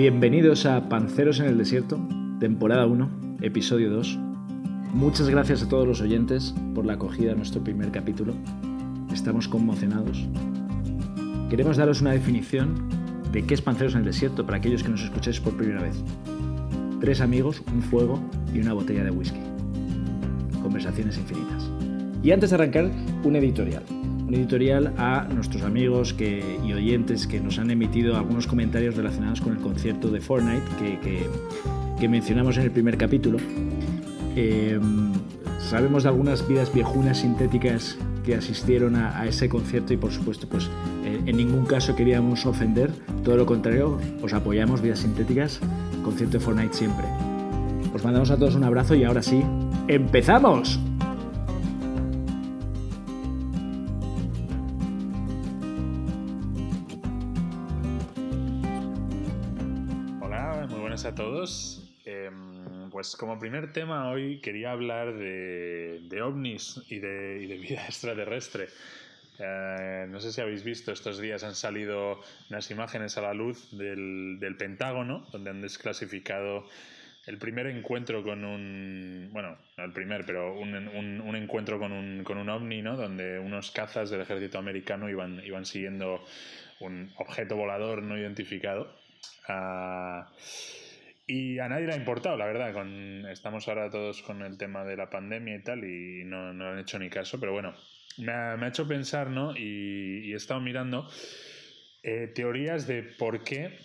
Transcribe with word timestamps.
Bienvenidos 0.00 0.64
a 0.64 0.88
Panceros 0.88 1.40
en 1.40 1.46
el 1.46 1.58
Desierto, 1.58 2.00
temporada 2.38 2.86
1, 2.86 3.36
episodio 3.42 3.90
2. 3.90 4.18
Muchas 4.94 5.28
gracias 5.28 5.62
a 5.62 5.68
todos 5.68 5.86
los 5.86 6.00
oyentes 6.00 6.54
por 6.74 6.86
la 6.86 6.94
acogida 6.94 7.32
a 7.32 7.34
nuestro 7.34 7.62
primer 7.62 7.90
capítulo. 7.90 8.32
Estamos 9.12 9.46
conmocionados. 9.46 10.26
Queremos 11.50 11.76
daros 11.76 12.00
una 12.00 12.12
definición 12.12 12.88
de 13.30 13.44
qué 13.44 13.52
es 13.52 13.60
Panceros 13.60 13.92
en 13.92 13.98
el 13.98 14.06
Desierto 14.06 14.46
para 14.46 14.56
aquellos 14.56 14.82
que 14.82 14.88
nos 14.88 15.02
escucháis 15.02 15.38
por 15.38 15.54
primera 15.58 15.82
vez. 15.82 16.02
Tres 17.02 17.20
amigos, 17.20 17.62
un 17.70 17.82
fuego 17.82 18.18
y 18.54 18.60
una 18.60 18.72
botella 18.72 19.04
de 19.04 19.10
whisky. 19.10 19.40
Conversaciones 20.62 21.18
infinitas. 21.18 21.70
Y 22.22 22.30
antes 22.30 22.48
de 22.48 22.56
arrancar, 22.56 22.90
un 23.22 23.36
editorial 23.36 23.82
editorial 24.34 24.92
a 24.96 25.26
nuestros 25.32 25.62
amigos 25.62 26.14
y 26.18 26.72
oyentes 26.72 27.26
que 27.26 27.40
nos 27.40 27.58
han 27.58 27.70
emitido 27.70 28.16
algunos 28.16 28.46
comentarios 28.46 28.96
relacionados 28.96 29.40
con 29.40 29.52
el 29.52 29.58
concierto 29.58 30.08
de 30.08 30.20
Fortnite 30.20 30.64
que, 31.98 32.08
mencionamos 32.08 32.56
en 32.56 32.64
el 32.64 32.70
primer 32.70 32.96
capítulo. 32.96 33.38
Em, 34.36 35.12
sabemos 35.58 36.04
de 36.04 36.08
algunas 36.08 36.46
vidas 36.48 36.72
viejunas 36.72 37.18
sintéticas 37.18 37.98
que 38.24 38.34
asistieron 38.34 38.96
a, 38.96 39.26
ese 39.26 39.48
concierto 39.48 39.92
y 39.92 39.96
por 39.96 40.12
supuesto 40.12 40.48
pues 40.48 40.68
eh, 41.04 41.20
en 41.26 41.36
ningún 41.36 41.66
caso 41.66 41.96
queríamos 41.96 42.46
ofender, 42.46 42.90
todo 43.24 43.36
lo 43.36 43.46
contrario, 43.46 43.98
os 44.22 44.32
apoyamos 44.32 44.80
vidas 44.80 45.00
sintéticas, 45.00 45.60
concierto 46.02 46.38
de 46.38 46.44
Fortnite 46.44 46.74
siempre. 46.74 47.06
Os 47.94 48.04
mandamos 48.04 48.30
a 48.30 48.36
todos 48.36 48.54
un 48.54 48.64
abrazo 48.64 48.94
y 48.94 49.04
ahora 49.04 49.22
sí, 49.22 49.42
¡empezamos! 49.88 50.80
Pues 63.10 63.18
como 63.18 63.40
primer 63.40 63.72
tema 63.72 64.08
hoy 64.08 64.38
quería 64.38 64.70
hablar 64.70 65.12
de, 65.14 66.22
ovnis 66.22 66.80
y 66.88 67.00
de, 67.00 67.58
vida 67.60 67.84
extraterrestre. 67.88 68.68
Eh, 69.40 70.06
no 70.08 70.20
sé 70.20 70.32
si 70.32 70.40
habéis 70.40 70.62
visto, 70.62 70.92
estos 70.92 71.18
días 71.18 71.42
han 71.42 71.56
salido 71.56 72.20
unas 72.50 72.70
imágenes 72.70 73.18
a 73.18 73.22
la 73.22 73.34
luz 73.34 73.76
del, 73.76 74.54
Pentágono, 74.56 75.26
donde 75.32 75.50
han 75.50 75.60
desclasificado 75.60 76.68
el 77.26 77.38
primer 77.38 77.66
encuentro 77.66 78.22
con 78.22 78.44
un. 78.44 79.30
Bueno, 79.32 79.58
no 79.76 79.84
el 79.84 79.92
primer, 79.92 80.24
pero 80.24 80.56
un, 80.56 81.34
encuentro 81.34 81.80
con 81.80 81.90
un, 81.90 82.22
con 82.22 82.38
un 82.38 82.48
ovni, 82.48 82.80
¿no? 82.80 82.96
Donde 82.96 83.40
unos 83.40 83.72
cazas 83.72 84.10
del 84.10 84.20
ejército 84.20 84.56
americano 84.58 85.10
iban, 85.10 85.44
iban 85.44 85.66
siguiendo 85.66 86.24
un 86.78 87.12
objeto 87.16 87.56
volador 87.56 88.04
no 88.04 88.16
identificado. 88.16 88.94
Uh, 89.48 90.22
y 91.30 91.60
a 91.60 91.68
nadie 91.68 91.86
le 91.86 91.92
ha 91.92 91.96
importado, 91.96 92.36
la 92.36 92.46
verdad. 92.46 92.74
Estamos 93.30 93.68
ahora 93.68 93.88
todos 93.88 94.20
con 94.20 94.42
el 94.42 94.58
tema 94.58 94.84
de 94.84 94.96
la 94.96 95.10
pandemia 95.10 95.54
y 95.54 95.62
tal, 95.62 95.84
y 95.84 96.24
no, 96.24 96.52
no 96.52 96.70
han 96.70 96.80
hecho 96.80 96.98
ni 96.98 97.08
caso, 97.08 97.38
pero 97.38 97.52
bueno, 97.52 97.72
me 98.18 98.32
ha, 98.32 98.66
hecho 98.66 98.88
pensar, 98.88 99.30
¿no? 99.30 99.56
Y, 99.56 100.32
he 100.32 100.34
estado 100.34 100.60
mirando 100.60 101.08
eh, 102.02 102.32
teorías 102.34 102.88
de 102.88 103.04
por 103.04 103.44
qué 103.44 103.78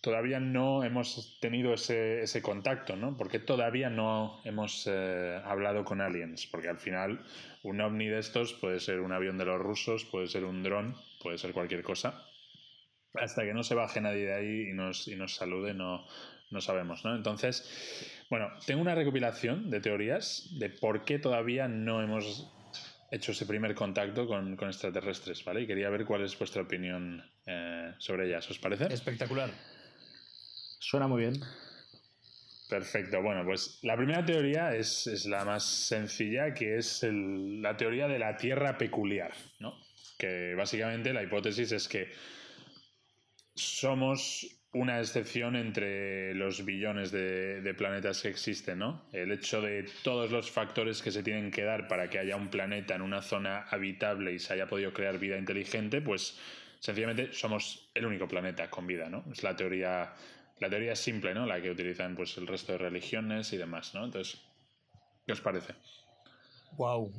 todavía 0.00 0.38
no 0.38 0.84
hemos 0.84 1.40
tenido 1.40 1.74
ese, 1.74 2.22
ese 2.22 2.40
contacto, 2.40 2.94
¿no? 2.94 3.16
Porque 3.16 3.40
todavía 3.40 3.90
no 3.90 4.40
hemos 4.44 4.86
eh, 4.88 5.40
hablado 5.44 5.84
con 5.84 6.00
aliens, 6.00 6.46
porque 6.46 6.68
al 6.68 6.78
final 6.78 7.24
un 7.64 7.80
ovni 7.80 8.06
de 8.06 8.20
estos 8.20 8.52
puede 8.52 8.78
ser 8.78 9.00
un 9.00 9.10
avión 9.10 9.38
de 9.38 9.44
los 9.44 9.60
rusos, 9.60 10.04
puede 10.04 10.28
ser 10.28 10.44
un 10.44 10.62
dron, 10.62 10.94
puede 11.20 11.38
ser 11.38 11.52
cualquier 11.52 11.82
cosa. 11.82 12.22
Hasta 13.14 13.44
que 13.44 13.54
no 13.54 13.64
se 13.64 13.74
baje 13.74 14.00
nadie 14.00 14.26
de 14.26 14.34
ahí 14.34 14.70
y 14.70 14.72
nos, 14.74 15.08
y 15.08 15.16
nos 15.16 15.34
salude, 15.34 15.72
no, 15.72 16.06
no 16.50 16.60
sabemos, 16.60 17.04
¿no? 17.04 17.14
Entonces, 17.14 18.24
bueno, 18.30 18.48
tengo 18.66 18.80
una 18.80 18.94
recopilación 18.94 19.70
de 19.70 19.80
teorías 19.80 20.48
de 20.58 20.70
por 20.70 21.04
qué 21.04 21.18
todavía 21.18 21.68
no 21.68 22.02
hemos 22.02 22.52
hecho 23.10 23.32
ese 23.32 23.46
primer 23.46 23.74
contacto 23.74 24.26
con, 24.26 24.52
extraterrestres, 24.54 25.44
¿vale? 25.44 25.62
Y 25.62 25.66
quería 25.66 25.90
ver 25.90 26.04
cuál 26.04 26.24
es 26.24 26.38
vuestra 26.38 26.62
opinión 26.62 27.24
eh, 27.46 27.94
sobre 27.98 28.26
ellas, 28.26 28.50
¿os 28.50 28.58
parece? 28.58 28.92
Espectacular. 28.92 29.50
Suena 30.78 31.06
muy 31.06 31.22
bien. 31.22 31.40
Perfecto. 32.68 33.22
Bueno, 33.22 33.44
pues 33.44 33.78
la 33.82 33.96
primera 33.96 34.24
teoría 34.24 34.74
es, 34.74 35.24
la 35.26 35.44
más 35.44 35.64
sencilla, 35.64 36.52
que 36.52 36.76
es 36.76 37.04
la 37.08 37.76
teoría 37.76 38.08
de 38.08 38.18
la 38.18 38.36
Tierra 38.36 38.76
peculiar, 38.76 39.32
¿no? 39.60 39.78
Que 40.18 40.54
básicamente 40.56 41.12
la 41.12 41.22
hipótesis 41.22 41.70
es 41.72 41.86
que 41.86 42.10
somos 43.54 44.46
una 44.72 45.00
excepción 45.00 45.56
entre 45.56 46.34
los 46.34 46.64
billones 46.64 47.10
de, 47.10 47.74
planetas 47.76 48.22
que 48.22 48.28
existen, 48.28 48.78
¿no? 48.78 49.06
El 49.12 49.32
hecho 49.32 49.62
de 49.62 49.88
todos 50.02 50.30
los 50.30 50.50
factores 50.50 51.02
que 51.02 51.10
se 51.10 51.22
tienen 51.22 51.50
que 51.50 51.62
dar 51.62 51.88
para 51.88 52.10
que 52.10 52.18
haya 52.18 52.36
un 52.36 52.48
planeta 52.48 52.94
en 52.94 53.02
una 53.02 53.22
zona 53.22 53.62
habitable 53.70 54.34
y 54.34 54.38
se 54.38 54.52
haya 54.52 54.66
podido 54.66 54.92
crear 54.92 55.18
vida 55.18 55.38
inteligente, 55.38 56.02
pues 56.02 56.38
sencillamente 56.80 57.32
somos 57.32 57.90
el 57.94 58.06
único 58.06 58.28
planeta 58.28 58.68
con 58.68 58.86
vida, 58.86 59.08
¿no? 59.08 59.24
Es 59.32 59.42
la 59.42 59.56
teoría, 59.56 60.12
la 60.60 60.68
teoría 60.68 60.94
simple, 60.94 61.32
¿no? 61.32 61.46
La 61.46 61.62
que 61.62 61.70
utilizan 61.70 62.14
pues 62.14 62.36
el 62.36 62.46
resto 62.46 62.72
de 62.72 62.78
religiones 62.78 63.52
y 63.52 63.56
demás, 63.56 63.94
¿no? 63.94 64.04
Entonces, 64.04 64.42
¿qué 65.26 65.32
os 65.32 65.40
parece? 65.40 65.74
Wow. 66.76 67.12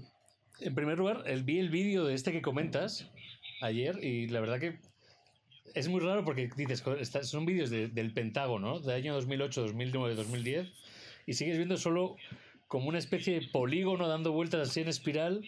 En 0.59 0.75
primer 0.75 0.97
lugar, 0.97 1.23
vi 1.43 1.59
el 1.59 1.69
vídeo 1.69 2.05
de 2.05 2.13
este 2.13 2.31
que 2.31 2.41
comentas 2.41 3.11
ayer 3.61 4.03
y 4.03 4.27
la 4.27 4.39
verdad 4.41 4.59
que 4.59 4.79
es 5.73 5.87
muy 5.87 5.99
raro 5.99 6.23
porque 6.23 6.49
dices, 6.55 6.83
son 7.23 7.45
vídeos 7.45 7.69
del 7.69 8.13
Pentágono, 8.13 8.79
del 8.79 8.95
año 8.95 9.13
2008, 9.13 9.61
2009, 9.61 10.15
2010, 10.15 10.67
y 11.25 11.33
sigues 11.33 11.57
viendo 11.57 11.77
solo 11.77 12.15
como 12.67 12.89
una 12.89 12.99
especie 12.99 13.39
de 13.39 13.47
polígono 13.47 14.07
dando 14.07 14.31
vueltas 14.31 14.69
así 14.69 14.81
en 14.81 14.87
espiral, 14.87 15.43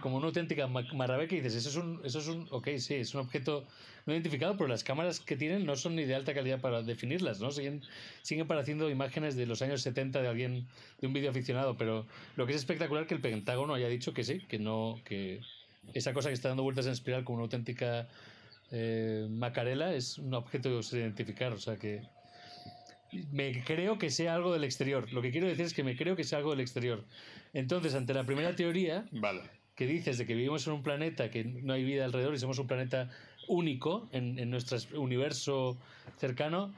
como 0.00 0.16
una 0.16 0.26
auténtica 0.26 0.66
marrabeca, 0.66 1.34
y 1.34 1.40
dices, 1.40 1.54
eso 1.54 1.68
es 1.68 1.76
un, 1.76 2.00
eso 2.04 2.18
es 2.20 2.28
un, 2.28 2.48
ok, 2.50 2.68
sí, 2.78 2.94
es 2.94 3.14
un 3.14 3.20
objeto 3.20 3.66
no 4.06 4.12
identificado, 4.12 4.56
pero 4.56 4.68
las 4.68 4.84
cámaras 4.84 5.20
que 5.20 5.36
tienen 5.36 5.66
no 5.66 5.76
son 5.76 5.96
ni 5.96 6.04
de 6.04 6.14
alta 6.14 6.34
calidad 6.34 6.60
para 6.60 6.82
definirlas, 6.82 7.40
¿no? 7.40 7.50
Siguen, 7.50 7.82
siguen 8.22 8.46
apareciendo 8.46 8.90
imágenes 8.90 9.36
de 9.36 9.46
los 9.46 9.62
años 9.62 9.82
70 9.82 10.22
de 10.22 10.28
alguien, 10.28 10.66
de 11.00 11.06
un 11.06 11.12
vídeo 11.12 11.30
aficionado, 11.30 11.76
pero 11.76 12.06
lo 12.36 12.46
que 12.46 12.52
es 12.52 12.58
espectacular 12.58 13.06
que 13.06 13.14
el 13.14 13.20
Pentágono 13.20 13.74
haya 13.74 13.88
dicho 13.88 14.12
que 14.14 14.24
sí, 14.24 14.40
que 14.48 14.58
no, 14.58 15.00
que 15.04 15.40
esa 15.94 16.12
cosa 16.12 16.28
que 16.28 16.34
está 16.34 16.48
dando 16.48 16.62
vueltas 16.62 16.86
en 16.86 16.92
espiral 16.92 17.24
como 17.24 17.36
una 17.36 17.44
auténtica 17.44 18.08
eh, 18.72 19.26
Macarela 19.30 19.94
es 19.94 20.18
un 20.18 20.34
objeto 20.34 20.82
sin 20.82 21.00
identificar, 21.00 21.52
o 21.52 21.58
sea 21.58 21.76
que 21.76 22.02
me 23.30 23.62
creo 23.64 23.98
que 23.98 24.10
sea 24.10 24.34
algo 24.34 24.52
del 24.52 24.64
exterior. 24.64 25.12
Lo 25.12 25.20
que 25.20 25.30
quiero 25.30 25.46
decir 25.46 25.66
es 25.66 25.74
que 25.74 25.84
me 25.84 25.96
creo 25.96 26.16
que 26.16 26.24
sea 26.24 26.38
algo 26.38 26.50
del 26.50 26.60
exterior. 26.60 27.04
Entonces, 27.52 27.94
ante 27.94 28.14
la 28.14 28.24
primera 28.24 28.56
teoría 28.56 29.06
vale. 29.12 29.42
que 29.74 29.86
dices 29.86 30.16
de 30.16 30.26
que 30.26 30.34
vivimos 30.34 30.66
en 30.66 30.72
un 30.72 30.82
planeta 30.82 31.30
que 31.30 31.44
no 31.44 31.74
hay 31.74 31.84
vida 31.84 32.06
alrededor 32.06 32.34
y 32.34 32.38
somos 32.38 32.58
un 32.58 32.66
planeta 32.66 33.10
único 33.48 34.08
en, 34.12 34.38
en 34.38 34.48
nuestro 34.48 34.78
universo 34.98 35.76
cercano, 36.16 36.72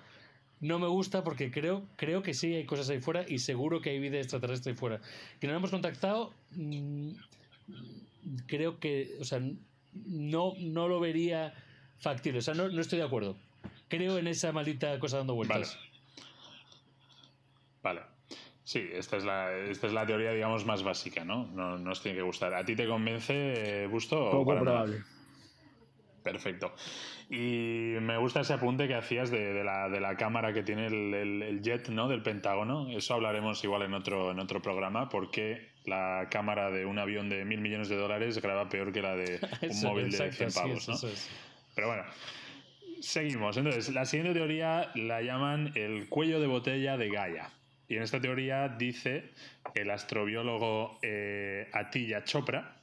no 0.60 0.78
me 0.78 0.88
gusta 0.88 1.22
porque 1.22 1.50
creo, 1.50 1.86
creo 1.96 2.22
que 2.22 2.34
sí 2.34 2.54
hay 2.54 2.64
cosas 2.64 2.88
ahí 2.88 3.00
fuera 3.00 3.24
y 3.28 3.38
seguro 3.38 3.80
que 3.80 3.90
hay 3.90 4.00
vida 4.00 4.18
extraterrestre 4.18 4.72
ahí 4.72 4.76
fuera. 4.76 5.00
Que 5.38 5.46
no 5.46 5.54
hemos 5.54 5.70
contactado, 5.70 6.32
mm, 6.52 7.10
creo 8.46 8.80
que, 8.80 9.16
o 9.20 9.24
sea, 9.24 9.40
no, 9.92 10.54
no 10.58 10.88
lo 10.88 10.98
vería 11.00 11.54
factible. 11.98 12.38
O 12.38 12.42
sea, 12.42 12.54
no, 12.54 12.66
estoy 12.80 12.98
de 12.98 13.04
acuerdo. 13.04 13.36
Creo 13.88 14.18
en 14.18 14.26
esa 14.26 14.52
maldita 14.52 14.98
cosa 14.98 15.18
dando 15.18 15.34
vueltas. 15.34 15.78
Vale. 17.82 18.00
Sí, 18.64 18.88
esta 18.92 19.18
es, 19.18 19.24
la, 19.24 19.54
esta 19.56 19.86
es 19.86 19.92
la 19.92 20.06
teoría, 20.06 20.32
digamos, 20.32 20.64
más 20.64 20.82
básica, 20.82 21.22
¿no? 21.22 21.46
No 21.48 21.76
nos 21.78 22.02
tiene 22.02 22.16
que 22.16 22.24
gustar. 22.24 22.54
¿A 22.54 22.64
ti 22.64 22.74
te 22.74 22.86
convence, 22.88 23.86
Busto? 23.88 24.30
Poco 24.30 24.58
probable. 24.58 25.02
Perfecto. 26.24 26.74
Y 27.28 27.96
me 28.00 28.16
gusta 28.16 28.40
ese 28.40 28.54
apunte 28.54 28.88
que 28.88 28.94
hacías 28.94 29.30
de, 29.30 29.62
la, 29.62 29.90
de 29.90 30.00
la, 30.00 30.16
cámara 30.16 30.54
que 30.54 30.62
tiene 30.62 30.86
el, 30.86 31.60
jet 31.62 31.90
¿no? 31.90 32.08
del 32.08 32.22
Pentágono. 32.22 32.88
Eso 32.90 33.12
hablaremos 33.12 33.62
igual 33.62 33.82
en 33.82 33.92
otro, 33.92 34.30
en 34.30 34.38
otro 34.38 34.62
programa, 34.62 35.10
porque 35.10 35.72
la 35.84 36.28
cámara 36.30 36.70
de 36.70 36.86
un 36.86 36.98
avión 36.98 37.28
de 37.28 37.44
mil 37.44 37.60
millones 37.60 37.90
de 37.90 37.96
dólares 37.96 38.40
graba 38.40 38.70
peor 38.70 38.90
que 38.90 39.02
la 39.02 39.14
de 39.14 39.38
un 39.70 39.82
móvil 39.82 40.10
de 40.10 40.32
100 40.32 40.52
pavos. 40.52 40.88
¿no? 40.88 40.96
Pero 41.74 41.88
bueno, 41.88 42.04
seguimos. 43.00 43.56
Entonces, 43.56 43.92
la 43.92 44.04
siguiente 44.04 44.38
teoría 44.38 44.90
la 44.94 45.22
llaman 45.22 45.72
el 45.74 46.08
cuello 46.08 46.40
de 46.40 46.46
botella 46.46 46.96
de 46.96 47.10
Gaia. 47.10 47.50
Y 47.88 47.96
en 47.96 48.02
esta 48.02 48.20
teoría 48.20 48.68
dice 48.68 49.30
el 49.74 49.90
astrobiólogo 49.90 50.98
eh, 51.02 51.70
Chopra, 52.24 52.76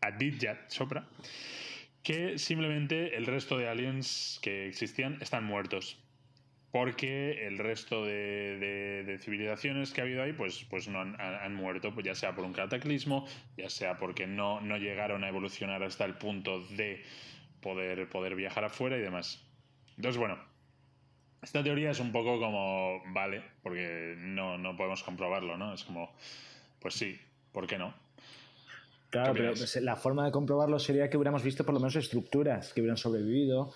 Aditya 0.00 0.66
Chopra, 0.68 1.06
que 2.02 2.38
simplemente 2.38 3.16
el 3.16 3.26
resto 3.26 3.58
de 3.58 3.68
aliens 3.68 4.38
que 4.42 4.66
existían 4.66 5.18
están 5.20 5.44
muertos. 5.44 5.98
Porque 6.70 7.46
el 7.46 7.58
resto 7.58 8.02
de, 8.06 9.18
civilizaciones 9.20 9.92
que 9.92 10.00
ha 10.00 10.04
habido 10.04 10.22
ahí, 10.22 10.32
pues, 10.32 10.64
pues 10.70 10.88
no 10.88 11.00
han, 11.00 11.54
muerto, 11.54 11.92
pues 11.92 12.06
ya 12.06 12.14
sea 12.14 12.34
por 12.34 12.46
un 12.46 12.54
cataclismo, 12.54 13.26
ya 13.58 13.68
sea 13.68 13.98
porque 13.98 14.26
no, 14.26 14.62
no 14.62 14.78
llegaron 14.78 15.22
a 15.22 15.28
evolucionar 15.28 15.82
hasta 15.82 16.06
el 16.06 16.14
punto 16.14 16.62
de 16.68 17.02
poder, 17.62 18.08
poder 18.10 18.34
viajar 18.34 18.64
afuera 18.64 18.98
y 18.98 19.00
demás. 19.00 19.42
Entonces, 19.96 20.18
bueno, 20.18 20.38
esta 21.42 21.62
teoría 21.62 21.90
es 21.90 22.00
un 22.00 22.12
poco 22.12 22.38
como, 22.38 23.02
vale, 23.12 23.42
porque 23.62 24.14
no, 24.18 24.58
no 24.58 24.76
podemos 24.76 25.02
comprobarlo, 25.02 25.56
¿no? 25.56 25.72
Es 25.72 25.84
como, 25.84 26.12
pues 26.80 26.94
sí, 26.94 27.18
¿por 27.52 27.66
qué 27.66 27.78
no? 27.78 27.94
Claro, 29.10 29.34
pero 29.34 29.52
pues, 29.52 29.76
la 29.76 29.96
forma 29.96 30.24
de 30.24 30.32
comprobarlo 30.32 30.78
sería 30.78 31.10
que 31.10 31.16
hubiéramos 31.16 31.42
visto 31.42 31.64
por 31.64 31.74
lo 31.74 31.80
menos 31.80 31.96
estructuras 31.96 32.72
que 32.72 32.80
hubieran 32.80 32.96
sobrevivido 32.96 33.72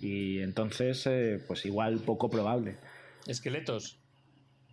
y 0.00 0.40
entonces, 0.40 1.06
eh, 1.06 1.42
pues 1.46 1.64
igual 1.66 1.98
poco 2.00 2.30
probable. 2.30 2.76
Esqueletos. 3.26 3.98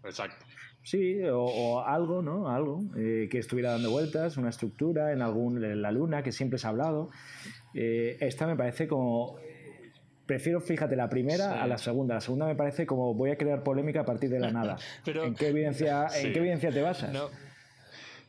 Exacto. 0.03 0.45
Sí, 0.83 1.21
o, 1.31 1.81
algo, 1.85 2.21
¿no? 2.21 2.49
Algo 2.49 2.81
eh, 2.97 3.29
que 3.31 3.39
estuviera 3.39 3.71
dando 3.71 3.89
vueltas, 3.89 4.35
una 4.37 4.49
estructura 4.49 5.13
en 5.13 5.21
algún 5.21 5.63
en 5.63 5.81
la 5.81 5.91
luna 5.91 6.23
que 6.23 6.31
siempre 6.31 6.59
se 6.59 6.67
ha 6.67 6.71
hablado. 6.71 7.09
Eh, 7.73 8.17
esta 8.19 8.45
me 8.47 8.55
parece 8.55 8.87
como 8.87 9.37
prefiero, 10.25 10.59
fíjate, 10.61 10.95
la 10.95 11.09
primera 11.09 11.61
a 11.61 11.67
la 11.67 11.77
segunda. 11.77 12.15
La 12.15 12.21
segunda 12.21 12.45
me 12.45 12.55
parece 12.55 12.85
como 12.85 13.13
voy 13.13 13.31
a 13.31 13.37
crear 13.37 13.63
polémica 13.63 14.01
a 14.01 14.05
partir 14.05 14.29
de 14.29 14.39
la 14.39 14.51
nada. 14.51 14.77
¿En, 15.05 15.35
qué 15.35 15.47
evidencia, 15.47 16.07
¿En 16.15 16.33
qué 16.33 16.39
evidencia 16.39 16.71
te 16.71 16.81
basas? 16.81 17.15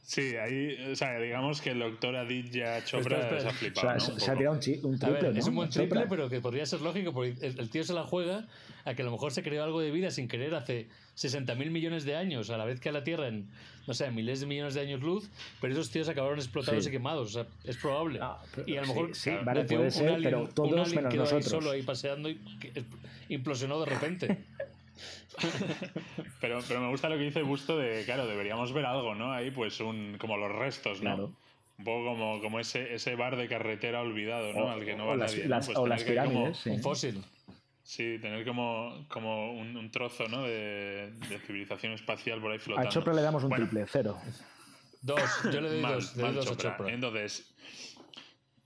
Sí, 0.02 0.36
ahí, 0.36 0.76
o 0.92 0.94
sea, 0.94 1.18
digamos 1.18 1.62
que 1.62 1.70
el 1.70 1.78
doctor 1.78 2.14
Aditya 2.14 2.84
Chopra 2.84 3.40
se 3.40 3.48
ha 3.48 3.50
flipado. 3.52 3.98
se, 3.98 4.30
ha 4.30 4.36
tirado 4.36 4.54
un, 4.54 4.60
triple. 4.60 5.38
Es 5.38 5.46
un 5.46 5.54
buen 5.54 5.70
triple, 5.70 6.04
pero 6.08 6.28
que 6.28 6.42
podría 6.42 6.66
ser 6.66 6.82
lógico, 6.82 7.14
porque 7.14 7.34
el, 7.40 7.70
tío 7.70 7.82
se 7.84 7.94
la 7.94 8.02
juega 8.02 8.46
a 8.84 8.94
que 8.94 9.00
a 9.00 9.04
lo 9.06 9.10
mejor 9.10 9.32
se 9.32 9.42
creó 9.42 9.64
algo 9.64 9.80
de 9.80 9.90
vida 9.90 10.10
sin 10.10 10.28
querer 10.28 10.54
hace 10.54 10.88
60.000 11.16 11.70
millones 11.70 12.04
de 12.04 12.16
años, 12.16 12.50
a 12.50 12.56
la 12.56 12.64
vez 12.64 12.80
que 12.80 12.88
a 12.88 12.92
la 12.92 13.04
Tierra 13.04 13.28
en, 13.28 13.48
no 13.86 13.94
sé, 13.94 14.10
miles 14.10 14.40
de 14.40 14.46
millones 14.46 14.74
de 14.74 14.80
años 14.80 15.00
luz, 15.00 15.30
pero 15.60 15.72
esos 15.72 15.90
tíos 15.90 16.08
acabaron 16.08 16.38
explotados 16.38 16.86
y 16.86 16.90
quemados. 16.90 17.30
O 17.30 17.32
sea, 17.32 17.46
es 17.64 17.76
probable. 17.76 18.18
Ah, 18.20 18.42
y 18.66 18.76
a 18.76 18.82
lo 18.82 18.88
mejor 18.88 19.14
sí, 19.14 19.30
vale, 19.44 19.64
puede 19.64 19.90
ser, 19.90 20.20
pero 20.22 20.48
todos 20.48 20.94
menos 20.94 21.14
nosotros. 21.14 21.44
solo 21.44 21.70
ahí 21.70 21.82
paseando 21.82 22.28
y 22.28 22.40
implosionó 23.28 23.80
de 23.80 23.86
repente. 23.86 24.38
pero, 26.40 26.60
pero 26.66 26.80
me 26.80 26.88
gusta 26.88 27.08
lo 27.08 27.16
que 27.16 27.24
dice 27.24 27.42
Busto 27.42 27.78
de, 27.78 28.04
claro, 28.04 28.26
deberíamos 28.26 28.72
ver 28.72 28.86
algo, 28.86 29.14
¿no? 29.14 29.32
Ahí 29.32 29.50
pues 29.50 29.80
un, 29.80 30.16
como 30.18 30.36
los 30.36 30.52
restos, 30.52 31.02
¿no? 31.02 31.32
Un 31.76 31.84
poco 31.84 32.04
como, 32.04 32.40
como 32.40 32.60
ese, 32.60 32.94
ese 32.94 33.16
bar 33.16 33.36
de 33.36 33.48
carretera 33.48 34.00
olvidado, 34.00 34.52
¿no? 34.52 34.70
Al 34.70 34.84
que 34.84 34.94
no 34.94 35.06
va 35.06 35.16
nadie. 35.16 35.48
Las, 35.48 35.66
pues 35.66 35.78
o 35.78 35.86
las 35.86 36.04
pirámides, 36.04 36.64
Un 36.66 36.80
fósil. 36.80 37.22
Sí, 37.84 38.18
tener 38.18 38.46
como, 38.46 39.04
como 39.08 39.52
un, 39.52 39.90
trozo 39.90 40.26
¿no? 40.26 40.42
de, 40.42 41.12
civilización 41.46 41.92
espacial 41.92 42.40
por 42.40 42.50
ahí 42.50 42.58
flotando. 42.58 42.88
A 42.88 42.92
Chopra 42.92 43.12
le 43.12 43.20
damos 43.20 43.44
un 43.44 43.50
triple, 43.50 43.84
cero. 43.86 44.18
Dos, 45.02 45.20
yo 45.52 45.60
le 45.60 45.68
doy 45.68 45.82
dos, 45.82 46.16
dos 46.16 46.50
a 46.50 46.56
Chopra. 46.56 46.90
Entonces, 46.90 47.54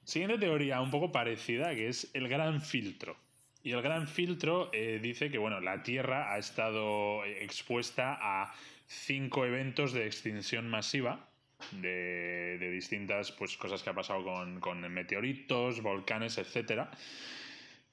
siguiente 0.04 0.38
teoría 0.38 0.80
un 0.80 0.92
poco 0.92 1.10
parecida, 1.10 1.74
que 1.74 1.88
es 1.88 2.08
el 2.14 2.28
gran 2.28 2.62
filtro. 2.62 3.16
Y 3.64 3.72
el 3.72 3.82
gran 3.82 4.06
filtro 4.06 4.70
eh, 4.72 5.00
dice 5.02 5.30
que 5.32 5.38
bueno, 5.38 5.60
la 5.60 5.82
Tierra 5.82 6.32
ha 6.32 6.38
estado 6.38 7.24
expuesta 7.24 8.16
a 8.20 8.54
cinco 8.86 9.44
eventos 9.44 9.92
de 9.92 10.06
extinción 10.06 10.70
masiva 10.70 11.28
de, 11.72 12.70
distintas 12.72 13.32
pues, 13.32 13.56
cosas 13.56 13.82
que 13.82 13.90
ha 13.90 13.94
pasado 13.94 14.22
con, 14.22 14.60
con 14.60 14.80
meteoritos, 14.92 15.82
volcanes, 15.82 16.38
etcétera. 16.38 16.88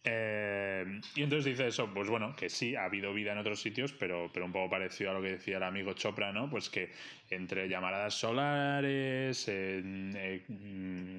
Eh, 0.08 1.02
y 1.16 1.24
entonces 1.24 1.46
dice 1.46 1.68
eso, 1.68 1.90
pues 1.92 2.08
bueno, 2.08 2.36
que 2.36 2.48
sí, 2.48 2.76
ha 2.76 2.86
habido 2.86 3.12
vida 3.12 3.32
en 3.32 3.40
otros 3.40 3.60
sitios, 3.60 3.92
pero, 3.92 4.30
pero 4.32 4.46
un 4.46 4.52
poco 4.52 4.70
parecido 4.70 5.10
a 5.10 5.14
lo 5.16 5.22
que 5.22 5.32
decía 5.32 5.58
el 5.58 5.64
amigo 5.64 5.94
Chopra, 5.94 6.32
¿no? 6.32 6.48
Pues 6.48 6.70
que 6.70 6.92
entre 7.32 7.68
llamaradas 7.68 8.14
solares, 8.14 9.46
eh, 9.48 10.44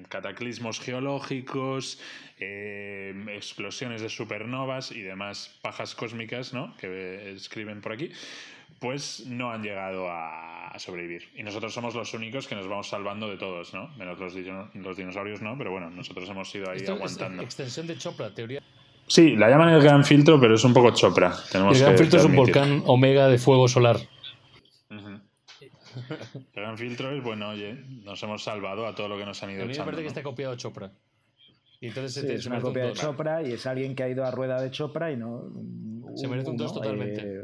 cataclismos 0.07 0.79
geológicos, 0.79 2.01
eh, 2.39 3.13
explosiones 3.29 4.01
de 4.01 4.07
supernovas 4.07 4.93
y 4.93 5.01
demás 5.01 5.59
pajas 5.61 5.93
cósmicas, 5.93 6.53
¿no? 6.53 6.75
Que 6.77 7.33
escriben 7.33 7.81
por 7.81 7.91
aquí, 7.91 8.11
pues 8.79 9.25
no 9.27 9.51
han 9.51 9.63
llegado 9.63 10.07
a, 10.09 10.45
sobrevivir. 10.77 11.27
Y 11.35 11.41
nosotros 11.41 11.73
somos 11.73 11.95
los 11.95 12.13
únicos 12.13 12.47
que 12.47 12.53
nos 12.53 12.67
vamos 12.67 12.87
salvando 12.87 13.27
de 13.27 13.37
todos, 13.37 13.73
¿no? 13.73 13.87
Menos 13.97 14.19
los, 14.19 14.35
los 14.75 14.95
dinosaurios, 14.95 15.41
¿no? 15.41 15.57
Pero 15.57 15.71
bueno, 15.71 15.89
nosotros 15.89 16.29
hemos 16.29 16.53
ido 16.53 16.69
ahí 16.69 16.85
aguantando. 16.85 17.41
extensión 17.41 17.87
de 17.87 17.97
Chopra, 17.97 18.29
teoría 18.29 18.61
Sí, 19.07 19.35
la 19.35 19.49
llaman 19.49 19.69
el 19.69 19.81
gran 19.81 20.03
filtro, 20.03 20.39
pero 20.39 20.55
es 20.55 20.63
un 20.63 20.73
poco 20.73 20.91
chopra. 20.91 21.33
el 21.53 21.79
gran 21.79 21.97
filtro 21.97 22.19
es 22.19 22.25
un 22.25 22.35
volcán 22.35 22.83
omega 22.85 23.27
de 23.27 23.37
fuego 23.37 23.67
solar. 23.67 23.97
El 26.31 26.61
gran 26.61 26.77
filtro 26.77 27.11
es, 27.11 27.23
bueno, 27.23 27.49
oye, 27.49 27.73
nos 28.03 28.21
hemos 28.21 28.43
salvado 28.43 28.85
a 28.85 28.93
todo 28.93 29.07
lo 29.07 29.17
que 29.17 29.25
nos 29.25 29.41
han 29.41 29.51
ido 29.51 29.63
a 29.63 29.65
mí 29.65 29.73
me 29.73 29.83
parece 29.83 30.01
que 30.03 30.07
está 30.07 30.23
copiado 30.23 30.55
Chopra. 30.55 30.91
Y 31.79 31.87
entonces 31.87 32.23
es 32.23 32.45
una 32.45 32.59
copia 32.59 32.85
de 32.85 32.93
Chopra 32.93 33.43
y 33.43 33.53
es 33.53 33.65
alguien 33.65 33.95
que 33.95 34.03
ha 34.03 34.09
ido 34.09 34.25
a 34.25 34.31
rueda 34.31 34.61
de 34.61 34.71
Chopra 34.71 35.11
y 35.11 35.17
no. 35.17 35.49
Se 36.15 36.27
merece 36.27 36.49
un 36.49 36.57
2 36.57 36.73
totalmente. 36.73 37.21
Eh, 37.21 37.41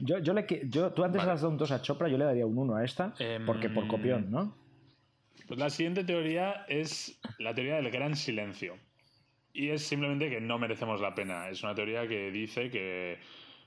yo, 0.00 0.18
yo 0.18 0.32
le, 0.32 0.46
yo, 0.68 0.92
tú 0.92 1.04
antes 1.04 1.22
has 1.22 1.40
dado 1.40 1.50
un 1.50 1.56
2 1.56 1.70
a 1.70 1.82
Chopra, 1.82 2.08
yo 2.08 2.18
le 2.18 2.24
daría 2.24 2.46
un 2.46 2.58
1 2.58 2.76
a 2.76 2.84
esta, 2.84 3.14
porque 3.46 3.68
por 3.70 3.86
copión, 3.86 4.30
¿no? 4.30 4.56
Pues 5.46 5.58
la 5.58 5.70
siguiente 5.70 6.04
teoría 6.04 6.64
es 6.68 7.20
la 7.38 7.54
teoría 7.54 7.76
del 7.76 7.90
gran 7.90 8.16
silencio. 8.16 8.76
Y 9.52 9.70
es 9.70 9.82
simplemente 9.82 10.30
que 10.30 10.40
no 10.40 10.58
merecemos 10.58 11.00
la 11.00 11.14
pena. 11.14 11.48
Es 11.48 11.62
una 11.62 11.74
teoría 11.74 12.06
que 12.06 12.30
dice 12.30 12.70
que 12.70 13.18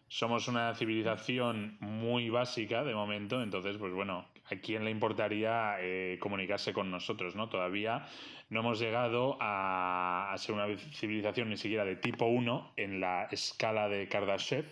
somos 0.07 0.47
una 0.47 0.75
civilización 0.75 1.77
muy 1.79 2.29
básica 2.29 2.83
de 2.83 2.93
momento, 2.93 3.41
entonces, 3.41 3.77
pues 3.77 3.93
bueno, 3.93 4.27
¿a 4.45 4.55
quién 4.57 4.85
le 4.85 4.91
importaría 4.91 5.77
eh, 5.79 6.17
comunicarse 6.19 6.71
con 6.71 6.91
nosotros? 6.91 7.35
¿no? 7.35 7.49
Todavía 7.49 8.05
no 8.49 8.59
hemos 8.59 8.79
llegado 8.79 9.37
a, 9.41 10.33
ser 10.37 10.53
una 10.53 10.67
civilización 10.77 11.49
ni 11.49 11.57
siquiera 11.57 11.83
de 11.83 11.95
tipo 11.95 12.25
1 12.25 12.73
en 12.77 12.99
la 12.99 13.27
escala 13.31 13.89
de 13.89 14.07
Kardashev, 14.07 14.65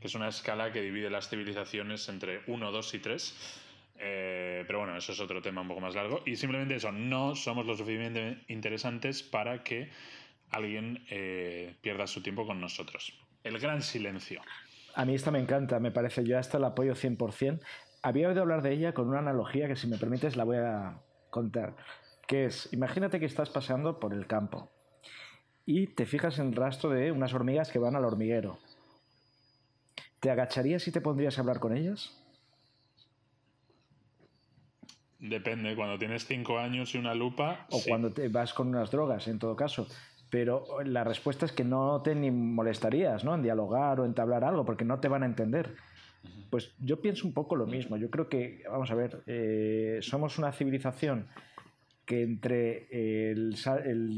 que 0.00 0.06
es 0.06 0.14
una 0.14 0.28
escala 0.28 0.72
que 0.72 0.80
divide 0.80 1.10
las 1.10 1.28
civilizaciones 1.28 2.08
entre 2.08 2.40
1, 2.46 2.72
2 2.72 2.94
y 2.94 2.98
3. 2.98 3.62
Eh, 3.98 4.64
pero 4.66 4.78
bueno, 4.80 4.96
eso 4.96 5.12
es 5.12 5.20
otro 5.20 5.42
tema 5.42 5.60
un 5.60 5.68
poco 5.68 5.80
más 5.80 5.94
largo. 5.94 6.22
Y 6.24 6.36
simplemente 6.36 6.76
eso, 6.76 6.92
no 6.92 7.34
somos 7.34 7.66
lo 7.66 7.76
suficientemente 7.76 8.42
interesantes 8.48 9.22
para 9.22 9.62
que 9.62 9.90
alguien 10.50 11.04
eh, 11.10 11.76
pierda 11.80 12.06
su 12.06 12.22
tiempo 12.22 12.46
con 12.46 12.60
nosotros. 12.60 13.18
El 13.44 13.58
gran 13.58 13.82
silencio. 13.82 14.40
A 14.94 15.04
mí 15.04 15.14
esta 15.14 15.30
me 15.30 15.38
encanta, 15.38 15.78
me 15.78 15.90
parece, 15.90 16.24
yo 16.24 16.38
hasta 16.38 16.58
la 16.58 16.68
apoyo 16.68 16.94
100%. 16.94 17.60
Había 18.02 18.28
oído 18.28 18.42
hablar 18.42 18.62
de 18.62 18.72
ella 18.72 18.94
con 18.94 19.08
una 19.08 19.18
analogía 19.18 19.68
que 19.68 19.76
si 19.76 19.86
me 19.86 19.98
permites 19.98 20.36
la 20.36 20.44
voy 20.44 20.56
a 20.58 21.00
contar, 21.30 21.76
que 22.26 22.46
es, 22.46 22.72
imagínate 22.72 23.20
que 23.20 23.26
estás 23.26 23.50
paseando 23.50 24.00
por 24.00 24.14
el 24.14 24.26
campo 24.26 24.70
y 25.66 25.88
te 25.88 26.06
fijas 26.06 26.38
en 26.38 26.48
el 26.48 26.54
rastro 26.54 26.90
de 26.90 27.10
unas 27.10 27.34
hormigas 27.34 27.70
que 27.70 27.80
van 27.80 27.96
al 27.96 28.04
hormiguero. 28.04 28.58
¿Te 30.20 30.30
agacharías 30.30 30.86
y 30.88 30.92
te 30.92 31.00
pondrías 31.00 31.36
a 31.36 31.40
hablar 31.40 31.58
con 31.58 31.76
ellas? 31.76 32.16
Depende, 35.18 35.74
cuando 35.74 35.98
tienes 35.98 36.24
cinco 36.26 36.58
años 36.58 36.94
y 36.94 36.98
una 36.98 37.14
lupa. 37.14 37.66
O 37.70 37.82
cuando 37.86 38.12
te 38.12 38.28
vas 38.28 38.54
con 38.54 38.68
unas 38.68 38.90
drogas, 38.90 39.26
en 39.28 39.38
todo 39.38 39.56
caso 39.56 39.88
pero 40.30 40.82
la 40.84 41.04
respuesta 41.04 41.46
es 41.46 41.52
que 41.52 41.64
no 41.64 42.02
te 42.02 42.14
ni 42.14 42.30
molestarías 42.30 43.24
¿no? 43.24 43.34
en 43.34 43.42
dialogar 43.42 44.00
o 44.00 44.04
entablar 44.04 44.44
algo, 44.44 44.64
porque 44.64 44.84
no 44.84 44.98
te 44.98 45.08
van 45.08 45.22
a 45.22 45.26
entender. 45.26 45.74
Pues 46.50 46.74
yo 46.80 47.00
pienso 47.00 47.26
un 47.26 47.32
poco 47.32 47.54
lo 47.56 47.66
mismo. 47.66 47.96
Yo 47.96 48.10
creo 48.10 48.28
que, 48.28 48.64
vamos 48.68 48.90
a 48.90 48.94
ver, 48.94 49.22
eh, 49.26 49.98
somos 50.02 50.38
una 50.38 50.52
civilización 50.52 51.28
que 52.04 52.22
entre 52.22 53.30
el, 53.30 53.56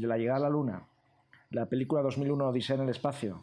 la 0.01 0.17
llegada 0.17 0.37
a 0.37 0.41
la 0.41 0.49
Luna, 0.49 0.83
la 1.51 1.65
película 1.65 2.01
2001 2.01 2.49
Odisea 2.49 2.75
en 2.75 2.83
el 2.83 2.89
espacio, 2.89 3.41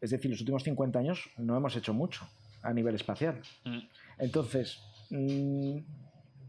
es 0.00 0.10
decir, 0.10 0.30
los 0.30 0.40
últimos 0.40 0.64
50 0.64 0.98
años 0.98 1.30
no 1.38 1.56
hemos 1.56 1.76
hecho 1.76 1.94
mucho 1.94 2.28
a 2.62 2.72
nivel 2.72 2.94
espacial. 2.94 3.40
Mm. 3.64 3.78
Entonces, 4.18 4.80
mm, 5.10 5.78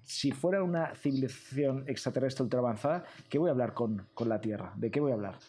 si 0.06 0.32
fuera 0.32 0.64
una 0.64 0.94
civilización 0.96 1.84
extraterrestre 1.88 2.44
ultra 2.44 2.60
avanzada, 2.60 3.06
¿qué 3.30 3.38
voy 3.38 3.50
a 3.50 3.52
hablar 3.52 3.74
con, 3.74 4.08
la 4.26 4.40
Tierra? 4.40 4.74
¿De 4.76 4.92
qué 4.92 5.00
voy 5.00 5.12
a 5.12 5.16
hablar? 5.16 5.40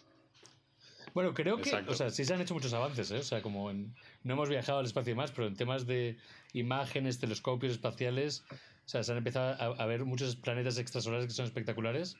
Bueno, 1.14 1.32
creo 1.32 1.58
que, 1.58 1.74
o 1.88 1.94
sea, 1.94 2.10
sí 2.10 2.24
se 2.24 2.34
han 2.34 2.40
hecho 2.40 2.54
muchos 2.54 2.74
avances, 2.74 3.10
¿eh? 3.10 3.18
O 3.18 3.22
sea, 3.22 3.40
como 3.40 3.72
no 3.72 3.92
hemos 4.22 4.48
viajado 4.48 4.78
al 4.78 4.86
espacio 4.86 5.12
y 5.12 5.16
más, 5.16 5.30
pero 5.32 5.46
en 5.46 5.56
temas 5.56 5.86
de 5.86 6.18
imágenes, 6.52 7.18
telescopios 7.18 7.72
espaciales, 7.72 8.44
o 8.50 8.88
sea, 8.88 9.02
se 9.02 9.12
han 9.12 9.18
empezado 9.18 9.80
a, 9.80 9.86
ver 9.86 10.04
muchos 10.04 10.36
planetas 10.36 10.78
extrasolares 10.78 11.26
que 11.26 11.32
son 11.32 11.46
espectaculares. 11.46 12.16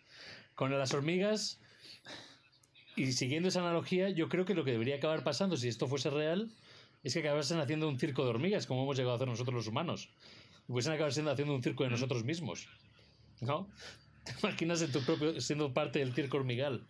Con 0.55 0.77
las 0.77 0.95
hormigas, 0.95 1.61
y 2.97 3.13
siguiendo 3.13 3.49
esa 3.49 3.61
analogía, 3.61 4.09
yo 4.09 4.31
creo 4.31 4.47
que 4.47 4.55
lo 4.55 4.65
que 4.65 4.73
debería 4.73 4.97
acabar 4.97 5.25
pasando, 5.25 5.57
si 5.57 5.69
esto 5.69 5.87
fuese 5.87 6.09
real, 6.09 6.51
es 7.03 7.13
que 7.13 7.21
acabasen 7.21 7.61
haciendo 7.61 7.89
un 7.89 7.99
circo 7.99 8.25
de 8.25 8.31
hormigas, 8.31 8.67
como 8.67 8.83
hemos 8.83 8.97
llegado 8.97 9.13
a 9.13 9.17
hacer 9.17 9.29
nosotros 9.29 9.55
los 9.55 9.69
humanos 9.69 10.09
y 10.69 10.73
pueden 10.73 10.93
acabar 10.93 11.13
siendo 11.13 11.31
haciendo 11.31 11.55
un 11.55 11.63
circo 11.63 11.85
de 11.85 11.91
nosotros 11.91 12.25
mismos. 12.25 12.69
¿No? 13.41 13.69
¿Te 14.25 14.33
imaginas 14.43 14.83
en 14.83 14.93
tu 14.93 15.03
propio, 15.03 15.41
siendo 15.41 15.73
parte 15.73 16.01
del 16.01 16.13
circo 16.13 16.39
hormigal? 16.39 16.85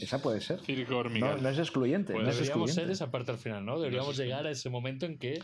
Esa 0.00 0.20
puede 0.20 0.40
ser. 0.40 0.60
Circo 0.60 0.98
hormigal. 0.98 1.42
No, 1.42 1.48
es 1.48 1.58
excluyente. 1.58 2.12
Pues 2.12 2.26
no 2.26 2.32
deberíamos 2.32 2.74
ser 2.74 2.90
esa 2.90 3.10
parte 3.10 3.32
al 3.32 3.38
final, 3.38 3.64
¿no? 3.64 3.78
Deberíamos 3.78 4.16
llegar 4.16 4.46
a 4.46 4.50
ese 4.50 4.68
momento 4.68 5.06
en 5.06 5.18
que. 5.18 5.42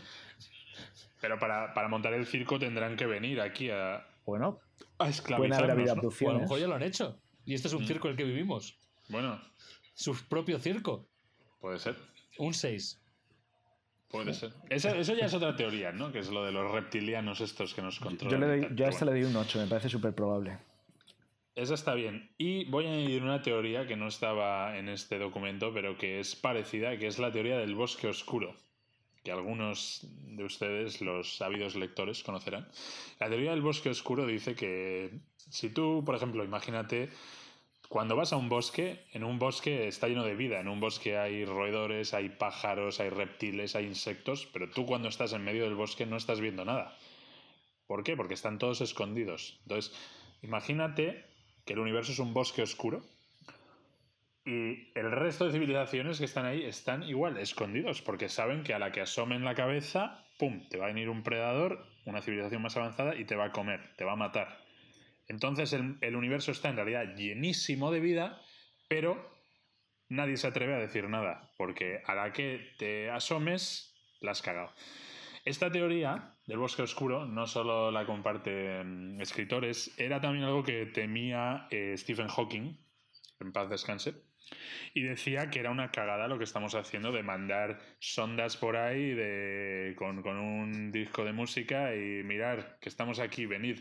Pero 1.21 1.39
para, 1.39 1.73
para 1.73 1.87
montar 1.87 2.13
el 2.13 2.25
circo 2.25 2.59
tendrán 2.59 2.95
que 2.95 3.05
venir 3.05 3.41
aquí 3.41 3.69
a. 3.69 4.05
Bueno, 4.25 4.59
a 4.97 5.09
esclavizarnos. 5.09 6.21
¿no? 6.21 6.29
a 6.29 6.33
lo 6.33 6.39
mejor 6.39 6.59
ya 6.59 6.67
lo 6.67 6.75
han 6.75 6.83
hecho. 6.83 7.19
Y 7.45 7.53
este 7.53 7.67
es 7.67 7.73
un 7.73 7.83
mm. 7.83 7.87
circo 7.87 8.07
en 8.07 8.11
el 8.11 8.17
que 8.17 8.23
vivimos. 8.23 8.77
Bueno. 9.09 9.41
Su 9.93 10.15
propio 10.27 10.59
circo. 10.59 11.07
Puede 11.59 11.79
ser. 11.79 11.95
Un 12.37 12.53
6. 12.53 12.99
Puede 14.23 14.33
ser. 14.33 14.51
Eso, 14.69 14.89
eso, 14.89 15.13
ya 15.13 15.25
es 15.25 15.33
otra 15.33 15.55
teoría, 15.55 15.91
¿no? 15.91 16.11
Que 16.11 16.19
es 16.19 16.29
lo 16.29 16.43
de 16.43 16.51
los 16.51 16.71
reptilianos 16.71 17.41
estos 17.41 17.73
que 17.73 17.81
nos 17.81 17.99
controlan. 17.99 18.39
Yo, 18.39 18.45
le 18.45 18.57
doy, 18.59 18.75
yo 18.75 18.85
a 18.85 18.89
este 18.89 19.05
le 19.05 19.11
doy 19.11 19.23
un 19.23 19.35
8, 19.35 19.59
me 19.59 19.67
parece 19.67 19.89
súper 19.89 20.13
probable. 20.13 20.57
Esa 21.55 21.73
está 21.73 21.93
bien. 21.93 22.29
Y 22.37 22.65
voy 22.65 22.85
a 22.85 22.89
añadir 22.89 23.23
una 23.23 23.41
teoría 23.41 23.87
que 23.87 23.95
no 23.95 24.07
estaba 24.07 24.77
en 24.77 24.89
este 24.89 25.17
documento, 25.17 25.71
pero 25.73 25.97
que 25.97 26.19
es 26.19 26.35
parecida, 26.35 26.97
que 26.97 27.07
es 27.07 27.17
la 27.17 27.31
teoría 27.31 27.57
del 27.57 27.75
bosque 27.75 28.07
oscuro, 28.07 28.55
que 29.23 29.31
algunos 29.31 30.01
de 30.03 30.43
ustedes, 30.43 30.99
los 30.99 31.37
sabidos 31.37 31.75
lectores, 31.75 32.23
conocerán. 32.23 32.67
La 33.21 33.29
teoría 33.29 33.51
del 33.51 33.61
bosque 33.61 33.89
oscuro 33.89 34.25
dice 34.25 34.53
que 34.53 35.11
si 35.49 35.69
tú, 35.69 36.03
por 36.05 36.15
ejemplo, 36.15 36.43
imagínate, 36.43 37.09
cuando 37.89 38.15
vas 38.15 38.33
a 38.33 38.37
un 38.37 38.49
bosque, 38.49 39.05
en 39.13 39.23
un 39.23 39.39
bosque 39.39 39.87
está 39.87 40.07
lleno 40.07 40.23
de 40.23 40.35
vida, 40.35 40.59
en 40.59 40.67
un 40.67 40.79
bosque 40.79 41.17
hay 41.17 41.45
roedores, 41.45 42.13
hay 42.13 42.29
pájaros, 42.29 42.99
hay 42.99 43.09
reptiles, 43.09 43.75
hay 43.75 43.85
insectos, 43.85 44.47
pero 44.51 44.69
tú 44.69 44.85
cuando 44.85 45.09
estás 45.09 45.33
en 45.33 45.43
medio 45.43 45.63
del 45.63 45.75
bosque 45.75 46.05
no 46.05 46.17
estás 46.17 46.41
viendo 46.41 46.65
nada. 46.65 46.97
¿Por 47.87 48.03
qué? 48.03 48.15
Porque 48.15 48.33
están 48.33 48.57
todos 48.57 48.81
escondidos. 48.81 49.59
Entonces, 49.63 49.93
imagínate 50.41 51.25
que 51.65 51.73
el 51.73 51.79
universo 51.79 52.11
es 52.11 52.19
un 52.19 52.33
bosque 52.33 52.61
oscuro 52.61 53.03
y 54.45 54.91
el 54.93 55.11
resto 55.11 55.45
de 55.45 55.53
civilizaciones 55.53 56.19
que 56.19 56.25
están 56.25 56.45
ahí 56.45 56.63
están 56.63 57.01
igual, 57.03 57.37
escondidos, 57.37 58.01
porque 58.01 58.29
saben 58.29 58.63
que 58.63 58.75
a 58.75 58.79
la 58.79 58.91
que 58.91 59.01
asomen 59.01 59.43
la 59.43 59.55
cabeza, 59.55 60.23
¡pum!, 60.37 60.67
te 60.69 60.77
va 60.77 60.85
a 60.85 60.89
venir 60.89 61.09
un 61.09 61.23
predador, 61.23 61.83
una 62.05 62.21
civilización 62.21 62.61
más 62.61 62.77
avanzada, 62.77 63.15
y 63.15 63.25
te 63.25 63.35
va 63.35 63.45
a 63.45 63.51
comer, 63.51 63.95
te 63.95 64.05
va 64.05 64.13
a 64.13 64.17
matar. 64.17 64.64
Entonces 65.27 65.73
el, 65.73 66.15
universo 66.15 66.51
está 66.51 66.69
en 66.69 66.75
realidad 66.75 67.15
llenísimo 67.15 67.91
de 67.91 67.99
vida, 67.99 68.41
pero 68.87 69.33
nadie 70.07 70.37
se 70.37 70.47
atreve 70.47 70.75
a 70.75 70.79
decir 70.79 71.09
nada, 71.09 71.51
porque 71.57 72.01
a 72.05 72.13
la 72.15 72.31
que 72.31 72.73
te 72.77 73.09
asomes, 73.09 73.93
la 74.21 74.31
has 74.31 74.41
cagado. 74.41 74.71
Esta 75.43 75.71
teoría 75.71 76.35
del 76.45 76.57
bosque 76.57 76.81
oscuro 76.81 77.25
no 77.25 77.47
solo 77.47 77.91
la 77.91 78.05
comparten 78.05 79.19
escritores, 79.19 79.93
era 79.97 80.21
también 80.21 80.45
algo 80.45 80.63
que 80.63 80.85
temía 80.87 81.67
eh, 81.71 81.95
Stephen 81.97 82.27
Hawking, 82.27 82.77
en 83.39 83.51
paz 83.51 83.69
descanse, 83.69 84.15
y 84.93 85.01
decía 85.01 85.49
que 85.49 85.59
era 85.59 85.71
una 85.71 85.91
cagada 85.91 86.27
lo 86.27 86.37
que 86.37 86.43
estamos 86.43 86.75
haciendo 86.75 87.11
de 87.11 87.23
mandar 87.23 87.79
sondas 87.99 88.57
por 88.57 88.77
ahí 88.77 89.13
de, 89.13 89.95
con, 89.97 90.21
con 90.21 90.37
un 90.37 90.91
disco 90.91 91.25
de 91.25 91.33
música 91.33 91.95
y 91.95 92.23
mirar 92.23 92.77
que 92.79 92.89
estamos 92.89 93.19
aquí, 93.19 93.45
venid. 93.45 93.79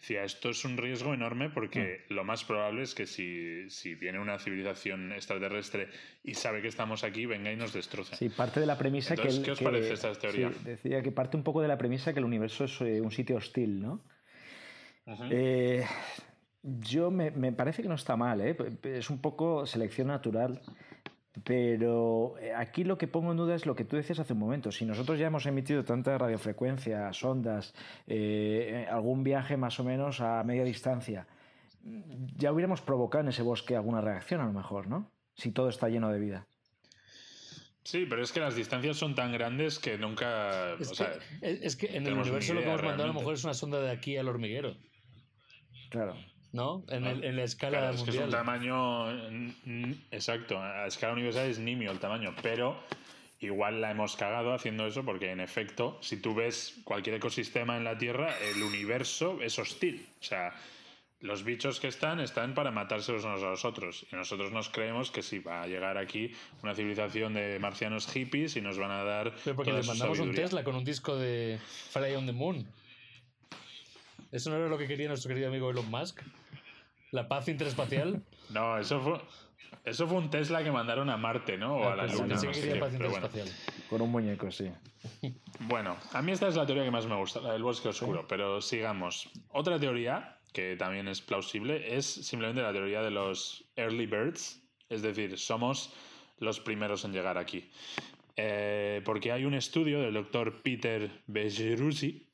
Decía, 0.00 0.24
esto 0.24 0.48
es 0.48 0.64
un 0.64 0.78
riesgo 0.78 1.12
enorme 1.12 1.50
porque 1.50 2.06
lo 2.08 2.24
más 2.24 2.42
probable 2.44 2.82
es 2.82 2.94
que 2.94 3.06
si, 3.06 3.68
si, 3.68 3.94
viene 3.94 4.18
una 4.18 4.38
civilización 4.38 5.12
extraterrestre 5.12 5.88
y 6.24 6.32
sabe 6.34 6.62
que 6.62 6.68
estamos 6.68 7.04
aquí, 7.04 7.26
venga 7.26 7.52
y 7.52 7.56
nos 7.56 7.74
destroce. 7.74 8.16
Sí, 8.16 8.30
parte 8.30 8.60
de 8.60 8.66
la 8.66 8.78
premisa 8.78 9.12
Entonces, 9.12 9.40
que... 9.40 9.44
¿Qué 9.44 9.50
os 9.50 9.58
que- 9.58 9.64
parece 9.64 9.92
esta 9.92 10.12
teoría? 10.14 10.50
sí, 10.50 10.64
decía 10.64 11.02
que 11.02 11.12
parte 11.12 11.36
un 11.36 11.42
poco 11.42 11.60
de 11.60 11.68
la 11.68 11.76
premisa 11.76 12.14
que 12.14 12.18
el 12.18 12.24
universo 12.24 12.64
es 12.64 12.80
eh, 12.80 13.02
un 13.02 13.10
sitio 13.10 13.36
hostil, 13.36 13.82
¿no? 13.82 14.02
Eh, 15.30 15.84
yo 16.62 17.10
me, 17.10 17.30
me 17.30 17.52
parece 17.52 17.82
que 17.82 17.88
no 17.88 17.94
está 17.94 18.16
mal, 18.16 18.40
¿eh? 18.40 18.56
es 18.84 19.10
un 19.10 19.20
poco 19.20 19.66
selección 19.66 20.08
natural, 20.08 20.62
pero 21.44 22.34
eh, 22.40 22.52
aquí 22.54 22.84
lo 22.84 22.98
que 22.98 23.06
pongo 23.06 23.30
en 23.30 23.36
duda 23.36 23.54
es 23.54 23.64
lo 23.66 23.74
que 23.76 23.84
tú 23.84 23.96
decías 23.96 24.18
hace 24.18 24.32
un 24.32 24.38
momento. 24.40 24.72
Si 24.72 24.84
nosotros 24.84 25.18
ya 25.18 25.28
hemos 25.28 25.46
emitido 25.46 25.84
tanta 25.84 26.18
radiofrecuencia, 26.18 27.10
ondas, 27.22 27.74
eh, 28.06 28.86
algún 28.90 29.22
viaje 29.22 29.56
más 29.56 29.78
o 29.80 29.84
menos 29.84 30.20
a 30.20 30.42
media 30.44 30.64
distancia, 30.64 31.26
ya 32.36 32.52
hubiéramos 32.52 32.80
provocado 32.82 33.22
en 33.22 33.28
ese 33.28 33.42
bosque 33.42 33.76
alguna 33.76 34.00
reacción 34.00 34.40
a 34.40 34.46
lo 34.46 34.52
mejor, 34.52 34.88
¿no? 34.88 35.10
Si 35.34 35.52
todo 35.52 35.68
está 35.68 35.88
lleno 35.88 36.10
de 36.10 36.18
vida. 36.18 36.46
Sí, 37.82 38.06
pero 38.08 38.22
es 38.22 38.30
que 38.32 38.40
las 38.40 38.54
distancias 38.54 38.98
son 38.98 39.14
tan 39.14 39.32
grandes 39.32 39.78
que 39.78 39.96
nunca... 39.96 40.74
Es, 40.78 40.90
o 40.90 40.94
sea, 40.94 41.12
que, 41.40 41.50
es- 41.52 41.62
es 41.62 41.76
que 41.76 41.96
en 41.96 42.06
el 42.06 42.12
universo 42.12 42.52
lo 42.52 42.60
que 42.60 42.66
hemos 42.68 42.82
mandado 42.82 43.04
a 43.04 43.12
lo 43.12 43.14
mejor 43.18 43.34
es 43.34 43.44
una 43.44 43.54
sonda 43.54 43.80
de 43.80 43.90
aquí 43.90 44.16
al 44.18 44.28
hormiguero, 44.28 44.76
Claro. 45.88 46.14
¿No? 46.52 46.84
En, 46.88 47.04
el- 47.06 47.24
en 47.24 47.36
la 47.36 47.44
escala 47.44 47.78
claro, 47.78 47.94
es 47.94 48.02
que 48.02 48.10
es 48.10 48.16
un 48.16 48.22
mundial. 48.22 48.40
tamaño... 48.44 49.10
Exacto, 50.10 50.60
a 50.60 50.86
escala 50.86 51.12
universal 51.12 51.48
es 51.48 51.58
nimio 51.58 51.90
el 51.90 51.98
tamaño, 51.98 52.34
pero 52.42 52.78
igual 53.40 53.80
la 53.80 53.90
hemos 53.90 54.16
cagado 54.16 54.52
haciendo 54.52 54.86
eso 54.86 55.04
porque 55.04 55.30
en 55.30 55.40
efecto, 55.40 55.98
si 56.02 56.16
tú 56.18 56.34
ves 56.34 56.80
cualquier 56.84 57.16
ecosistema 57.16 57.76
en 57.76 57.84
la 57.84 57.96
Tierra, 57.96 58.34
el 58.52 58.62
universo 58.62 59.38
es 59.40 59.58
hostil. 59.58 60.06
O 60.20 60.22
sea, 60.24 60.52
los 61.20 61.44
bichos 61.44 61.80
que 61.80 61.88
están 61.88 62.18
están 62.20 62.54
para 62.54 62.70
matarse 62.70 63.12
los 63.12 63.24
unos 63.24 63.42
a 63.42 63.50
los 63.50 63.64
otros. 63.64 64.06
Y 64.10 64.16
nosotros 64.16 64.52
nos 64.52 64.68
creemos 64.70 65.10
que 65.10 65.22
sí, 65.22 65.38
va 65.38 65.62
a 65.62 65.66
llegar 65.66 65.98
aquí 65.98 66.32
una 66.62 66.74
civilización 66.74 67.34
de 67.34 67.58
marcianos 67.58 68.06
hippies 68.10 68.56
y 68.56 68.60
nos 68.60 68.78
van 68.78 68.90
a 68.90 69.04
dar... 69.04 69.32
Pero 69.44 69.56
porque 69.56 69.72
les 69.72 69.86
mandamos 69.86 70.18
un. 70.18 70.34
Tesla 70.34 70.64
con 70.64 70.74
un 70.76 70.84
disco 70.84 71.16
de 71.16 71.58
Fly 71.92 72.14
on 72.16 72.26
the 72.26 72.32
Moon. 72.32 72.66
¿Eso 74.32 74.48
no 74.50 74.56
era 74.56 74.68
lo 74.68 74.78
que 74.78 74.86
quería 74.86 75.08
nuestro 75.08 75.28
querido 75.28 75.48
amigo 75.48 75.70
Elon 75.70 75.90
Musk? 75.90 76.22
¿La 77.12 77.28
paz 77.28 77.48
interespacial? 77.48 78.22
No, 78.50 78.76
eso 78.78 79.00
fue, 79.00 79.20
eso 79.84 80.08
fue 80.08 80.18
un 80.18 80.28
Tesla 80.28 80.64
que 80.64 80.72
mandaron 80.72 81.08
a 81.08 81.16
Marte, 81.16 81.56
¿no? 81.56 81.76
O 81.76 81.88
a 81.88 81.94
la 81.94 82.02
Ah, 82.02 82.06
pues 82.08 82.18
Luna. 82.20 82.36
sí 82.36 82.46
no 82.46 82.52
que 82.52 82.54
sé 82.56 82.60
quería 82.62 82.74
qué, 82.74 82.80
paz 82.80 82.94
pero 82.98 83.10
bueno. 83.10 83.26
interespacial. 83.26 83.86
Con 83.88 84.00
un 84.02 84.10
muñeco, 84.10 84.50
sí. 84.50 84.70
Bueno, 85.60 85.96
a 86.12 86.20
mí 86.20 86.32
esta 86.32 86.48
es 86.48 86.56
la 86.56 86.66
teoría 86.66 86.82
que 86.84 86.90
más 86.90 87.06
me 87.06 87.14
gusta, 87.14 87.40
la 87.40 87.52
del 87.52 87.62
bosque 87.62 87.88
oscuro, 87.90 88.26
pero 88.26 88.60
sigamos. 88.60 89.30
Otra 89.50 89.78
teoría, 89.78 90.38
que 90.52 90.74
también 90.76 91.06
es 91.06 91.20
plausible, 91.20 91.96
es 91.96 92.06
simplemente 92.06 92.60
la 92.62 92.72
teoría 92.72 93.02
de 93.02 93.12
los 93.12 93.64
early 93.76 94.06
birds, 94.06 94.60
es 94.88 95.02
decir, 95.02 95.38
somos 95.38 95.92
los 96.38 96.58
primeros 96.58 97.04
en 97.04 97.12
llegar 97.12 97.38
aquí. 97.38 97.70
Eh, 98.36 99.00
porque 99.04 99.30
hay 99.30 99.44
un 99.44 99.54
estudio 99.54 100.00
del 100.00 100.14
doctor 100.14 100.60
Peter 100.62 101.22
Bejeruzzi 101.28 102.26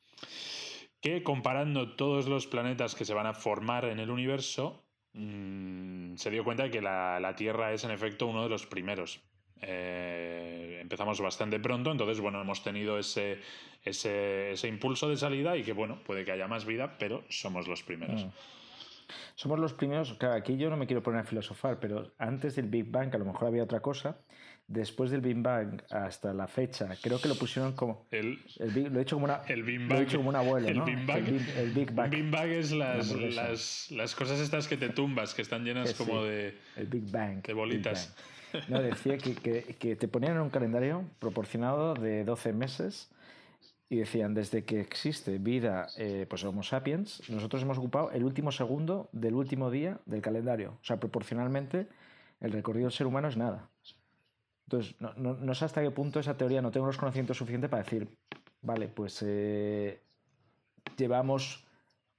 que 1.07 1.23
comparando 1.23 1.95
todos 1.95 2.27
los 2.27 2.49
planetas 2.49 2.97
que 2.97 3.05
se 3.05 3.15
van 3.15 3.29
a 3.29 3.33
formar 3.33 3.85
en 3.85 4.01
el 4.01 4.11
universo, 4.11 4.83
mm, 5.13 6.17
se 6.17 6.31
dio 6.31 6.43
cuenta 6.43 6.65
de 6.65 6.71
que 6.73 6.83
la, 6.83 7.21
la 7.21 7.37
Tierra 7.37 7.73
es 7.73 7.85
en 7.85 7.93
efecto 7.93 8.27
uno 8.27 8.43
de 8.43 8.49
los 8.49 8.67
primeros. 8.67 9.21
Eh, 9.63 10.81
empezamos 10.83 11.21
bastante 11.21 11.61
pronto, 11.61 11.93
entonces 11.93 12.19
bueno, 12.19 12.41
hemos 12.41 12.65
tenido 12.65 12.99
ese, 12.99 13.39
ese, 13.85 14.51
ese 14.51 14.67
impulso 14.67 15.09
de 15.09 15.17
salida 15.17 15.57
y 15.57 15.63
que 15.63 15.73
bueno, 15.73 16.03
puede 16.05 16.25
que 16.25 16.33
haya 16.33 16.49
más 16.49 16.65
vida, 16.65 16.97
pero 16.99 17.23
somos 17.29 17.69
los 17.69 17.85
primeros. 17.85 18.25
Mm. 18.25 18.31
Somos 19.37 19.61
los 19.61 19.75
primeros, 19.75 20.13
claro, 20.15 20.35
aquí 20.35 20.57
yo 20.57 20.71
no 20.71 20.77
me 20.77 20.89
quiero 20.89 21.05
poner 21.05 21.21
a 21.21 21.25
filosofar, 21.25 21.79
pero 21.79 22.15
antes 22.19 22.57
del 22.57 22.67
Big 22.67 22.91
Bang 22.91 23.15
a 23.15 23.19
lo 23.19 23.27
mejor 23.27 23.47
había 23.47 23.63
otra 23.63 23.79
cosa. 23.79 24.19
Después 24.68 25.12
del 25.12 25.20
Big 25.20 25.37
Bang 25.40 25.80
hasta 25.90 26.35
la 26.35 26.49
fecha, 26.49 26.88
creo 27.00 27.20
que 27.20 27.28
lo 27.28 27.37
pusieron 27.37 27.75
como... 27.75 28.04
El, 28.11 28.40
El 28.58 28.92
lo 28.92 28.96
he 28.96 29.04
dicho 29.04 29.14
como 29.14 29.26
una, 29.26 29.42
el 29.46 29.62
Big 29.62 29.80
lo 29.80 29.88
Bang. 29.88 29.99
he 29.99 30.04
dicho 30.06 30.16
como 30.16 30.30
un 30.30 30.37
abuelo, 30.37 30.66
el 30.66 30.78
¿no? 30.78 30.85
Big 30.85 31.06
Bang. 31.06 31.18
El 31.18 31.25
Big, 31.32 31.49
el 31.56 31.70
Big 31.70 31.92
Bang. 31.92 32.49
Es 32.50 32.73
las, 32.73 33.12
las, 33.12 33.90
las 33.92 34.14
cosas 34.16 34.40
estas 34.40 34.66
que 34.66 34.76
te 34.76 34.88
tumbas, 34.88 35.35
que 35.35 35.42
están 35.42 35.64
llenas 35.64 35.90
Que 35.90 35.94
sí. 35.94 36.04
como 36.04 36.25
de... 36.25 36.58
El 36.75 36.87
Big 36.88 37.08
Bang. 37.12 37.42
De 37.42 37.52
bolitas. 37.52 38.12
Bang. 38.52 38.64
No, 38.68 38.82
decía 38.82 39.18
que, 39.18 39.35
que- 39.35 39.76
que 39.78 39.94
te 39.96 40.08
ponían 40.08 40.38
un 40.40 40.50
calendario 40.50 41.04
proporcionado 41.20 41.94
de 41.94 42.25
12 42.25 42.52
meses 42.52 43.11
y 43.88 43.99
decían, 43.99 44.35
desde 44.35 44.64
que 44.64 44.80
existe 44.80 45.38
vida, 45.38 45.87
eh, 45.96 46.26
pues 46.28 46.42
Homo 46.42 46.64
sapiens, 46.64 47.23
nosotros 47.30 47.62
hemos 47.62 47.78
ocupado 47.78 48.11
el 48.11 48.25
último 48.25 48.50
segundo 48.50 49.08
del 49.12 49.35
último 49.35 49.70
día 49.70 50.00
del 50.06 50.23
calendario. 50.23 50.70
O 50.80 50.85
sea, 50.85 50.96
proporcionalmente, 50.99 51.87
el 52.40 52.50
recorrido 52.50 52.87
del 52.87 52.92
ser 52.92 53.06
humano 53.06 53.28
es 53.28 53.37
nada. 53.37 53.68
Entonces, 54.68 54.94
no, 55.00 55.12
no- 55.16 55.35
no 55.35 55.54
sé 55.54 55.64
hasta 55.64 55.82
qué 55.82 55.90
punto 55.90 56.18
esa 56.18 56.37
teoría, 56.37 56.61
no 56.61 56.70
tengo 56.70 56.87
los 56.87 56.96
conocimientos 56.96 57.37
suficientes 57.37 57.70
para 57.70 57.85
decir, 57.85 58.08
vale, 58.62 58.88
pues 58.88 59.23
eh, 59.25 60.00
llevamos 60.96 61.64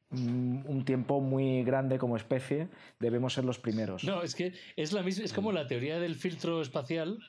un 0.10 0.84
tiempo 0.86 1.20
muy 1.20 1.64
grande 1.64 2.00
como 2.00 2.16
especie, 2.16 2.70
debemos 3.00 3.34
ser 3.34 3.44
los 3.44 3.60
primeros. 3.60 4.06
No, 4.06 4.24
es 4.24 4.36
que 4.36 4.54
es 4.78 4.94
la 4.94 5.04
misma, 5.04 5.26
es 5.26 5.34
como 5.34 5.52
la 5.52 5.68
teoría 5.68 6.00
del 6.00 6.16
filtro 6.16 6.62
espacial, 6.62 7.20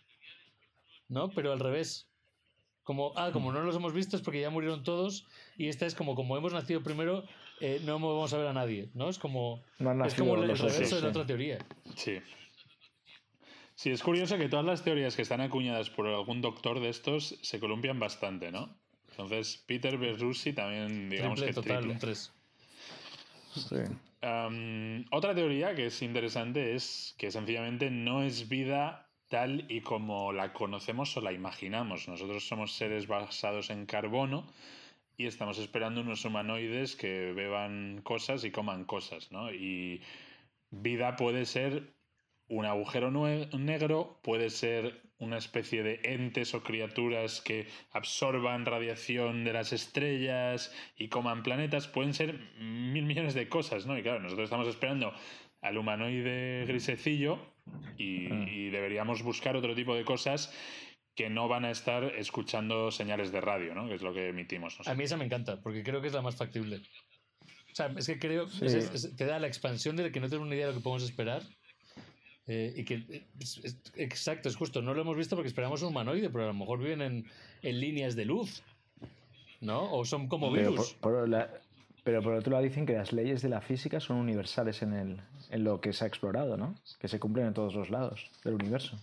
¿no? 1.08 1.30
Pero 1.30 1.52
al 1.52 1.58
revés. 1.60 2.04
Como, 2.84 3.12
ah, 3.16 3.30
como 3.34 3.52
no 3.52 3.60
los 3.60 3.76
hemos 3.76 3.92
visto 3.92 4.16
es 4.16 4.22
porque 4.22 4.40
ya 4.40 4.48
murieron 4.48 4.82
todos 4.82 5.26
y 5.58 5.68
esta 5.68 5.84
es 5.84 5.94
como, 5.94 6.14
como 6.14 6.38
hemos 6.38 6.54
nacido 6.54 6.82
primero, 6.82 7.22
eh, 7.60 7.82
no 7.84 7.94
vamos 7.98 8.32
a 8.32 8.38
ver 8.38 8.46
a 8.46 8.54
nadie, 8.54 8.88
¿no? 8.94 9.10
Es 9.10 9.18
como, 9.18 9.62
No 9.78 9.90
han 9.90 10.06
es 10.06 10.14
como 10.14 10.36
el 10.36 10.56
reverso 10.56 10.96
de 10.96 11.02
la 11.02 11.08
otra 11.08 11.26
teoría. 11.26 11.58
Sí. 11.96 12.18
Sí, 13.78 13.92
es 13.92 14.02
curioso 14.02 14.38
que 14.38 14.48
todas 14.48 14.66
las 14.66 14.82
teorías 14.82 15.14
que 15.14 15.22
están 15.22 15.40
acuñadas 15.40 15.88
por 15.88 16.08
algún 16.08 16.40
doctor 16.40 16.80
de 16.80 16.88
estos 16.88 17.38
se 17.42 17.60
columpian 17.60 18.00
bastante, 18.00 18.50
¿no? 18.50 18.76
Entonces, 19.10 19.62
Peter 19.68 19.96
Berrussi 19.96 20.52
también, 20.52 21.08
digamos 21.08 21.38
Triple 21.38 21.54
que 21.54 21.60
total, 21.60 21.76
triple. 21.76 21.92
un 21.92 21.98
3. 22.00 22.32
Sí. 23.54 23.76
Am, 24.22 25.04
otra 25.12 25.32
teoría 25.32 25.76
que 25.76 25.86
es 25.86 26.02
interesante 26.02 26.74
es 26.74 27.14
que 27.18 27.30
sencillamente 27.30 27.88
no 27.88 28.24
es 28.24 28.48
vida 28.48 29.12
tal 29.28 29.64
y 29.68 29.80
como 29.82 30.32
la 30.32 30.52
conocemos 30.52 31.16
o 31.16 31.20
la 31.20 31.32
imaginamos. 31.32 32.08
Nosotros 32.08 32.48
somos 32.48 32.72
seres 32.72 33.06
basados 33.06 33.70
en 33.70 33.86
carbono 33.86 34.44
y 35.16 35.26
estamos 35.26 35.56
esperando 35.56 36.00
unos 36.00 36.24
humanoides 36.24 36.96
que 36.96 37.32
beban 37.32 38.00
cosas 38.02 38.42
y 38.42 38.50
coman 38.50 38.86
cosas, 38.86 39.30
¿no? 39.30 39.52
Y 39.52 40.02
vida 40.72 41.14
puede 41.14 41.46
ser 41.46 41.96
un 42.48 42.64
agujero 42.64 43.10
negro, 43.10 44.20
puede 44.22 44.50
ser 44.50 45.02
una 45.18 45.36
especie 45.36 45.82
de 45.82 46.00
entes 46.04 46.54
o 46.54 46.62
criaturas 46.62 47.40
que 47.40 47.66
absorban 47.92 48.64
radiación 48.64 49.44
de 49.44 49.52
las 49.52 49.72
estrellas 49.72 50.72
y 50.96 51.08
coman 51.08 51.42
planetas, 51.42 51.88
pueden 51.88 52.14
ser 52.14 52.38
mil 52.58 53.04
millones 53.04 53.34
de 53.34 53.48
cosas, 53.48 53.84
¿no? 53.86 53.98
Y 53.98 54.02
claro, 54.02 54.20
nosotros 54.20 54.44
estamos 54.44 54.68
esperando 54.68 55.12
al 55.60 55.76
humanoide 55.76 56.64
grisecillo 56.66 57.38
y, 57.96 58.28
Mm. 58.28 58.48
y 58.48 58.70
deberíamos 58.70 59.22
buscar 59.22 59.56
otro 59.56 59.74
tipo 59.74 59.94
de 59.96 60.04
cosas 60.04 60.54
que 61.16 61.28
no 61.28 61.48
van 61.48 61.64
a 61.64 61.72
estar 61.72 62.04
escuchando 62.16 62.92
señales 62.92 63.32
de 63.32 63.40
radio, 63.40 63.74
¿no? 63.74 63.88
Que 63.88 63.94
es 63.96 64.02
lo 64.02 64.14
que 64.14 64.28
emitimos. 64.28 64.78
A 64.86 64.94
mí 64.94 65.02
esa 65.02 65.16
me 65.16 65.24
encanta, 65.24 65.60
porque 65.60 65.82
creo 65.82 66.00
que 66.00 66.06
es 66.06 66.12
la 66.14 66.22
más 66.22 66.36
factible. 66.36 66.76
O 67.42 67.74
sea, 67.74 67.92
es 67.96 68.06
que 68.06 68.18
creo 68.20 68.46
Sí. 68.48 68.64
es- 68.66 68.74
es- 68.94 69.16
te 69.16 69.24
da 69.24 69.40
la 69.40 69.48
expansión 69.48 69.96
de 69.96 70.12
que 70.12 70.20
no 70.20 70.28
tengo 70.28 70.44
una 70.44 70.54
idea 70.54 70.66
de 70.68 70.72
lo 70.72 70.78
que 70.78 70.84
podemos 70.84 71.02
esperar. 71.02 71.42
Eh, 72.48 72.74
y 72.76 72.84
que 72.84 73.22
es- 73.38 73.58
es- 73.62 73.78
exacto, 73.96 74.48
es 74.48 74.56
justo, 74.56 74.82
no 74.82 74.94
lo 74.94 75.02
hemos 75.02 75.16
visto 75.16 75.36
porque 75.36 75.48
esperamos 75.48 75.82
un 75.82 75.88
humanoide, 75.88 76.28
pero 76.30 76.44
a 76.44 76.48
lo 76.48 76.54
mejor 76.54 76.78
viven 76.80 77.02
en, 77.02 77.26
en 77.62 77.80
líneas 77.80 78.16
de 78.16 78.24
luz. 78.24 78.62
¿No? 79.60 79.92
O 79.92 80.04
son 80.04 80.28
como 80.28 80.52
Pero 80.52 80.70
virus. 80.70 80.94
por, 80.94 81.12
por 81.14 81.28
la- 81.28 81.50
pero 82.04 82.22
por 82.22 82.34
otro 82.34 82.52
lado 82.52 82.62
dicen 82.64 82.86
que 82.86 82.92
las 82.94 83.12
leyes 83.12 83.42
de 83.42 83.48
la 83.48 83.60
física 83.60 83.98
son 84.00 84.16
universales 84.18 84.82
en, 84.82 84.92
el, 84.94 85.20
en 85.50 85.64
lo 85.64 85.80
que 85.80 85.92
se 85.92 86.04
ha 86.04 86.06
explorado, 86.06 86.56
¿no? 86.56 86.74
Que 87.00 87.08
se 87.08 87.18
cumplen 87.20 87.48
en 87.48 87.54
todos 87.54 87.74
los 87.74 87.90
lados 87.90 88.30
del 88.44 88.54
universo. 88.54 88.96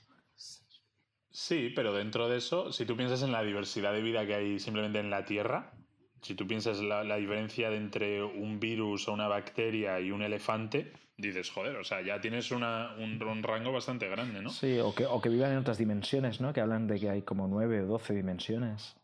Sí, 1.30 1.72
pero 1.76 1.94
dentro 1.94 2.30
de 2.30 2.38
eso, 2.38 2.72
si 2.72 2.86
tú 2.86 2.96
piensas 2.96 3.22
en 3.22 3.32
la 3.34 3.44
diversidad 3.44 3.92
de 3.94 4.02
vida 4.02 4.26
que 4.26 4.36
hay 4.36 4.60
simplemente 4.60 5.00
en 5.00 5.10
la 5.10 5.26
Tierra, 5.26 5.74
si 6.22 6.34
tú 6.34 6.48
piensas 6.48 6.80
la, 6.80 7.04
la 7.04 7.18
diferencia 7.18 7.70
de 7.70 7.78
entre 7.78 8.24
un 8.24 8.60
virus 8.60 9.08
o 9.10 9.14
una 9.14 9.28
bacteria 9.28 10.00
y 10.00 10.12
un 10.12 10.22
elefante, 10.22 10.94
dices, 11.18 11.50
joder, 11.50 11.76
o 11.78 11.84
sea, 11.84 12.02
ya 12.02 12.20
tienes 12.20 12.52
una, 12.52 12.94
un, 12.98 13.22
un 13.22 13.44
rango 13.44 13.72
bastante 13.72 14.08
grande, 14.10 14.42
¿no? 14.42 14.50
Sí, 14.50 14.80
o 14.80 14.94
que, 14.94 15.06
o 15.06 15.22
que 15.22 15.30
vivan 15.30 15.52
en 15.52 15.58
otras 15.60 15.78
dimensiones, 15.78 16.42
¿no? 16.42 16.52
Que 16.54 16.62
hablan 16.62 16.88
de 16.88 17.00
que 17.00 17.10
hay 17.10 17.22
como 17.22 17.48
nueve 17.48 17.82
o 17.82 17.86
doce 17.88 18.14
dimensiones. 18.14 18.96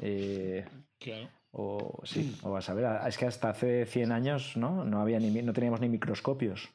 Eh, 0.00 0.64
Claro. 1.00 1.28
o 1.52 2.00
sí, 2.04 2.36
o 2.42 2.56
a 2.56 2.60
saber, 2.62 2.86
es 3.06 3.16
que 3.18 3.26
hasta 3.26 3.50
hace 3.50 3.86
100 3.86 4.12
años, 4.12 4.56
¿no? 4.56 4.84
No, 4.84 5.00
había 5.00 5.18
ni, 5.18 5.30
no 5.42 5.52
teníamos 5.52 5.80
ni 5.80 5.88
microscopios. 5.88 6.68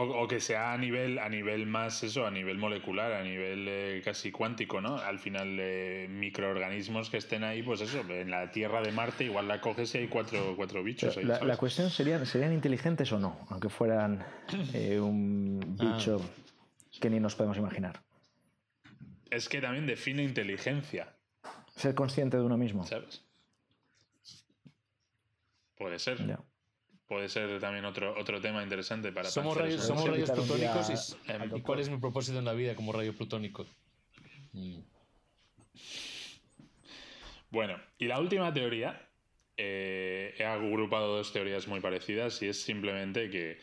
O, 0.00 0.02
o 0.02 0.28
que 0.28 0.38
sea 0.38 0.72
a 0.72 0.78
nivel, 0.78 1.18
a 1.18 1.28
nivel 1.28 1.66
más 1.66 2.04
eso, 2.04 2.24
a 2.24 2.30
nivel 2.30 2.56
molecular, 2.56 3.14
a 3.14 3.24
nivel 3.24 3.66
eh, 3.68 4.00
casi 4.04 4.30
cuántico, 4.30 4.80
¿no? 4.80 4.96
Al 4.96 5.18
final, 5.18 5.56
eh, 5.58 6.06
microorganismos 6.08 7.10
que 7.10 7.16
estén 7.16 7.42
ahí, 7.42 7.64
pues 7.64 7.80
eso, 7.80 8.02
en 8.08 8.30
la 8.30 8.52
Tierra 8.52 8.80
de 8.80 8.92
Marte 8.92 9.24
igual 9.24 9.48
la 9.48 9.60
coges 9.60 9.92
y 9.96 9.98
hay 9.98 10.06
cuatro, 10.06 10.54
cuatro 10.54 10.84
bichos 10.84 11.16
ahí, 11.16 11.24
la, 11.24 11.56
cuestión 11.56 11.90
sería, 11.90 12.24
¿serían 12.24 12.52
inteligentes 12.52 13.10
o 13.10 13.18
no? 13.18 13.44
Aunque 13.50 13.68
fueran 13.68 14.24
eh, 14.72 15.00
un 15.00 15.58
bicho 15.76 16.20
que 17.00 17.10
ni 17.10 17.18
nos 17.18 17.34
podemos 17.34 17.58
imaginar. 17.58 18.00
Es 19.30 19.48
que 19.48 19.60
también 19.60 19.84
define 19.88 20.22
inteligencia, 20.22 21.12
Ser 21.74 21.96
consciente 21.96 22.36
de 22.36 22.44
uno 22.44 22.56
mismo. 22.56 22.84
¿sabes? 22.86 23.24
Puede 25.76 25.98
ser. 25.98 26.24
Ya. 26.24 26.38
Puede 27.08 27.28
ser 27.30 27.58
también 27.58 27.86
otro, 27.86 28.14
otro 28.18 28.38
tema 28.40 28.62
interesante 28.62 29.10
para 29.12 29.30
Somos 29.30 29.56
rayos, 29.56 29.82
somos 29.82 30.06
rayos 30.06 30.30
plutónicos 30.30 31.16
y, 31.26 31.30
al 31.32 31.36
¿y 31.36 31.48
doctor. 31.48 31.62
cuál 31.62 31.80
es 31.80 31.88
mi 31.88 31.96
propósito 31.96 32.38
en 32.38 32.44
la 32.44 32.52
vida 32.52 32.74
como 32.74 32.92
rayo 32.92 33.14
plutónico? 33.14 33.66
Mm. 34.52 34.80
Bueno, 37.50 37.80
y 37.96 38.06
la 38.06 38.20
última 38.20 38.52
teoría, 38.52 39.08
eh, 39.56 40.34
he 40.38 40.44
agrupado 40.44 41.16
dos 41.16 41.32
teorías 41.32 41.66
muy 41.66 41.80
parecidas 41.80 42.42
y 42.42 42.48
es 42.48 42.62
simplemente 42.62 43.30
que 43.30 43.58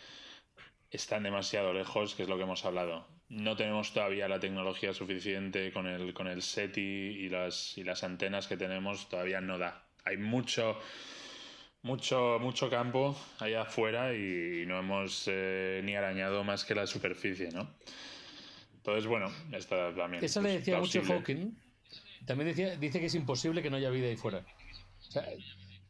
están 0.90 1.22
demasiado 1.22 1.72
lejos, 1.72 2.16
que 2.16 2.24
es 2.24 2.30
lo 2.30 2.38
que 2.38 2.44
hemos 2.44 2.66
hablado. 2.66 3.08
No 3.30 3.56
tenemos 3.56 3.94
todavía 3.94 4.28
la 4.28 4.40
tecnología 4.40 4.94
suficiente 4.94 5.72
con 5.72 5.86
el, 5.88 6.14
con 6.14 6.28
el 6.28 6.42
SETI 6.42 6.82
y 6.82 7.30
las, 7.30 7.78
y 7.78 7.84
las 7.84 8.04
antenas 8.04 8.48
que 8.48 8.58
tenemos, 8.58 9.08
todavía 9.08 9.40
no 9.42 9.58
da. 9.60 9.84
Hay 10.04 10.18
mucho, 10.18 10.80
mucho, 11.86 12.40
mucho 12.42 12.70
campo 12.70 13.16
allá 13.40 13.62
afuera 13.62 14.14
y 14.16 14.66
no 14.66 14.80
hemos 14.80 15.26
eh, 15.28 15.82
ni 15.84 15.96
arañado 15.96 16.44
más 16.44 16.66
que 16.66 16.74
la 16.74 16.88
superficie, 16.88 17.50
¿no? 17.52 17.70
Entonces, 18.78 19.06
bueno, 19.06 19.32
esta 19.52 19.94
también. 19.96 20.24
Eso 20.24 20.42
le 20.42 20.54
decía 20.54 20.80
mucho. 20.80 21.02
Hawking. 21.04 21.56
También 22.26 22.48
decía, 22.50 22.76
dice 22.76 23.00
que 23.00 23.06
es 23.06 23.16
imposible 23.16 23.62
que 23.62 23.70
no 23.70 23.78
haya 23.78 23.92
vida 23.92 24.08
ahí 24.08 24.18
fuera. 24.18 24.40
O 25.08 25.12
sea, 25.12 25.26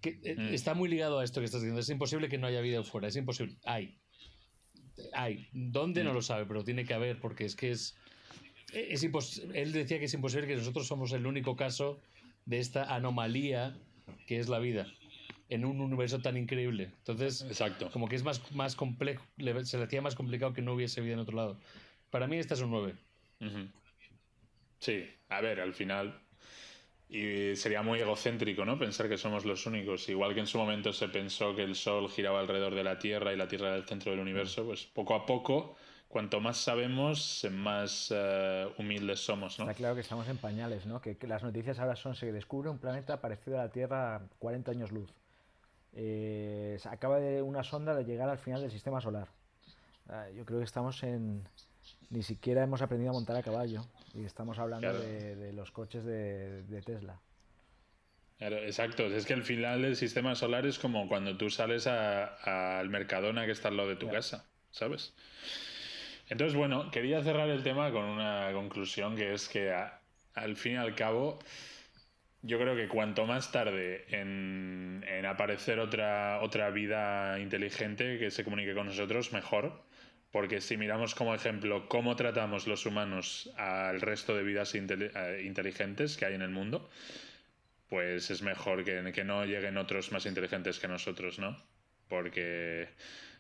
que, 0.02 0.20
eh, 0.24 0.36
Mm. 0.38 0.54
está 0.54 0.74
muy 0.74 0.90
ligado 0.90 1.20
a 1.20 1.24
esto 1.24 1.40
que 1.40 1.46
estás 1.46 1.62
diciendo. 1.62 1.80
Es 1.80 1.90
imposible 1.90 2.28
que 2.28 2.38
no 2.38 2.48
haya 2.48 2.60
vida 2.62 2.78
ahí 2.78 2.84
fuera. 2.84 3.08
Es 3.08 3.16
imposible. 3.16 3.56
Hay. 3.64 3.98
Hay. 5.14 5.48
¿Dónde? 5.54 6.04
No 6.04 6.12
Mm. 6.12 6.16
lo 6.16 6.22
sabe, 6.22 6.46
pero 6.46 6.64
tiene 6.64 6.84
que 6.86 6.94
haber 6.94 7.20
porque 7.22 7.46
es 7.46 7.56
que 7.56 7.72
es... 7.72 7.96
es 8.74 9.02
impos- 9.04 9.42
Él 9.54 9.72
decía 9.72 9.98
que 10.00 10.06
es 10.06 10.14
imposible 10.14 10.46
que 10.48 10.56
nosotros 10.58 10.88
somos 10.88 11.12
el 11.14 11.26
único 11.26 11.56
caso 11.56 12.02
de 12.46 12.60
esta 12.60 12.94
anomalía 12.94 13.78
que 14.28 14.40
es 14.40 14.48
la 14.50 14.60
vida 14.60 14.88
en 15.50 15.66
un 15.66 15.80
universo 15.82 16.20
tan 16.20 16.38
increíble. 16.38 16.92
Entonces, 17.00 17.42
Exacto. 17.44 17.90
como 17.92 18.08
que 18.08 18.16
es 18.16 18.24
más, 18.24 18.52
más 18.54 18.76
complejo, 18.76 19.24
le- 19.38 19.66
se 19.66 19.78
le 19.78 19.84
hacía 19.86 20.02
más 20.02 20.16
complicado 20.16 20.54
que 20.54 20.62
no 20.62 20.74
hubiese 20.74 21.02
vida 21.02 21.14
en 21.14 21.20
otro 21.20 21.36
lado. 21.36 21.60
Para 22.10 22.28
mí 22.28 22.38
esta 22.38 22.54
es 22.56 22.62
un 22.62 22.72
9. 22.72 22.96
Ujú. 23.42 23.68
Sí, 24.80 25.06
a 25.30 25.42
ver, 25.42 25.60
al 25.60 25.74
final. 25.74 26.20
Y 27.08 27.56
sería 27.56 27.84
muy 27.84 28.00
egocéntrico, 28.00 28.66
¿no? 28.66 28.80
Pensar 28.80 29.08
que 29.08 29.18
somos 29.18 29.46
los 29.46 29.66
únicos. 29.68 30.10
Igual 30.10 30.34
que 30.34 30.40
en 30.40 30.48
su 30.48 30.58
momento 30.58 30.92
se 30.92 31.08
pensó 31.08 31.56
que 31.56 31.64
el 31.64 31.76
Sol 31.76 32.10
giraba 32.10 32.40
alrededor 32.40 32.74
de 32.74 32.84
la 32.84 32.98
Tierra 32.98 33.32
y 33.32 33.38
la 33.38 33.48
Tierra 33.48 33.68
era 33.68 33.76
el 33.78 33.86
centro 33.86 34.12
del 34.12 34.20
universo, 34.22 34.66
pues 34.66 34.86
poco 34.86 35.14
a 35.14 35.26
poco, 35.26 35.76
cuanto 36.08 36.40
más 36.40 36.58
sabemos, 36.58 37.46
más 37.52 38.12
eh, 38.16 38.68
humildes 38.80 39.20
somos, 39.20 39.60
¿no? 39.60 39.66
Está 39.66 39.76
claro 39.76 39.96
que 39.96 40.02
estamos 40.02 40.28
en 40.28 40.38
pañales, 40.38 40.88
¿no? 40.88 41.00
Que, 41.00 41.16
que 41.16 41.28
las 41.28 41.44
noticias 41.44 41.78
ahora 41.80 41.96
son 41.96 42.16
se 42.16 42.32
descubre 42.32 42.70
un 42.70 42.80
planeta 42.80 43.22
parecido 43.22 43.60
a 43.60 43.66
la 43.66 43.72
Tierra 43.72 44.16
a 44.16 44.22
40 44.40 44.72
años 44.72 44.92
luz. 44.92 45.14
Eh, 45.96 46.78
acaba 46.86 47.20
de 47.20 47.42
una 47.42 47.64
sonda 47.64 47.96
de 47.96 48.04
llegar 48.04 48.30
al 48.30 48.38
final 48.38 48.62
del 48.62 48.72
sistema 48.72 49.00
solar. 49.02 49.28
Ah, 50.10 50.28
yo 50.36 50.46
creo 50.46 50.60
que 50.60 50.66
estamos 50.66 51.02
en... 51.04 51.48
Ni 52.10 52.22
siquiera 52.22 52.64
hemos 52.64 52.82
aprendido 52.82 53.12
a 53.12 53.14
montar 53.14 53.36
a 53.36 53.42
caballo 53.44 53.86
y 54.14 54.26
estamos 54.26 54.60
hablando 54.60 54.90
Claro. 54.90 55.00
de, 55.00 55.36
de 55.36 55.54
los 55.54 55.72
coches 55.72 56.04
de, 56.06 56.64
de 56.64 56.82
Tesla. 56.82 57.20
Claro, 58.38 58.58
exacto. 58.58 59.06
Es 59.08 59.26
que 59.26 59.34
al 59.34 59.44
final 59.44 59.86
el 59.86 59.96
sistema 59.96 60.36
solar 60.36 60.66
es 60.66 60.78
como 60.78 61.08
cuando 61.08 61.38
tú 61.38 61.50
sales 61.50 61.88
al 61.88 62.90
Mercadona 62.90 63.46
que 63.46 63.52
está 63.52 63.70
al 63.70 63.78
lado 63.78 63.90
de 63.90 63.96
tu 63.96 64.08
Claro. 64.08 64.18
casa, 64.18 64.46
¿sabes? 64.72 65.14
Entonces, 66.30 66.56
bueno, 66.58 66.92
quería 66.92 67.24
cerrar 67.24 67.50
el 67.50 67.64
tema 67.64 67.92
con 67.92 68.04
una 68.04 68.50
conclusión 68.54 69.16
que 69.16 69.34
es 69.34 69.48
que 69.48 69.72
a- 69.72 70.00
al 70.34 70.58
fin 70.58 70.74
y 70.74 70.78
al 70.78 70.96
cabo, 70.96 71.40
yo 72.46 72.60
creo 72.60 72.76
que 72.76 72.88
cuanto 72.88 73.26
más 73.26 73.52
tarde 73.52 74.06
en, 74.10 75.04
aparecer 75.26 75.80
otra, 75.80 76.40
otra 76.42 76.70
vida 76.70 77.40
inteligente 77.40 78.20
que 78.20 78.30
se 78.30 78.44
comunique 78.44 78.76
con 78.76 78.86
nosotros, 78.86 79.34
mejor. 79.34 79.84
Porque 80.32 80.62
si 80.62 80.78
miramos 80.78 81.16
como 81.16 81.34
ejemplo 81.34 81.88
cómo 81.88 82.16
tratamos 82.16 82.68
los 82.68 82.86
humanos 82.86 83.50
al 83.58 84.02
resto 84.02 84.36
de 84.36 84.44
vidas 84.44 84.76
eh, 84.76 85.42
inteligentes 85.44 86.18
que 86.18 86.26
hay 86.26 86.36
en 86.36 86.42
el 86.42 86.50
mundo, 86.50 86.90
pues 87.90 88.30
es 88.30 88.42
mejor 88.42 88.84
que, 88.84 89.12
que 89.14 89.24
no 89.24 89.46
lleguen 89.46 89.78
otros 89.78 90.12
más 90.12 90.26
inteligentes 90.26 90.80
que 90.80 90.88
nosotros, 90.88 91.40
¿no? 91.40 91.58
Porque 92.10 92.90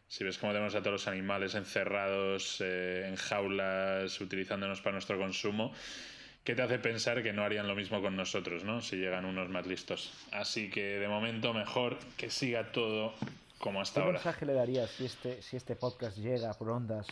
si 0.07 0.23
ves 0.23 0.37
cómo 0.37 0.53
tenemos 0.53 0.73
a 0.73 0.79
todos 0.79 0.93
los 0.93 1.07
animales 1.07 1.53
encerrados 1.53 2.61
eh, 2.61 3.05
en 3.07 3.17
jaulas, 3.17 4.19
utilizándonos 4.21 4.81
para 4.81 4.93
nuestro 4.93 5.19
consumo, 5.19 5.73
¿qué 6.45 6.55
te 6.55 6.61
hace 6.61 6.79
pensar 6.79 7.21
que 7.23 7.33
no 7.33 7.43
harían 7.43 7.67
lo 7.67 7.75
mismo 7.75 8.01
con 8.01 8.15
nosotros, 8.15 8.63
¿no? 8.63 8.81
Si 8.81 8.95
llegan 8.95 9.25
unos 9.25 9.49
más 9.49 9.67
listos. 9.67 10.13
Así 10.31 10.69
que 10.69 10.99
de 10.99 11.07
momento 11.09 11.53
mejor 11.53 11.97
que 12.17 12.29
siga 12.29 12.71
todo 12.71 13.13
como 13.59 13.81
hasta 13.81 13.99
¿Qué 14.01 14.05
ahora. 14.05 14.19
mensaje 14.19 14.45
le 14.45 14.53
darías 14.53 14.89
si 14.91 15.05
este, 15.05 15.41
si 15.41 15.57
este 15.57 15.75
podcast 15.75 16.17
llega 16.17 16.53
por 16.53 16.69
ondas 16.69 17.07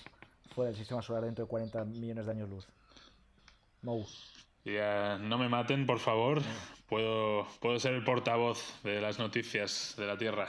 fuera 0.53 0.69
del 0.69 0.77
sistema 0.77 1.01
solar 1.01 1.23
dentro 1.25 1.45
de 1.45 1.49
40 1.49 1.83
millones 1.85 2.25
de 2.25 2.31
años 2.31 2.49
luz? 2.49 2.67
Mou. 3.81 4.05
Ya, 4.65 5.17
no 5.19 5.37
me 5.37 5.49
maten, 5.49 5.85
por 5.85 5.99
favor. 5.99 6.41
Puedo, 6.87 7.47
puedo 7.59 7.79
ser 7.79 7.93
el 7.95 8.03
portavoz 8.03 8.81
de 8.83 9.01
las 9.01 9.19
noticias 9.19 9.95
de 9.97 10.05
la 10.05 10.17
Tierra. 10.17 10.47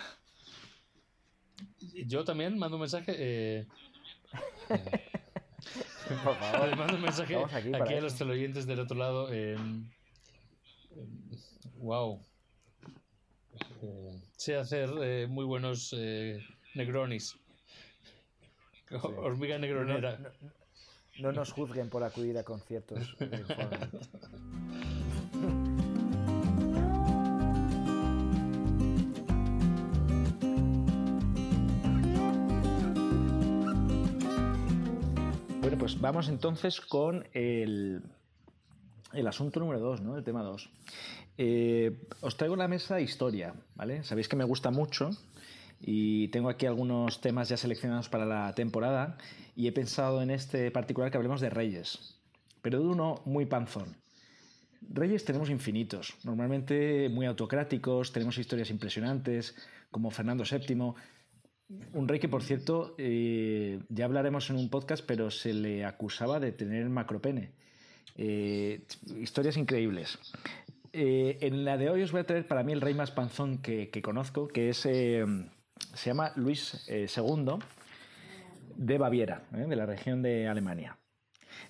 Yo 2.07 2.25
también 2.25 2.59
mando 2.59 2.77
un 2.77 2.83
mensaje. 2.83 3.14
eh, 3.16 3.66
Por 6.25 6.37
favor. 6.37 6.77
mando 6.77 6.95
un 6.97 7.03
mensaje 7.03 7.35
Estamos 7.35 7.55
aquí 7.55 7.75
aquí, 7.75 7.95
a 7.95 8.01
los 8.01 8.14
teleoyentes 8.14 8.67
del 8.67 8.81
otro 8.81 8.97
lado. 8.97 9.29
wow. 11.79 12.21
sé 14.37 14.57
hacer 14.57 14.90
eh, 15.03 15.27
muy 15.29 15.45
buenos 15.45 15.95
eh, 15.97 16.45
negronis. 16.75 17.37
Hormiga 19.03 19.59
negronera. 19.59 20.19
No, 20.19 20.29
no- 20.29 20.64
no 21.17 21.31
nos 21.33 21.53
juzguen 21.53 21.88
por 21.90 22.03
acudir 22.03 22.37
a 22.38 22.43
conciertos. 22.43 23.17
pues 35.77 36.01
vamos 36.01 36.29
entonces 36.29 36.81
con 36.81 37.27
el, 37.33 38.03
asunto 39.27 39.61
número 39.61 39.81
dos, 39.81 40.01
¿no? 40.01 40.17
El 40.17 40.25
tema 40.25 40.43
dos. 40.43 40.71
Eh, 41.37 42.07
os 42.21 42.37
traigo 42.37 42.57
la 42.57 42.69
mesa 42.69 43.01
historia, 43.01 43.55
¿vale? 43.75 44.05
Sabéis 44.05 44.29
que 44.29 44.37
me 44.37 44.45
gusta 44.45 44.71
mucho 44.71 45.11
y 45.81 46.29
tengo 46.29 46.49
aquí 46.49 46.67
algunos 46.67 47.21
temas 47.21 47.49
ya 47.49 47.57
seleccionados 47.57 48.09
para 48.09 48.25
la 48.25 48.55
temporada 48.55 49.17
y 49.57 49.67
he 49.67 49.73
pensado 49.73 50.23
en 50.23 50.31
este 50.31 50.71
particular 50.71 51.11
que 51.11 51.17
hablemos 51.17 51.41
de 51.41 51.51
reyes, 51.51 52.21
pero 52.63 52.79
de 52.79 52.87
uno 52.87 53.23
muy 53.25 53.47
panzón. 53.47 53.97
Reyes 54.81 55.25
tenemos 55.25 55.51
infinitos, 55.51 56.15
normalmente 56.25 57.09
muy 57.09 57.27
autocráticos, 57.27 58.13
tenemos 58.13 58.39
historias 58.39 58.71
impresionantes, 58.71 59.57
como 59.91 60.11
Fernando 60.11 60.45
VII, 60.45 60.95
un 61.68 62.09
rey 62.09 62.18
que, 62.18 62.29
por 62.29 62.42
cierto, 62.42 62.94
eh, 62.98 63.81
ya 63.88 64.05
hablaremos 64.05 64.50
en 64.50 64.57
un 64.57 64.68
podcast, 64.68 65.05
pero 65.07 65.31
se 65.31 65.55
le 65.55 65.85
acusaba 65.85 66.40
de 66.40 66.53
tener 66.53 66.88
macropene. 66.88 67.53
Eh, 68.16 68.83
historias 69.18 69.57
increíbles. 69.57 70.18
Eh, 70.92 71.38
en 71.40 71.64
la 71.64 71.77
de 71.77 71.90
hoy 71.90 72.03
os 72.03 72.12
voy 72.12 72.20
a 72.20 72.27
traer 72.27 72.46
para 72.46 72.62
mí 72.62 72.72
el 72.72 72.81
rey 72.81 72.94
más 72.94 73.11
panzón 73.11 73.59
que, 73.59 73.90
conozco, 74.03 74.46
que 74.46 74.68
es, 74.68 74.79
se 74.79 75.27
llama 76.05 76.33
Luis 76.37 76.87
II 76.88 77.59
de 78.77 78.98
Baviera, 78.98 79.42
de 79.50 79.74
la 79.74 79.87
región 79.87 80.22
de 80.22 80.46
Alemania. 80.46 80.98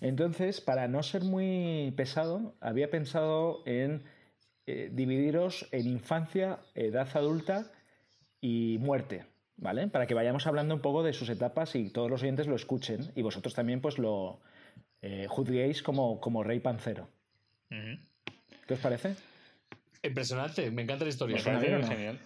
Entonces, 0.01 0.61
para 0.61 0.89
no 0.89 1.03
ser 1.03 1.25
muy 1.25 1.95
pesado, 1.97 2.55
había 2.61 2.91
pensado 2.91 3.63
en 3.65 4.03
dividiros 4.67 5.69
en 5.73 5.87
infancia, 5.87 6.59
edad 6.75 7.09
adulta 7.17 7.73
y 8.43 8.77
muerte. 8.81 9.25
¿Vale? 9.57 9.89
Para 9.89 10.07
que 10.07 10.15
vayamos 10.15 10.47
hablando 10.47 10.75
un 10.75 10.81
poco 10.81 11.03
de 11.03 11.13
sus 11.13 11.29
etapas 11.29 11.75
y 11.75 11.91
todos 11.91 12.11
los 12.11 12.23
oyentes 12.23 12.47
lo 12.47 12.57
escuchen 12.57 13.13
y 13.15 13.23
vosotros 13.23 13.55
también 13.55 13.81
pues 13.81 13.99
lo 13.99 14.41
eh, 15.03 15.27
juzguéis 15.29 15.83
como, 15.83 16.21
como 16.21 16.43
rey 16.43 16.61
pancero. 16.61 17.09
¿Qué 17.69 18.75
os 18.75 18.81
parece? 18.81 19.17
Impresionante, 20.03 20.71
me 20.71 20.83
encanta 20.83 21.05
la 21.05 21.11
historia. 21.11 21.37
Me 21.37 21.43
parece 21.43 21.83
genial. 21.87 22.21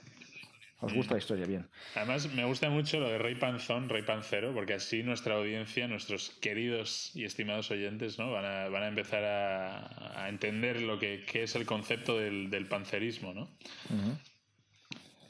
¿Os 0.81 0.95
gusta 0.95 1.15
la 1.15 1.19
historia? 1.19 1.45
Bien. 1.45 1.67
Además, 1.97 2.33
me 2.33 2.45
gusta 2.45 2.71
mucho 2.71 3.01
lo 3.01 3.09
de 3.09 3.19
Rey 3.19 3.35
Panzón, 3.35 3.89
Rey 3.89 4.03
Pancero, 4.03 4.55
porque 4.55 4.75
así 4.75 5.03
nuestra 5.03 5.35
audiencia, 5.35 5.89
nuestros 5.89 6.31
queridos 6.41 7.11
y 7.17 7.25
estimados 7.25 7.73
oyentes, 7.73 8.17
¿no? 8.17 8.31
van, 8.31 8.45
a, 8.45 8.69
van 8.69 8.85
a 8.85 8.89
empezar 8.89 9.25
a, 9.25 10.23
a, 10.23 10.29
entender 10.29 10.83
lo 10.83 11.01
que, 11.01 11.25
es 11.35 11.57
el 11.57 11.67
concepto 11.67 12.17
del, 12.17 12.49
del 12.51 12.67
pancerismo. 12.67 13.35
¿no? 13.35 13.51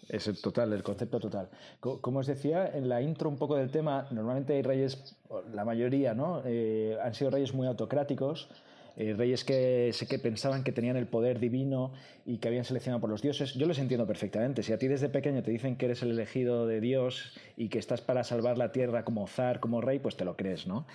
Es 0.08 0.26
el 0.26 0.40
total, 0.40 0.72
el 0.72 0.82
concepto 0.82 1.20
total. 1.20 1.50
Como 1.80 2.20
os 2.20 2.26
decía, 2.26 2.70
en 2.74 2.88
la 2.88 3.02
intro 3.02 3.28
un 3.28 3.36
poco 3.36 3.56
del 3.56 3.70
tema, 3.70 4.06
normalmente 4.10 4.54
hay 4.54 4.62
reyes, 4.62 5.16
la 5.52 5.64
mayoría, 5.64 6.14
¿no? 6.14 6.42
Eh, 6.46 6.96
han 7.02 7.14
sido 7.14 7.30
reyes 7.30 7.52
muy 7.52 7.66
autocráticos, 7.66 8.48
eh, 8.96 9.14
reyes 9.14 9.44
que, 9.44 9.94
que 10.08 10.18
pensaban 10.18 10.64
que 10.64 10.72
tenían 10.72 10.96
el 10.96 11.06
poder 11.06 11.38
divino 11.38 11.92
y 12.24 12.38
que 12.38 12.48
habían 12.48 12.64
seleccionado 12.64 13.00
por 13.00 13.10
los 13.10 13.22
dioses. 13.22 13.54
Yo 13.54 13.66
los 13.66 13.78
entiendo 13.78 14.06
perfectamente. 14.06 14.62
Si 14.62 14.72
a 14.72 14.78
ti 14.78 14.88
desde 14.88 15.08
pequeño 15.08 15.42
te 15.42 15.50
dicen 15.50 15.76
que 15.76 15.84
eres 15.84 16.02
el 16.02 16.10
elegido 16.10 16.66
de 16.66 16.80
Dios 16.80 17.38
y 17.56 17.68
que 17.68 17.78
estás 17.78 18.00
para 18.00 18.24
salvar 18.24 18.58
la 18.58 18.72
tierra 18.72 19.04
como 19.04 19.26
zar, 19.26 19.60
como 19.60 19.80
rey, 19.80 20.00
pues 20.00 20.16
te 20.16 20.24
lo 20.24 20.36
crees, 20.36 20.66
¿no? 20.66 20.86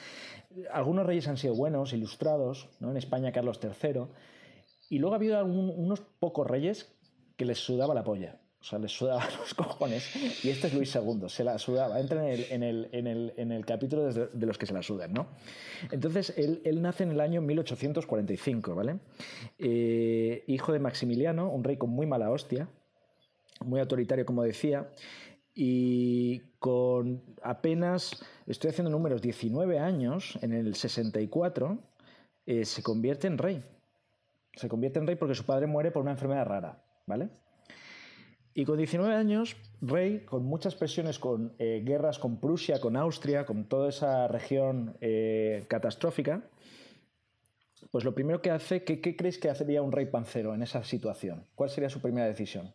Algunos 0.72 1.06
reyes 1.06 1.28
han 1.28 1.38
sido 1.38 1.56
buenos, 1.56 1.94
ilustrados, 1.94 2.68
¿no? 2.80 2.92
En 2.92 2.98
España 2.98 3.32
Carlos 3.32 3.60
III. 3.64 4.08
Y 4.90 5.00
luego 5.00 5.14
ha 5.14 5.18
habido 5.18 5.46
unos 5.46 6.02
pocos 6.20 6.46
reyes 6.46 6.94
que 7.38 7.46
les 7.46 7.60
sudaba 7.60 7.94
la 7.94 8.04
polla. 8.04 8.43
O 8.64 8.66
sea, 8.66 8.80
le 8.80 8.88
sudaba 8.88 9.28
los 9.40 9.54
cojones. 9.54 10.10
Y 10.46 10.50
este 10.50 10.68
es 10.68 10.74
Luis 10.74 10.96
II, 10.96 11.28
se 11.28 11.44
la 11.44 11.58
sudaba. 11.60 12.00
Entra 12.00 12.26
en 12.26 12.32
el, 12.64 12.88
en 12.94 13.08
el, 13.08 13.34
en 13.36 13.52
el, 13.52 13.66
capítulo 13.66 14.12
de 14.14 14.46
los 14.46 14.58
que 14.58 14.66
se 14.66 14.74
la 14.74 14.82
sudan, 14.82 15.12
¿no? 15.12 15.28
Entonces, 15.92 16.34
él, 16.38 16.62
él 16.64 16.82
nace 16.82 17.04
en 17.04 17.12
el 17.12 17.20
año 17.20 17.42
1845, 17.42 18.74
¿vale? 18.74 19.00
Eh, 19.60 20.46
hijo 20.48 20.72
de 20.72 20.80
Maximiliano, 20.80 21.50
un 21.50 21.66
rey 21.66 21.76
con 21.76 21.90
muy 21.90 22.06
mala 22.06 22.32
hostia, 22.32 22.70
muy 23.66 23.82
autoritario, 23.82 24.26
como 24.26 24.44
decía, 24.44 24.90
y 25.54 26.40
con 26.60 27.22
apenas, 27.42 28.24
estoy 28.48 28.70
haciendo 28.70 28.90
números, 28.90 29.22
19 29.22 29.78
años, 29.78 30.40
en 30.42 30.54
el 30.54 30.76
64, 30.76 31.80
eh, 32.46 32.64
se 32.64 32.82
convierte 32.82 33.28
en 33.28 33.38
rey. 33.38 33.62
Se 34.56 34.70
convierte 34.70 35.00
en 35.00 35.08
rey 35.08 35.18
porque 35.18 35.36
su 35.36 35.44
padre 35.44 35.68
muere 35.68 35.92
por 35.92 36.02
una 36.02 36.12
enfermedad 36.12 36.46
rara, 36.46 36.82
¿vale? 37.06 37.43
Y 38.56 38.66
con 38.66 38.78
19 38.78 39.16
años, 39.16 39.56
Rey, 39.82 40.20
con 40.26 40.44
muchas 40.46 40.76
presiones, 40.76 41.18
con 41.18 41.54
eh, 41.58 41.82
guerras 41.84 42.20
con 42.20 42.40
Prusia, 42.40 42.80
con 42.80 42.96
Austria, 42.96 43.46
con 43.46 43.68
toda 43.68 43.90
esa 43.90 44.28
región 44.28 44.96
eh, 45.02 45.66
catastrófica, 45.68 46.44
pues 47.90 48.04
lo 48.04 48.14
primero 48.14 48.42
que 48.42 48.52
hace, 48.52 48.84
¿qué, 48.84 49.02
¿qué, 49.02 49.16
creéis 49.16 49.40
que 49.40 49.50
hacería 49.50 49.82
un 49.82 49.92
rey 49.92 50.06
pancero 50.06 50.54
en 50.54 50.62
esa 50.62 50.84
situación? 50.84 51.46
¿Cuál 51.56 51.70
sería 51.70 51.90
su 51.90 52.02
primera 52.02 52.28
decisión? 52.28 52.74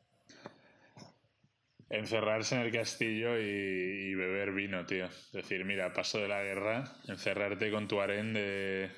Encerrarse 1.91 2.57
en 2.57 2.63
el 2.63 2.73
castillo 2.73 3.39
y, 3.39 4.11
y 4.11 4.15
beber 4.15 4.53
vino, 4.53 4.85
tío. 4.85 5.09
Decir, 5.33 5.65
mira, 5.65 5.93
paso 5.93 6.19
de 6.19 6.29
la 6.29 6.43
guerra, 6.43 6.85
encerrarte 7.07 7.71
con 7.71 7.89
tu 7.89 8.01
harén 8.01 8.35
de, 8.35 8.91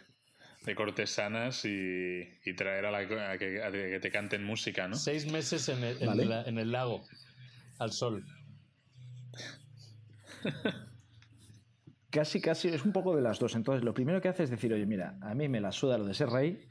de 0.62 0.74
cortesanas 0.74 1.64
y, 1.64 2.26
traer 2.56 2.86
a, 2.86 2.90
la, 2.90 3.38
que, 3.38 3.98
te 4.00 4.10
canten 4.10 4.44
música, 4.44 4.88
¿no? 4.88 4.96
Seis 4.96 5.30
meses 5.30 5.68
en 5.68 5.82
el, 5.82 6.32
en, 6.46 6.58
el 6.58 6.72
lago, 6.72 7.04
al 7.78 7.92
sol. 7.92 8.24
casi, 12.10 12.40
casi, 12.40 12.68
es 12.68 12.84
un 12.84 12.92
poco 12.92 13.16
de 13.16 13.22
las 13.22 13.38
dos. 13.38 13.54
Entonces, 13.54 13.84
lo 13.84 13.94
primero 13.94 14.20
que 14.20 14.28
hace 14.28 14.42
es 14.42 14.50
decir, 14.50 14.72
oye, 14.72 14.86
mira, 14.86 15.16
a 15.22 15.34
mí 15.34 15.48
me 15.48 15.60
la 15.60 15.72
suda 15.72 15.96
lo 15.96 16.04
de 16.04 16.14
ser 16.14 16.28
rey, 16.28 16.68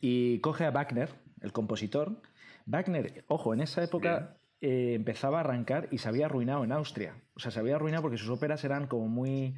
y 0.00 0.40
coge 0.40 0.64
a 0.64 0.70
Wagner, 0.70 1.10
el 1.40 1.52
compositor. 1.52 2.20
Wagner, 2.66 3.24
ojo, 3.28 3.54
en 3.54 3.60
esa 3.60 3.82
época 3.82 4.36
eh, 4.60 4.94
empezaba 4.94 5.38
a 5.38 5.40
arrancar 5.40 5.88
y 5.90 5.98
se 5.98 6.08
había 6.08 6.26
arruinado 6.26 6.64
en 6.64 6.72
Austria. 6.72 7.14
O 7.34 7.40
sea, 7.40 7.50
se 7.50 7.60
había 7.60 7.76
arruinado 7.76 8.02
porque 8.02 8.18
sus 8.18 8.30
óperas 8.30 8.64
eran 8.64 8.86
como 8.86 9.08
muy 9.08 9.54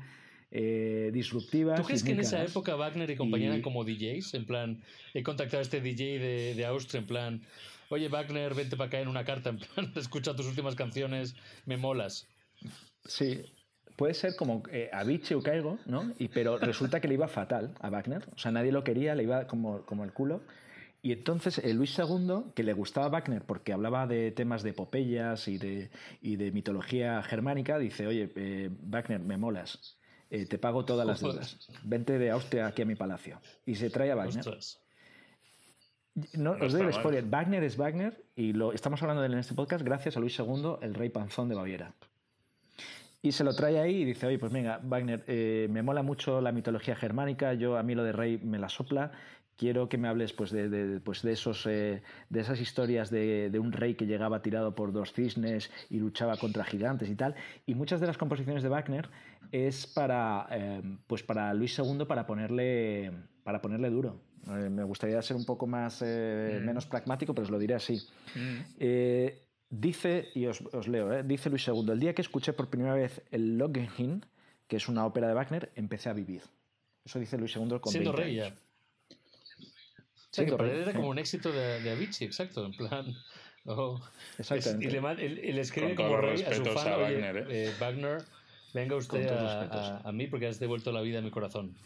eh, 0.50 1.10
disruptivas. 1.12 1.80
¿Tú 1.80 1.86
crees 1.86 2.02
que 2.02 2.12
en 2.12 2.20
esa 2.20 2.42
época 2.42 2.74
Wagner 2.74 3.10
y 3.10 3.16
compañía 3.16 3.48
eran 3.48 3.62
como 3.62 3.84
DJs? 3.84 4.34
En 4.34 4.46
plan, 4.46 4.82
he 5.14 5.22
contactado 5.22 5.58
a 5.58 5.62
este 5.62 5.80
DJ 5.80 6.18
de, 6.18 6.54
de 6.54 6.66
Austria, 6.66 7.00
en 7.00 7.06
plan, 7.06 7.42
oye 7.88 8.08
Wagner, 8.08 8.54
vente 8.54 8.76
para 8.76 8.88
acá 8.88 9.00
en 9.00 9.08
una 9.08 9.24
carta, 9.24 9.50
en 9.50 9.58
plan, 9.58 9.92
escucha 9.96 10.34
tus 10.34 10.46
últimas 10.46 10.74
canciones, 10.74 11.36
me 11.66 11.76
molas. 11.76 12.26
Sí, 13.04 13.42
puede 13.96 14.14
ser 14.14 14.34
como 14.36 14.62
eh, 14.72 14.90
Avicii 14.92 15.36
o 15.36 15.42
Caigo, 15.42 15.78
¿no? 15.86 16.12
Y, 16.18 16.28
pero 16.28 16.58
resulta 16.58 17.00
que 17.00 17.08
le 17.08 17.14
iba 17.14 17.28
fatal 17.28 17.74
a 17.80 17.90
Wagner, 17.90 18.28
o 18.34 18.38
sea, 18.38 18.50
nadie 18.50 18.72
lo 18.72 18.82
quería, 18.82 19.14
le 19.14 19.24
iba 19.24 19.46
como, 19.46 19.84
como 19.84 20.04
el 20.04 20.12
culo. 20.12 20.42
Y 21.02 21.12
entonces 21.12 21.58
eh, 21.58 21.72
Luis 21.72 21.98
II, 21.98 22.52
que 22.54 22.62
le 22.62 22.72
gustaba 22.72 23.08
Wagner 23.08 23.42
porque 23.42 23.72
hablaba 23.72 24.06
de 24.06 24.32
temas 24.32 24.62
de 24.62 24.70
epopeyas 24.70 25.48
y 25.48 25.58
de, 25.58 25.90
y 26.20 26.36
de 26.36 26.52
mitología 26.52 27.22
germánica, 27.22 27.78
dice, 27.78 28.06
oye, 28.06 28.30
eh, 28.36 28.70
Wagner, 28.82 29.20
me 29.20 29.36
molas. 29.38 29.99
Eh, 30.30 30.46
te 30.46 30.58
pago 30.58 30.84
todas 30.84 31.06
las 31.06 31.20
deudas. 31.20 31.68
Vente 31.82 32.18
de 32.18 32.30
Austria 32.30 32.68
aquí 32.68 32.82
a 32.82 32.84
mi 32.86 32.94
palacio. 32.94 33.40
Y 33.66 33.74
se 33.74 33.90
trae 33.90 34.12
a 34.12 34.14
Wagner. 34.14 34.44
No, 36.34 36.52
os 36.52 36.72
doy 36.72 36.82
el 36.82 36.92
spoiler. 36.92 37.24
Wagner 37.24 37.64
es 37.64 37.76
Wagner 37.76 38.24
y 38.36 38.52
lo 38.52 38.72
estamos 38.72 39.02
hablando 39.02 39.22
de 39.22 39.26
él 39.26 39.34
en 39.34 39.40
este 39.40 39.54
podcast 39.54 39.84
gracias 39.84 40.16
a 40.16 40.20
Luis 40.20 40.38
II, 40.38 40.76
el 40.82 40.94
rey 40.94 41.08
panzón 41.08 41.48
de 41.48 41.56
Baviera. 41.56 41.94
Y 43.22 43.32
se 43.32 43.44
lo 43.44 43.54
trae 43.54 43.78
ahí 43.78 43.96
y 43.96 44.04
dice, 44.04 44.26
oye, 44.26 44.38
pues 44.38 44.50
venga, 44.50 44.80
Wagner, 44.82 45.24
eh, 45.26 45.68
me 45.70 45.82
mola 45.82 46.02
mucho 46.02 46.40
la 46.40 46.52
mitología 46.52 46.96
germánica, 46.96 47.52
yo 47.52 47.76
a 47.76 47.82
mí 47.82 47.94
lo 47.94 48.02
de 48.02 48.12
rey 48.12 48.38
me 48.38 48.58
la 48.58 48.70
sopla, 48.70 49.12
quiero 49.60 49.90
que 49.90 49.98
me 49.98 50.08
hables 50.08 50.32
pues, 50.32 50.50
de, 50.52 51.00
pues, 51.04 51.20
de, 51.20 51.32
esos, 51.32 51.66
eh, 51.66 52.00
de 52.30 52.40
esas 52.40 52.58
historias 52.62 53.10
de, 53.10 53.50
un 53.60 53.72
rey 53.72 53.94
que 53.94 54.06
llegaba 54.06 54.40
tirado 54.40 54.74
por 54.74 54.90
dos 54.90 55.12
cisnes 55.12 55.70
y 55.90 55.98
luchaba 55.98 56.38
contra 56.38 56.64
gigantes 56.64 57.10
y 57.10 57.14
tal. 57.14 57.34
Y 57.66 57.74
muchas 57.74 58.00
de 58.00 58.06
las 58.06 58.16
composiciones 58.16 58.62
de 58.62 58.70
Wagner 58.70 59.10
es 59.52 59.86
para, 59.86 60.46
eh, 60.50 60.80
pues 61.06 61.22
para 61.22 61.52
Luis 61.52 61.78
II 61.78 62.06
para 62.08 62.26
ponerle, 62.26 63.12
para 63.44 63.60
ponerle 63.60 63.90
duro. 63.90 64.22
Eh, 64.46 64.70
me 64.70 64.82
gustaría 64.84 65.20
ser 65.20 65.36
un 65.36 65.44
poco 65.44 65.66
más, 65.66 66.00
mm. 66.00 66.64
menos 66.64 66.86
pragmático, 66.86 67.34
pero 67.34 67.44
os 67.44 67.50
lo 67.50 67.58
diré 67.58 67.74
así. 67.74 68.00
Mm. 68.34 69.26
dice, 69.68 70.28
y 70.34 70.46
os, 70.46 70.62
os 70.72 70.88
leo, 70.88 71.22
dice 71.22 71.50
Luis 71.50 71.68
II, 71.68 71.84
el 71.92 72.00
día 72.00 72.14
que 72.14 72.22
escuché 72.22 72.54
por 72.54 72.70
primera 72.70 72.94
vez 72.94 73.22
el 73.30 73.58
Lohengrin, 73.58 74.24
que 74.66 74.76
es 74.76 74.88
una 74.88 75.04
ópera 75.04 75.28
de 75.28 75.34
Wagner, 75.34 75.70
empecé 75.74 76.08
a 76.08 76.14
vivir. 76.14 76.40
Eso 77.04 77.18
dice 77.18 77.36
Luis 77.36 77.54
II 77.54 77.78
con 77.78 77.92
Siendo 77.92 78.12
rey 78.12 78.36
ya. 78.36 78.54
Sí, 80.30 80.46
que 80.46 80.52
para 80.52 80.70
él 80.70 80.82
era 80.82 80.92
como 80.92 81.08
un 81.08 81.18
éxito 81.18 81.50
de, 81.52 81.80
de, 81.82 81.90
Avicii, 81.90 82.26
exacto, 82.26 82.64
en 82.64 82.72
plan. 82.72 83.06
Oh, 83.66 84.00
Exactamente. 84.38 84.86
y 84.86 84.90
le, 84.90 85.52
le 85.52 85.60
escribe 85.60 85.94
como 85.94 86.16
rey 86.16 86.42
a 86.42 86.54
su 86.54 86.64
fan, 86.64 86.94
a 86.94 86.96
Wagner, 86.96 87.36
¿eh? 87.36 87.44
Eh, 87.50 87.74
Wagner, 87.78 88.24
venga 88.72 88.96
usted 88.96 89.28
a, 89.28 89.98
a, 89.98 90.12
mí 90.12 90.28
porque 90.28 90.46
has 90.46 90.58
devuelto 90.58 90.90
la 90.92 91.02
vida 91.02 91.18
a 91.18 91.22
mi 91.22 91.30
corazón. 91.30 91.76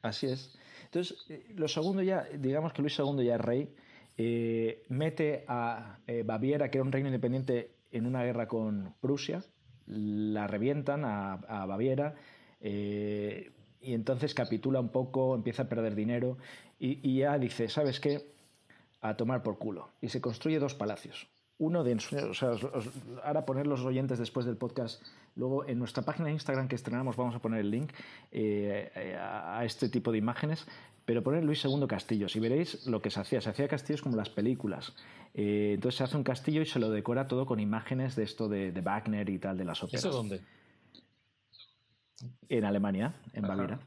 Así 0.00 0.28
es. 0.28 0.58
Entonces, 0.84 1.18
eh, 1.28 1.52
lo 1.54 1.68
segundo 1.68 2.02
ya, 2.02 2.22
digamos 2.38 2.72
que 2.72 2.80
Luis 2.80 2.98
II 2.98 3.22
ya 3.22 3.34
es 3.34 3.40
rey, 3.42 3.68
eh, 4.16 4.82
mete 4.88 5.44
a 5.46 5.98
eh, 6.06 6.22
Baviera, 6.24 6.70
que 6.70 6.78
era 6.78 6.84
un 6.84 6.92
reino 6.92 7.08
independiente, 7.08 7.72
en 7.92 8.06
una 8.06 8.24
guerra 8.24 8.48
con 8.48 8.94
Prusia, 9.00 9.42
la 9.86 10.46
revientan 10.46 11.04
a, 11.04 11.34
a 11.34 11.66
Baviera, 11.66 12.14
eh, 12.60 13.52
y 13.86 13.94
entonces 13.94 14.34
capitula 14.34 14.80
un 14.80 14.88
poco, 14.90 15.34
empieza 15.34 15.62
a 15.64 15.68
perder 15.68 15.94
dinero 15.94 16.36
y, 16.78 16.98
y 17.08 17.18
ya 17.18 17.38
dice, 17.38 17.68
¿sabes 17.68 18.00
qué? 18.00 18.26
A 19.00 19.16
tomar 19.16 19.42
por 19.42 19.58
culo. 19.58 19.90
Y 20.00 20.08
se 20.08 20.20
construye 20.20 20.58
dos 20.58 20.74
palacios. 20.74 21.26
Uno 21.58 21.84
de... 21.84 21.94
O 21.94 22.34
sea, 22.34 22.50
os- 22.50 22.64
os- 22.64 22.90
ahora 23.24 23.46
poner 23.46 23.66
los 23.66 23.80
oyentes 23.80 24.18
después 24.18 24.44
del 24.44 24.56
podcast, 24.56 25.02
luego 25.36 25.66
en 25.66 25.78
nuestra 25.78 26.02
página 26.02 26.26
de 26.26 26.32
Instagram 26.32 26.68
que 26.68 26.74
estrenamos 26.76 27.16
vamos 27.16 27.34
a 27.34 27.38
poner 27.38 27.60
el 27.60 27.70
link 27.70 27.92
eh, 28.32 28.90
eh, 28.94 29.16
a 29.16 29.58
a 29.60 29.64
este 29.64 29.88
tipo 29.88 30.12
de 30.12 30.18
imágenes, 30.18 30.66
pero 31.06 31.22
poner 31.22 31.44
Luis 31.44 31.64
II 31.64 31.86
Castillos 31.88 32.34
y 32.36 32.40
veréis 32.40 32.86
lo 32.86 33.00
que 33.00 33.10
se 33.10 33.20
hacía. 33.20 33.40
Se 33.40 33.48
hacía 33.48 33.68
castillos 33.68 34.02
como 34.02 34.16
las 34.16 34.28
películas. 34.28 34.92
Eh, 35.34 35.72
entonces 35.74 35.96
se 35.98 36.04
hace 36.04 36.16
un 36.16 36.24
castillo 36.24 36.60
y 36.62 36.66
se 36.66 36.78
lo 36.78 36.90
decora 36.90 37.26
todo 37.26 37.46
con 37.46 37.60
imágenes 37.60 38.16
de 38.16 38.24
esto 38.24 38.48
de, 38.48 38.72
de 38.72 38.80
Wagner 38.82 39.28
y 39.30 39.38
tal, 39.38 39.56
de 39.56 39.64
las 39.64 39.82
óperas 39.82 40.04
¿Eso 40.04 40.10
dónde? 40.14 40.40
En 42.48 42.64
Alemania, 42.64 43.14
en 43.32 43.44
Ajá. 43.44 43.54
Baviera. 43.54 43.80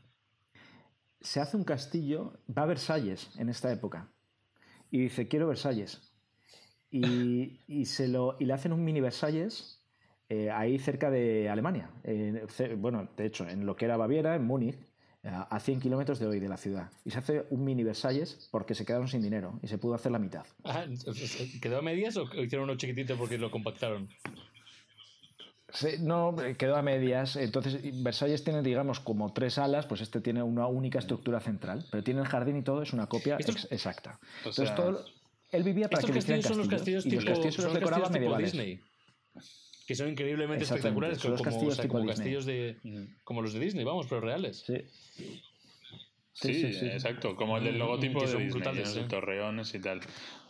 Se 1.21 1.39
hace 1.39 1.57
un 1.57 1.63
castillo, 1.63 2.39
va 2.55 2.63
a 2.63 2.67
Versalles 2.67 3.29
en 3.37 3.49
esta 3.49 3.71
época, 3.71 4.11
y 4.91 4.99
dice, 4.99 5.27
quiero 5.27 5.47
Versalles. 5.47 6.13
Y, 6.89 7.59
y 7.67 7.85
se 7.85 8.07
lo, 8.07 8.37
y 8.39 8.45
le 8.45 8.53
hacen 8.53 8.73
un 8.73 8.83
mini 8.83 9.01
Versalles 9.01 9.79
eh, 10.29 10.51
ahí 10.51 10.77
cerca 10.77 11.09
de 11.09 11.49
Alemania. 11.49 11.89
Eh, 12.03 12.45
bueno, 12.77 13.09
de 13.17 13.25
hecho, 13.25 13.49
en 13.49 13.65
lo 13.65 13.75
que 13.75 13.85
era 13.85 13.97
Baviera, 13.97 14.35
en 14.35 14.45
Múnich, 14.45 14.75
eh, 15.23 15.31
a 15.31 15.59
100 15.59 15.79
kilómetros 15.79 16.19
de 16.19 16.27
hoy 16.27 16.39
de 16.39 16.47
la 16.47 16.57
ciudad. 16.57 16.91
Y 17.03 17.09
se 17.09 17.17
hace 17.17 17.45
un 17.49 17.63
mini 17.63 17.83
Versalles 17.83 18.47
porque 18.51 18.75
se 18.75 18.85
quedaron 18.85 19.07
sin 19.07 19.23
dinero 19.23 19.59
y 19.63 19.67
se 19.67 19.79
pudo 19.79 19.95
hacer 19.95 20.11
la 20.11 20.19
mitad. 20.19 20.45
Ah, 20.63 20.85
¿Quedó 21.61 21.79
a 21.79 21.81
medias 21.81 22.15
o 22.17 22.23
hicieron 22.35 22.69
uno 22.69 22.77
chiquitito 22.77 23.17
porque 23.17 23.39
lo 23.39 23.49
compactaron? 23.49 24.07
Se- 25.73 25.99
no, 25.99 26.35
quedó 26.57 26.75
a 26.75 26.81
medias. 26.81 27.35
Entonces, 27.35 27.79
y 27.83 27.91
Versalles 28.03 28.43
tiene, 28.43 28.61
digamos, 28.61 28.99
como 28.99 29.31
tres 29.33 29.57
alas, 29.57 29.85
pues 29.85 30.01
este 30.01 30.21
tiene 30.21 30.41
una 30.43 30.67
única 30.67 30.99
estructura 30.99 31.39
central. 31.39 31.85
Pero 31.91 32.03
tiene 32.03 32.21
el 32.21 32.27
jardín 32.27 32.57
y 32.57 32.63
todo, 32.63 32.81
es 32.81 32.93
una 32.93 33.07
copia 33.07 33.37
ex- 33.39 33.67
exacta. 33.71 34.19
O 34.21 34.37
Entonces, 34.37 34.67
sea, 34.67 34.75
todo, 34.75 35.05
él 35.51 35.63
vivía 35.63 35.87
para 35.89 35.99
Estos 35.99 36.11
que 36.11 36.17
castillos 36.19 36.45
son 36.45 36.57
los 36.57 36.67
castillos 36.67 37.05
y 37.05 37.09
tipo, 37.09 37.21
los 37.21 37.29
castillos 37.31 37.57
los 37.63 37.73
decoraba 37.73 38.03
castillos 38.03 38.07
tipo 38.09 38.19
medievales. 38.37 38.51
Disney. 38.53 38.79
Que 39.87 39.95
son 39.95 40.09
increíblemente 40.09 40.63
espectaculares, 40.65 41.17
son 41.17 41.31
los 41.31 41.39
como, 41.41 41.49
castillos 41.51 41.73
o 41.73 41.75
sea, 41.75 41.83
tipo 41.83 41.93
como 41.97 42.07
castillos 42.09 42.45
de. 42.45 42.77
como 43.23 43.41
los 43.41 43.53
de 43.53 43.59
Disney, 43.59 43.83
vamos, 43.85 44.05
pero 44.07 44.21
reales. 44.21 44.63
Sí. 44.65 44.75
Sí, 46.33 46.65
exacto, 46.87 47.35
como 47.35 47.57
el 47.57 47.65
del 47.65 47.79
logotipo 47.79 48.19
que 48.19 48.25
de 48.27 48.31
son 48.31 48.43
Disney, 48.43 48.61
brutales, 48.61 48.89
sí. 48.89 49.01
torreones 49.09 49.73
y 49.73 49.79
tal. 49.79 49.99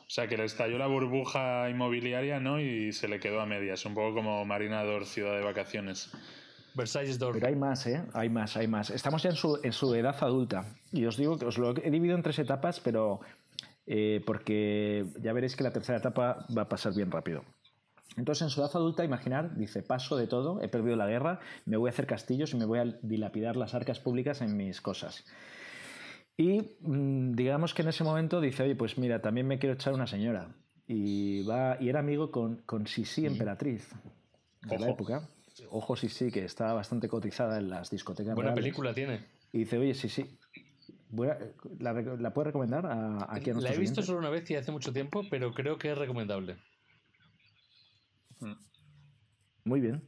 O 0.10 0.12
sea, 0.12 0.28
que 0.28 0.38
le 0.38 0.46
estalló 0.46 0.80
la 0.80 0.88
burbuja 0.88 1.70
inmobiliaria, 1.70 2.40
¿no? 2.40 2.60
Y 2.60 2.92
se 2.94 3.08
le 3.08 3.20
quedó 3.20 3.42
a 3.42 3.46
medias, 3.46 3.86
un 3.86 3.94
poco 3.94 4.16
como 4.16 4.44
Marinador, 4.44 5.06
ciudad 5.06 5.38
de 5.38 5.44
vacaciones. 5.44 6.10
Versalles 6.74 7.20
Door. 7.20 7.36
Pero 7.36 7.46
hay 7.46 7.56
más, 7.56 7.86
¿eh? 7.86 8.02
Hay 8.14 8.28
más, 8.28 8.58
hay 8.58 8.68
más. 8.68 8.90
Estamos 8.90 9.22
ya 9.22 9.30
en 9.30 9.36
su, 9.36 9.60
en 9.62 9.72
su 9.72 9.94
edad 9.94 10.16
adulta. 10.22 10.66
Y 10.92 11.06
os 11.06 11.16
digo 11.16 11.38
que 11.38 11.46
os 11.46 11.60
lo 11.60 11.78
he 11.78 11.92
dividido 11.92 12.16
en 12.16 12.24
tres 12.24 12.40
etapas, 12.40 12.80
pero 12.80 13.20
eh, 13.86 14.24
porque 14.26 15.06
ya 15.22 15.32
veréis 15.32 15.56
que 15.56 15.64
la 15.64 15.72
tercera 15.72 16.00
etapa 16.00 16.44
va 16.58 16.64
a 16.64 16.70
pasar 16.70 16.96
bien 16.96 17.12
rápido. 17.12 17.44
Entonces, 18.18 18.42
en 18.42 18.50
su 18.50 18.62
edad 18.62 18.72
adulta, 18.74 19.06
imaginar, 19.06 19.56
dice, 19.58 19.84
paso 19.84 20.18
de 20.18 20.26
todo, 20.26 20.60
he 20.64 20.70
perdido 20.70 20.96
la 20.96 21.06
guerra, 21.06 21.40
me 21.66 21.78
voy 21.78 21.88
a 21.88 21.92
hacer 21.94 22.08
castillos 22.08 22.52
y 22.56 22.58
me 22.58 22.66
voy 22.66 22.80
a 22.80 22.86
dilapidar 23.04 23.56
las 23.56 23.76
arcas 23.76 24.00
públicas 24.00 24.42
en 24.42 24.58
mis 24.58 24.82
cosas. 24.82 25.24
Y 26.40 26.62
mm, 26.80 27.34
digamos 27.34 27.74
que 27.74 27.82
en 27.82 27.90
ese 27.90 28.06
momento 28.06 28.40
dice, 28.40 28.64
oye, 28.64 28.74
pues 28.74 28.98
mira, 28.98 29.22
también 29.22 29.46
me 29.46 29.60
quiero 29.60 29.76
echar 29.76 29.94
una 29.94 30.08
señora. 30.08 30.56
Y, 30.88 31.44
va, 31.44 31.76
y 31.82 31.90
era 31.90 32.00
amigo 32.00 32.32
con, 32.32 32.62
con 32.66 32.88
Sisi 32.88 33.26
Emperatriz 33.26 33.94
de 34.62 34.80
la 34.80 34.90
época. 34.90 35.28
Ojo 35.70 35.98
Sisi, 35.98 36.32
que 36.32 36.46
estaba 36.46 36.72
bastante 36.72 37.10
cotizada 37.10 37.58
en 37.58 37.70
las 37.70 37.90
discotecas. 37.90 38.36
Buena 38.36 38.52
reales. 38.52 38.64
película 38.64 38.94
tiene. 38.94 39.26
Y 39.52 39.60
dice, 39.60 39.80
oye, 39.80 39.94
Sisi, 39.94 40.40
¿la, 41.12 41.94
¿la 41.94 42.34
puedes 42.34 42.48
recomendar 42.48 42.86
a, 42.86 43.28
aquí 43.36 43.50
a 43.50 43.56
La 43.56 43.74
he 43.74 43.78
visto 43.78 44.02
solo 44.02 44.20
una 44.20 44.30
vez 44.30 44.50
y 44.50 44.56
hace 44.56 44.72
mucho 44.72 44.94
tiempo, 44.94 45.24
pero 45.30 45.52
creo 45.54 45.78
que 45.78 45.92
es 45.92 45.98
recomendable. 45.98 46.56
Muy 49.66 49.82
bien. 49.82 50.08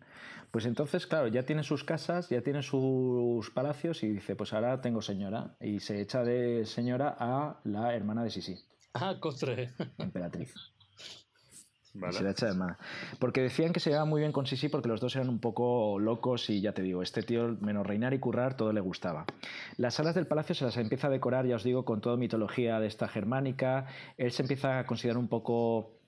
Pues 0.51 0.65
entonces, 0.65 1.07
claro, 1.07 1.27
ya 1.27 1.43
tiene 1.43 1.63
sus 1.63 1.83
casas, 1.85 2.27
ya 2.29 2.41
tiene 2.41 2.61
sus 2.61 3.49
palacios 3.51 4.03
y 4.03 4.09
dice, 4.09 4.35
pues 4.35 4.51
ahora 4.53 4.81
tengo 4.81 5.01
señora. 5.01 5.55
Y 5.61 5.79
se 5.79 6.01
echa 6.01 6.23
de 6.23 6.65
señora 6.65 7.15
a 7.17 7.61
la 7.63 7.95
hermana 7.95 8.23
de 8.23 8.29
Sisi, 8.31 8.57
Ah, 8.93 9.15
Costre. 9.21 9.71
emperatriz. 9.97 10.53
Y 11.93 11.99
¿Vale? 11.99 12.13
se 12.13 12.23
la 12.23 12.31
echa 12.31 12.45
de 12.47 12.51
hermana. 12.53 12.77
Porque 13.19 13.41
decían 13.41 13.71
que 13.73 13.79
se 13.81 13.89
llevaba 13.89 14.05
muy 14.05 14.21
bien 14.21 14.31
con 14.33 14.45
Sisi 14.45 14.67
porque 14.69 14.87
los 14.89 14.99
dos 15.01 15.13
eran 15.15 15.27
un 15.29 15.39
poco 15.39 15.99
locos 15.99 16.49
y 16.49 16.59
ya 16.61 16.73
te 16.73 16.81
digo, 16.81 17.01
este 17.01 17.21
tío, 17.23 17.57
menos 17.61 17.85
reinar 17.87 18.13
y 18.13 18.19
currar, 18.19 18.55
todo 18.57 18.71
le 18.73 18.79
gustaba. 18.81 19.25
Las 19.77 19.95
salas 19.95 20.15
del 20.15 20.27
palacio 20.27 20.55
se 20.55 20.65
las 20.65 20.75
empieza 20.77 21.07
a 21.07 21.09
decorar, 21.11 21.45
ya 21.45 21.55
os 21.55 21.63
digo, 21.63 21.83
con 21.85 21.99
toda 22.01 22.15
mitología 22.17 22.79
de 22.79 22.87
esta 22.87 23.07
germánica. 23.07 23.87
Él 24.17 24.31
se 24.31 24.41
empieza 24.41 24.79
a 24.79 24.85
considerar 24.85 25.17
un 25.17 25.27
poco 25.27 26.00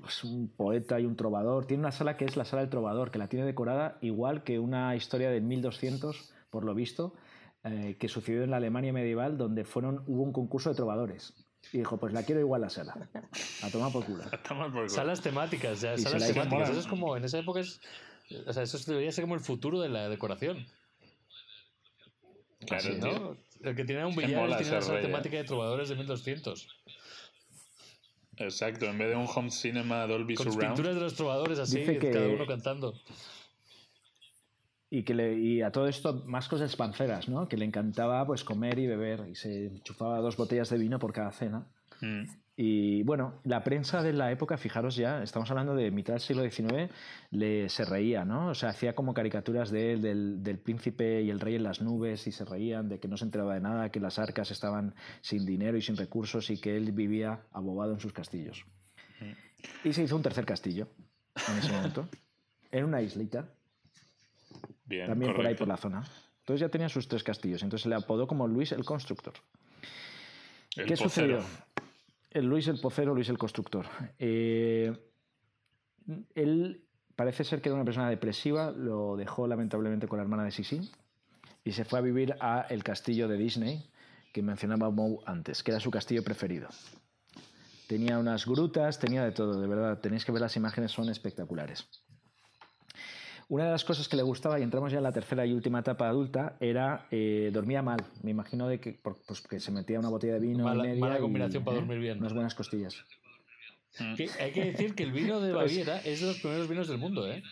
pues, 0.00 0.24
un 0.24 0.48
poeta 0.48 1.00
y 1.00 1.06
un 1.06 1.16
trovador. 1.16 1.66
Tiene 1.66 1.82
una 1.82 1.92
sala 1.92 2.16
que 2.16 2.24
es 2.24 2.36
la 2.36 2.44
sala 2.44 2.62
del 2.62 2.70
trovador, 2.70 3.10
que 3.10 3.18
la 3.18 3.28
tiene 3.28 3.44
decorada 3.44 3.98
igual 4.00 4.42
que 4.42 4.58
una 4.58 4.94
historia 4.96 5.30
de 5.30 5.40
1200, 5.40 6.32
por 6.50 6.64
lo 6.64 6.74
visto, 6.74 7.14
eh, 7.64 7.96
que 7.98 8.08
sucedió 8.08 8.42
en 8.42 8.50
la 8.50 8.56
Alemania 8.56 8.92
medieval, 8.92 9.36
donde 9.36 9.64
fueron, 9.64 10.02
hubo 10.06 10.22
un 10.22 10.32
concurso 10.32 10.70
de 10.70 10.76
trovadores. 10.76 11.34
Y 11.72 11.78
dijo, 11.78 11.98
pues 11.98 12.12
la 12.12 12.22
quiero 12.22 12.40
igual 12.40 12.62
la 12.62 12.70
sala. 12.70 13.08
A 13.62 13.70
tomar 13.70 13.92
por 13.92 14.04
culo. 14.04 14.24
Mal 14.50 14.72
por 14.72 14.72
culo. 14.72 14.88
Salas 14.88 15.20
temáticas, 15.20 15.80
ya, 15.80 15.96
salas 15.98 16.26
temáticas. 16.26 16.70
Eso 16.70 16.80
es 16.80 16.86
como, 16.86 17.16
en 17.16 17.24
esa 17.24 17.38
época 17.38 17.60
es. 17.60 17.80
O 18.46 18.52
sea, 18.52 18.62
eso 18.62 18.78
debería 18.86 19.12
ser 19.12 19.24
como 19.24 19.34
el 19.34 19.40
futuro 19.40 19.80
de 19.80 19.88
la 19.88 20.08
decoración. 20.08 20.66
Claro, 22.66 22.88
Así, 22.88 23.00
tío. 23.00 23.18
¿no? 23.18 23.36
El 23.62 23.76
que 23.76 23.84
tiene 23.84 24.04
un 24.04 24.14
billar 24.16 24.56
tiene 24.56 24.70
una 24.70 24.80
sala 24.80 24.80
rey, 24.80 25.04
¿eh? 25.04 25.06
temática 25.06 25.36
de 25.36 25.44
trovadores 25.44 25.88
de 25.88 25.96
1200. 25.96 26.68
Exacto, 28.40 28.86
en 28.86 28.98
vez 28.98 29.10
de 29.10 29.16
un 29.16 29.26
home 29.32 29.50
cinema 29.50 30.06
Dolby 30.06 30.34
Con 30.34 30.50
Surround. 30.50 30.74
pinturas 30.74 30.94
de 30.94 31.00
los 31.02 31.14
trovadores 31.14 31.58
así, 31.58 31.80
Dice 31.80 31.98
que- 31.98 32.10
cada 32.10 32.28
uno 32.28 32.46
cantando. 32.46 32.94
Y, 34.92 35.04
que 35.04 35.14
le, 35.14 35.38
y 35.38 35.62
a 35.62 35.70
todo 35.70 35.86
esto 35.86 36.24
más 36.26 36.48
cosas 36.48 36.74
panceras, 36.74 37.28
¿no? 37.28 37.48
Que 37.48 37.56
le 37.56 37.64
encantaba 37.64 38.26
pues 38.26 38.42
comer 38.42 38.78
y 38.80 38.88
beber 38.88 39.28
y 39.28 39.36
se 39.36 39.66
enchufaba 39.66 40.18
dos 40.18 40.36
botellas 40.36 40.68
de 40.70 40.78
vino 40.78 40.98
por 40.98 41.12
cada 41.12 41.30
cena. 41.30 41.64
Mm. 42.00 42.24
Y 42.62 43.04
bueno, 43.04 43.40
la 43.44 43.64
prensa 43.64 44.02
de 44.02 44.12
la 44.12 44.30
época, 44.30 44.58
fijaros 44.58 44.94
ya, 44.94 45.22
estamos 45.22 45.50
hablando 45.50 45.74
de 45.74 45.90
mitad 45.90 46.12
del 46.12 46.20
siglo 46.20 46.42
XIX, 46.42 46.92
le, 47.30 47.70
se 47.70 47.86
reía, 47.86 48.26
¿no? 48.26 48.48
O 48.48 48.54
sea, 48.54 48.68
hacía 48.68 48.94
como 48.94 49.14
caricaturas 49.14 49.70
de 49.70 49.94
él, 49.94 50.02
del, 50.02 50.42
del 50.42 50.58
príncipe 50.58 51.22
y 51.22 51.30
el 51.30 51.40
rey 51.40 51.54
en 51.54 51.62
las 51.62 51.80
nubes 51.80 52.26
y 52.26 52.32
se 52.32 52.44
reían 52.44 52.90
de 52.90 53.00
que 53.00 53.08
no 53.08 53.16
se 53.16 53.24
enteraba 53.24 53.54
de 53.54 53.60
nada, 53.60 53.90
que 53.90 53.98
las 53.98 54.18
arcas 54.18 54.50
estaban 54.50 54.94
sin 55.22 55.46
dinero 55.46 55.78
y 55.78 55.80
sin 55.80 55.96
recursos 55.96 56.50
y 56.50 56.58
que 56.58 56.76
él 56.76 56.92
vivía 56.92 57.40
abobado 57.50 57.94
en 57.94 58.00
sus 58.00 58.12
castillos. 58.12 58.66
Y 59.82 59.94
se 59.94 60.02
hizo 60.02 60.16
un 60.16 60.22
tercer 60.22 60.44
castillo 60.44 60.86
en 61.50 61.58
ese 61.60 61.72
momento, 61.72 62.10
en 62.72 62.84
una 62.84 63.00
islita, 63.00 63.48
Bien, 64.84 65.06
también 65.06 65.34
por 65.34 65.46
ahí 65.46 65.54
por 65.54 65.66
la 65.66 65.78
zona. 65.78 66.04
Entonces 66.40 66.60
ya 66.60 66.68
tenía 66.68 66.90
sus 66.90 67.08
tres 67.08 67.24
castillos, 67.24 67.62
entonces 67.62 67.84
se 67.84 67.88
le 67.88 67.94
apodó 67.94 68.26
como 68.26 68.46
Luis 68.46 68.72
el 68.72 68.84
Constructor. 68.84 69.32
El 70.76 70.86
¿Qué 70.86 70.96
pocero. 70.96 71.40
sucedió? 71.40 71.69
Luis 72.32 72.68
el 72.68 72.78
Pocero, 72.80 73.14
Luis 73.14 73.28
el 73.28 73.38
Constructor. 73.38 73.86
Eh, 74.18 74.96
él 76.34 76.84
parece 77.16 77.44
ser 77.44 77.60
que 77.60 77.68
era 77.68 77.76
una 77.76 77.84
persona 77.84 78.08
depresiva, 78.08 78.70
lo 78.70 79.16
dejó 79.16 79.46
lamentablemente 79.46 80.08
con 80.08 80.18
la 80.18 80.22
hermana 80.22 80.44
de 80.44 80.50
Sisi 80.50 80.90
y 81.64 81.72
se 81.72 81.84
fue 81.84 81.98
a 81.98 82.02
vivir 82.02 82.34
a 82.40 82.62
el 82.70 82.82
castillo 82.82 83.28
de 83.28 83.36
Disney 83.36 83.90
que 84.32 84.42
mencionaba 84.42 84.90
Moe 84.90 85.18
antes, 85.26 85.62
que 85.62 85.72
era 85.72 85.80
su 85.80 85.90
castillo 85.90 86.22
preferido. 86.22 86.68
Tenía 87.88 88.18
unas 88.18 88.46
grutas, 88.46 89.00
tenía 89.00 89.24
de 89.24 89.32
todo, 89.32 89.60
de 89.60 89.66
verdad. 89.66 89.98
Tenéis 89.98 90.24
que 90.24 90.30
ver 90.30 90.40
las 90.40 90.56
imágenes, 90.56 90.92
son 90.92 91.08
espectaculares. 91.08 91.88
Una 93.50 93.64
de 93.64 93.70
las 93.72 93.84
cosas 93.84 94.08
que 94.08 94.16
le 94.16 94.22
gustaba, 94.22 94.58
y 94.58 94.62
entramos 94.62 94.92
ya 94.92 94.98
en 94.98 95.04
la 95.04 95.10
tercera 95.12 95.44
y 95.44 95.52
última 95.52 95.80
etapa 95.80 96.08
adulta, 96.08 96.56
era 96.60 97.06
eh, 97.10 97.50
dormía 97.52 97.82
mal. 97.82 97.98
Me 98.22 98.30
imagino 98.30 98.68
de 98.68 98.78
que, 98.78 98.92
por- 98.92 99.18
pues, 99.26 99.40
que 99.42 99.58
se 99.58 99.72
metía 99.72 99.98
una 99.98 100.08
botella 100.08 100.34
de 100.34 100.38
vino 100.40 100.62
Mala- 100.64 100.84
y 100.84 100.88
media 100.90 101.00
mala 101.00 101.18
y, 101.18 101.20
combinación 101.20 101.64
para 101.64 101.76
¿eh? 101.76 101.80
dormir 101.80 101.98
bien. 101.98 102.18
Unas 102.18 102.32
buenas 102.32 102.54
costillas. 102.54 103.04
Mm. 103.98 104.14
Que 104.14 104.30
hay 104.38 104.52
que 104.52 104.64
decir 104.66 104.94
que 104.94 105.02
el 105.02 105.10
vino 105.12 105.40
de 105.40 105.52
Pues- 105.52 105.64
Baviera 105.72 105.98
es 105.98 106.20
de 106.20 106.28
los 106.28 106.38
primeros 106.38 106.68
vinos 106.68 106.86
del 106.88 106.98
mundo, 106.98 107.26
¿eh? 107.28 107.42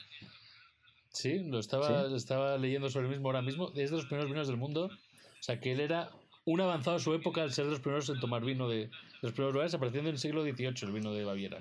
Sí, 1.11 1.41
lo 1.41 1.59
estaba, 1.59 2.09
Sí. 2.09 2.15
estaba 2.15 2.57
leyendo 2.59 2.91
sobre 2.91 3.07
el 3.07 3.11
mismo 3.13 3.27
ahora 3.29 3.43
mismo. 3.43 3.73
Es 3.75 3.91
de 3.91 3.97
los 3.97 4.07
primeros 4.07 4.31
vinos 4.31 4.47
del 4.47 4.57
mundo. 4.57 4.85
O 4.87 5.43
sea, 5.43 5.59
que 5.59 5.73
él 5.73 5.81
era 5.81 6.11
un 6.45 6.61
avanzado 6.61 6.97
a 6.97 7.01
su 7.01 7.13
época 7.13 7.43
al 7.43 7.53
ser 7.53 7.65
de 7.65 7.73
los 7.73 7.81
primeros 7.81 8.09
en 8.09 8.21
tomar 8.21 8.45
vino 8.45 8.69
de, 8.69 8.87
de 8.87 8.91
los 9.23 9.33
primeros 9.33 9.53
lugares, 9.55 9.75
apareciendo 9.75 10.11
en 10.11 10.15
el 10.15 10.21
siglo 10.21 10.43
XVIII 10.45 10.75
el 10.83 10.93
vino 10.93 11.13
de 11.13 11.25
Baviera. 11.25 11.59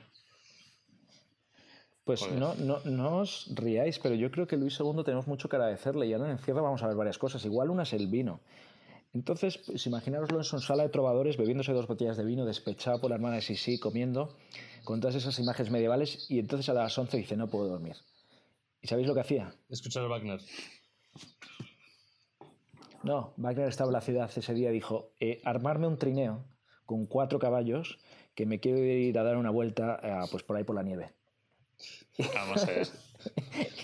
Pues 2.07 2.21
Joder. 2.21 2.39
no, 2.39 2.55
no, 2.55 2.79
no 2.85 3.17
os 3.17 3.47
riáis, 3.53 3.99
pero 3.99 4.15
yo 4.15 4.31
creo 4.31 4.47
que 4.47 4.55
Luis 4.55 4.79
II 4.79 5.03
tenemos 5.03 5.27
mucho 5.27 5.49
que 5.49 5.57
agradecerle 5.57 6.07
y 6.07 6.13
ahora 6.13 6.27
en 6.27 6.37
el 6.37 6.39
cierre 6.39 6.61
vamos 6.61 6.81
a 6.81 6.87
ver 6.87 6.95
varias 6.95 7.17
cosas. 7.17 7.43
Igual 7.43 7.69
una 7.69 7.83
es 7.83 7.91
el 7.91 8.07
vino. 8.07 8.39
Entonces, 9.13 9.57
pues 9.57 9.85
imaginároslo 9.87 10.37
en 10.37 10.45
su 10.45 10.57
sala 10.59 10.83
de 10.83 10.89
trovadores 10.89 11.35
bebiéndose 11.35 11.73
dos 11.73 11.85
botellas 11.85 12.15
de 12.15 12.23
vino, 12.23 12.45
despechado 12.45 13.01
por 13.01 13.09
la 13.09 13.17
hermana 13.17 13.35
de 13.35 13.41
Sisi, 13.41 13.77
comiendo, 13.77 14.37
con 14.85 15.01
todas 15.01 15.15
esas 15.15 15.37
imágenes 15.37 15.69
medievales 15.69 16.31
y 16.31 16.39
entonces 16.39 16.69
a 16.69 16.73
las 16.73 16.97
11 16.97 17.17
dice 17.17 17.35
no 17.35 17.49
puedo 17.49 17.67
dormir. 17.67 17.97
¿Y 18.81 18.87
sabéis 18.87 19.05
lo 19.09 19.13
que 19.13 19.19
hacía? 19.19 19.53
Escuchar 19.67 20.05
a 20.05 20.07
Wagner. 20.07 20.39
No, 23.03 23.33
Wagner 23.35 23.67
estaba 23.67 23.89
en 23.89 23.93
la 23.93 24.01
ciudad 24.01 24.31
ese 24.33 24.53
día 24.53 24.69
y 24.69 24.73
dijo, 24.73 25.11
eh, 25.19 25.41
armarme 25.43 25.87
un 25.87 25.97
trineo 25.97 26.45
con 26.85 27.05
cuatro 27.05 27.37
caballos 27.37 27.99
que 28.33 28.45
me 28.45 28.61
quiero 28.61 28.77
ir 28.77 29.19
a 29.19 29.23
dar 29.23 29.35
una 29.35 29.49
vuelta 29.49 29.99
eh, 30.01 30.27
pues 30.31 30.43
por 30.43 30.55
ahí 30.55 30.63
por 30.63 30.77
la 30.77 30.83
nieve. 30.83 31.16
Vamos 32.33 32.63
a 32.63 32.65
ver. 32.67 32.87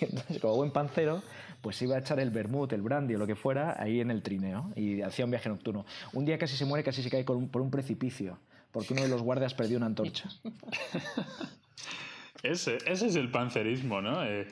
Y 0.01 0.05
entonces, 0.05 0.39
como 0.39 0.55
buen 0.55 0.71
pancero, 0.71 1.21
pues 1.61 1.81
iba 1.81 1.95
a 1.95 1.99
echar 1.99 2.19
el 2.19 2.29
vermut, 2.29 2.71
el 2.73 2.81
brandy 2.81 3.15
o 3.15 3.17
lo 3.17 3.27
que 3.27 3.35
fuera 3.35 3.81
ahí 3.81 3.99
en 4.01 4.11
el 4.11 4.21
trineo 4.21 4.71
y 4.75 5.01
hacía 5.01 5.25
un 5.25 5.31
viaje 5.31 5.49
nocturno. 5.49 5.85
Un 6.13 6.25
día 6.25 6.37
casi 6.37 6.55
se 6.57 6.65
muere, 6.65 6.83
casi 6.83 7.01
se 7.03 7.09
cae 7.09 7.25
un- 7.29 7.49
por 7.49 7.61
un 7.61 7.71
precipicio, 7.71 8.37
porque 8.71 8.93
uno 8.93 9.01
de 9.03 9.07
los 9.09 9.21
guardias 9.21 9.53
perdió 9.53 9.77
una 9.77 9.85
antorcha. 9.87 10.29
Ese, 12.43 12.77
ese 12.87 13.07
es 13.07 13.15
el 13.15 13.31
pancerismo, 13.31 14.01
¿no? 14.01 14.25
Eh, 14.25 14.47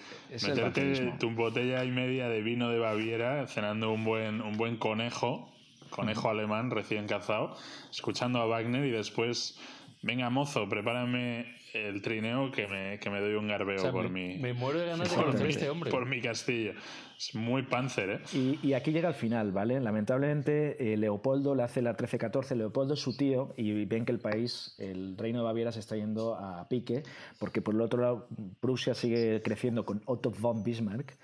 meterte 0.47 1.13
tu 1.19 1.31
botella 1.31 1.83
y 1.83 1.91
media 1.91 2.29
de 2.29 2.41
vino 2.41 2.69
de 2.69 2.79
Baviera, 2.79 3.45
cenando 3.47 3.91
un 3.91 4.05
buen, 4.05 4.39
un 4.41 4.55
buen 4.55 4.77
conejo, 4.77 5.53
conejo 5.89 6.29
alemán 6.29 6.71
recién 6.71 7.05
cazado, 7.05 7.57
escuchando 7.91 8.39
a 8.39 8.45
Wagner 8.45 8.85
y 8.85 8.91
después, 8.91 9.59
venga 10.03 10.29
mozo, 10.29 10.69
prepárame 10.69 11.53
el 11.73 12.01
trineo 12.01 12.51
que 12.51 12.67
me, 12.67 12.99
que 12.99 13.09
me 13.09 13.19
doy 13.19 13.35
un 13.35 13.47
garbeo 13.47 13.77
O 13.77 13.81
sea, 13.81 13.91
por, 13.91 14.09
me, 14.09 14.35
mi, 14.35 14.37
me 14.39 14.53
muero 14.53 14.79
de 14.79 14.87
ganas 14.87 15.09
de 15.09 15.15
por, 15.15 15.25
conocer 15.25 15.47
a 15.47 15.49
este 15.49 15.69
hombre. 15.69 15.91
por 15.91 16.05
mi 16.05 16.21
castillo. 16.21 16.73
Es 17.17 17.35
muy 17.35 17.63
panzer, 17.63 18.09
¿eh? 18.09 18.19
Y, 18.33 18.59
y 18.67 18.73
aquí 18.73 18.91
llega 18.91 19.09
el 19.09 19.15
final, 19.15 19.51
¿vale? 19.51 19.79
Lamentablemente, 19.79 20.93
eh, 20.93 20.97
Leopoldo 20.97 21.55
le 21.55 21.63
hace 21.63 21.81
la 21.81 21.95
13-14. 21.95 22.55
Leopoldo 22.55 22.95
es 22.95 22.99
su 22.99 23.15
tío 23.15 23.53
y 23.57 23.85
ven 23.85 24.05
que 24.05 24.11
el 24.11 24.19
país, 24.19 24.75
el 24.79 25.17
reino 25.17 25.39
de 25.39 25.45
Baviera, 25.45 25.71
se 25.71 25.79
está 25.79 25.95
yendo 25.95 26.35
a 26.35 26.67
pique, 26.67 27.03
porque 27.39 27.61
por 27.61 27.75
el 27.75 27.81
otro 27.81 28.01
lado, 28.01 28.27
Prusia 28.59 28.93
sigue 28.93 29.41
creciendo 29.43 29.85
con 29.85 30.01
Otto 30.05 30.31
von 30.31 30.63
Bismarck. 30.63 31.15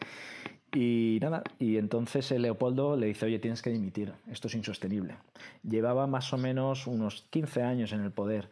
Y 0.74 1.18
nada, 1.22 1.44
y 1.60 1.78
entonces 1.78 2.30
eh, 2.32 2.40
Leopoldo 2.40 2.98
le 2.98 3.08
dice, 3.08 3.26
oye, 3.26 3.40
tienes 3.40 3.62
que 3.62 3.70
dimitir, 3.70 4.14
esto 4.30 4.48
es 4.48 4.56
insostenible. 4.56 5.16
Llevaba 5.64 6.08
más 6.08 6.34
o 6.34 6.38
menos 6.38 6.88
unos 6.88 7.26
15 7.30 7.64
años 7.64 7.94
en 7.94 8.02
el 8.02 8.12
poder. 8.12 8.50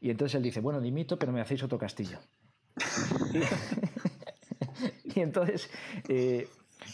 Y 0.00 0.10
entonces 0.10 0.36
él 0.36 0.42
dice, 0.42 0.60
bueno, 0.60 0.80
dimito, 0.80 1.18
pero 1.18 1.32
me 1.32 1.40
hacéis 1.40 1.62
otro 1.62 1.78
castillo. 1.78 2.18
Y 5.14 5.20
entonces 5.20 5.68
eh, 6.08 6.48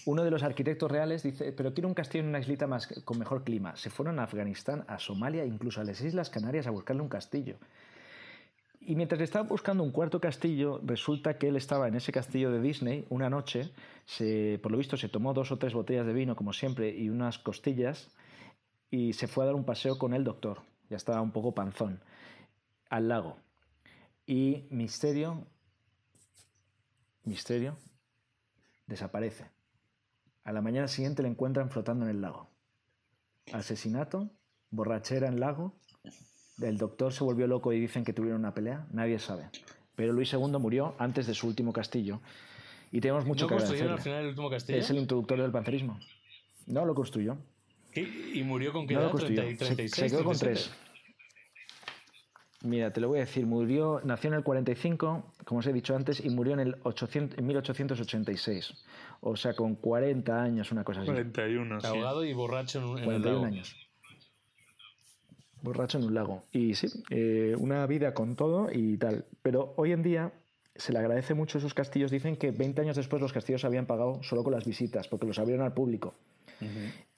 uno 0.07 0.25
de 0.25 0.31
los 0.31 0.43
arquitectos 0.43 0.91
reales 0.91 1.23
dice, 1.23 1.53
pero 1.53 1.75
quiero 1.75 1.89
un 1.89 1.95
castillo 1.95 2.25
en 2.25 2.31
una 2.31 2.39
islita 2.39 2.67
más, 2.67 2.87
con 3.05 3.19
mejor 3.19 3.45
clima. 3.45 3.77
Se 3.77 3.91
fueron 3.91 4.19
a 4.19 4.25
Afganistán, 4.25 4.85
a 4.89 4.99
Somalia, 4.99 5.45
incluso 5.45 5.81
a 5.81 5.85
las 5.85 6.01
Islas 6.01 6.31
Canarias 6.31 6.67
a 6.67 6.71
buscarle 6.71 7.03
un 7.03 7.09
castillo. 7.09 7.57
Y 8.81 8.97
mientras 8.97 9.19
le 9.19 9.25
estaban 9.25 9.49
buscando 9.49 9.83
un 9.83 9.93
cuarto 9.93 10.21
castillo, 10.21 10.81
resulta 10.85 11.39
que 11.39 11.49
él 11.49 11.57
estaba 11.57 11.89
en 11.89 11.95
ese 11.95 12.13
castillo 12.13 12.51
de 12.51 12.61
Disney 12.61 13.07
una 13.09 13.31
noche, 13.31 13.71
se, 14.05 14.59
por 14.63 14.73
lo 14.73 14.79
visto 14.79 14.99
se 14.99 15.09
tomó 15.09 15.33
dos 15.33 15.53
o 15.53 15.59
tres 15.59 15.73
botellas 15.73 16.07
de 16.07 16.13
vino, 16.13 16.37
como 16.37 16.53
siempre, 16.53 16.91
y 16.91 17.09
unas 17.09 17.39
costillas, 17.39 18.11
y 18.91 19.15
se 19.15 19.27
fue 19.27 19.45
a 19.45 19.47
dar 19.47 19.55
un 19.55 19.65
paseo 19.65 19.97
con 19.97 20.13
el 20.13 20.23
doctor, 20.23 20.61
ya 20.91 20.99
estaba 20.99 21.23
un 21.23 21.31
poco 21.31 21.55
panzón, 21.55 22.01
al 22.91 23.09
lago. 23.09 23.37
Y 24.27 24.67
Misterio, 24.71 25.47
Misterio, 27.25 27.77
desaparece. 28.87 29.47
A 30.45 30.53
la 30.53 30.61
mañana 30.61 30.89
siguiente 30.89 31.23
le 31.23 31.29
encuentran 31.29 31.71
flotando 31.71 32.05
en 32.05 32.11
el 32.11 32.21
lago. 32.21 32.51
Asesinato, 33.53 34.31
borrachera 34.71 35.29
en 35.29 35.41
lago. 35.41 35.75
El 36.61 36.77
doctor 36.79 37.13
se 37.13 37.25
volvió 37.25 37.47
loco 37.47 37.73
y 37.73 37.81
dicen 37.81 38.05
que 38.05 38.13
tuvieron 38.13 38.41
una 38.41 38.55
pelea. 38.55 38.87
Nadie 38.93 39.19
sabe. 39.19 39.49
Pero 39.97 40.13
Luis 40.13 40.33
II 40.33 40.59
murió 40.59 40.95
antes 40.99 41.27
de 41.27 41.35
su 41.35 41.47
último 41.47 41.73
castillo. 41.73 42.21
Y 42.93 43.01
tenemos 43.01 43.25
mucho 43.25 43.45
¿No 43.45 43.49
que 43.49 43.55
construyeron 43.57 43.93
al 43.95 44.01
final 44.01 44.23
el 44.23 44.29
último 44.29 44.51
castillo? 44.51 44.79
Es 44.79 44.91
el 44.91 44.99
introductor 44.99 45.41
del 45.41 45.51
pancerismo. 45.51 45.99
No 46.67 46.85
lo 46.85 46.95
construyó. 46.95 47.37
¿Y 47.95 48.43
murió 48.43 48.73
con 48.73 48.87
qué 48.87 48.95
No 48.95 49.01
lo 49.01 49.07
edad? 49.07 49.13
construyó. 49.13 49.41
30 49.43 49.65
Se- 49.65 49.75
36, 49.77 50.11
se, 50.11 50.17
quedó 50.17 50.25
con 50.25 50.37
37. 50.39 50.71
tres. 50.77 50.84
Mira, 52.65 52.93
te 52.93 53.01
lo 53.01 53.09
voy 53.09 53.19
a 53.19 53.21
decir. 53.21 53.47
Murió, 53.47 54.01
nació 54.05 54.29
en 54.29 54.35
el 54.35 54.43
45, 54.43 55.33
como 55.45 55.61
os 55.61 55.67
he 55.67 55.73
dicho 55.73 55.95
antes, 55.95 56.25
y 56.25 56.31
murió 56.31 56.55
en, 56.55 56.61
el 56.61 56.77
800 56.83 57.39
en 57.39 57.47
1886. 57.47 58.85
O 59.21 59.37
sea, 59.37 59.55
con 59.55 59.75
40 59.77 60.43
años, 60.43 60.73
una 60.73 60.83
cosa 60.83 61.01
así. 61.03 61.11
41, 61.11 61.81
sí. 61.81 61.87
Ahogado 61.87 62.25
y 62.25 62.33
borracho 62.33 62.79
en, 62.79 62.85
un- 62.85 62.99
en 62.99 63.05
el 63.05 63.05
41 63.05 63.35
lago. 63.35 63.45
años. 63.47 63.77
Borracho 65.63 65.99
en 65.99 66.05
un 66.05 66.15
lago. 66.15 66.43
Y 66.53 66.75
sí, 66.75 66.89
eh, 67.11 67.55
una 67.59 67.87
vida 67.87 68.13
con 68.13 68.37
todo 68.37 68.69
y 68.73 68.97
tal. 68.99 69.25
Pero 69.43 69.73
hoy 69.77 69.93
en 69.93 70.03
día 70.03 70.33
se 70.77 70.93
le 70.93 70.99
agradece 70.99 71.35
mucho 71.35 71.59
esos 71.59 71.73
castillos. 71.75 72.11
Dicen 72.11 72.37
que 72.37 72.51
20 72.51 72.83
años 72.83 72.97
después 72.97 73.23
los 73.23 73.33
castillos 73.33 73.63
se 73.63 73.67
habían 73.67 73.87
pagado 73.87 74.23
solo 74.23 74.43
con 74.45 74.53
las 74.53 74.65
visitas, 74.67 75.09
porque 75.09 75.27
los 75.27 75.39
abrieron 75.39 75.65
al 75.65 75.73
público. 75.73 76.15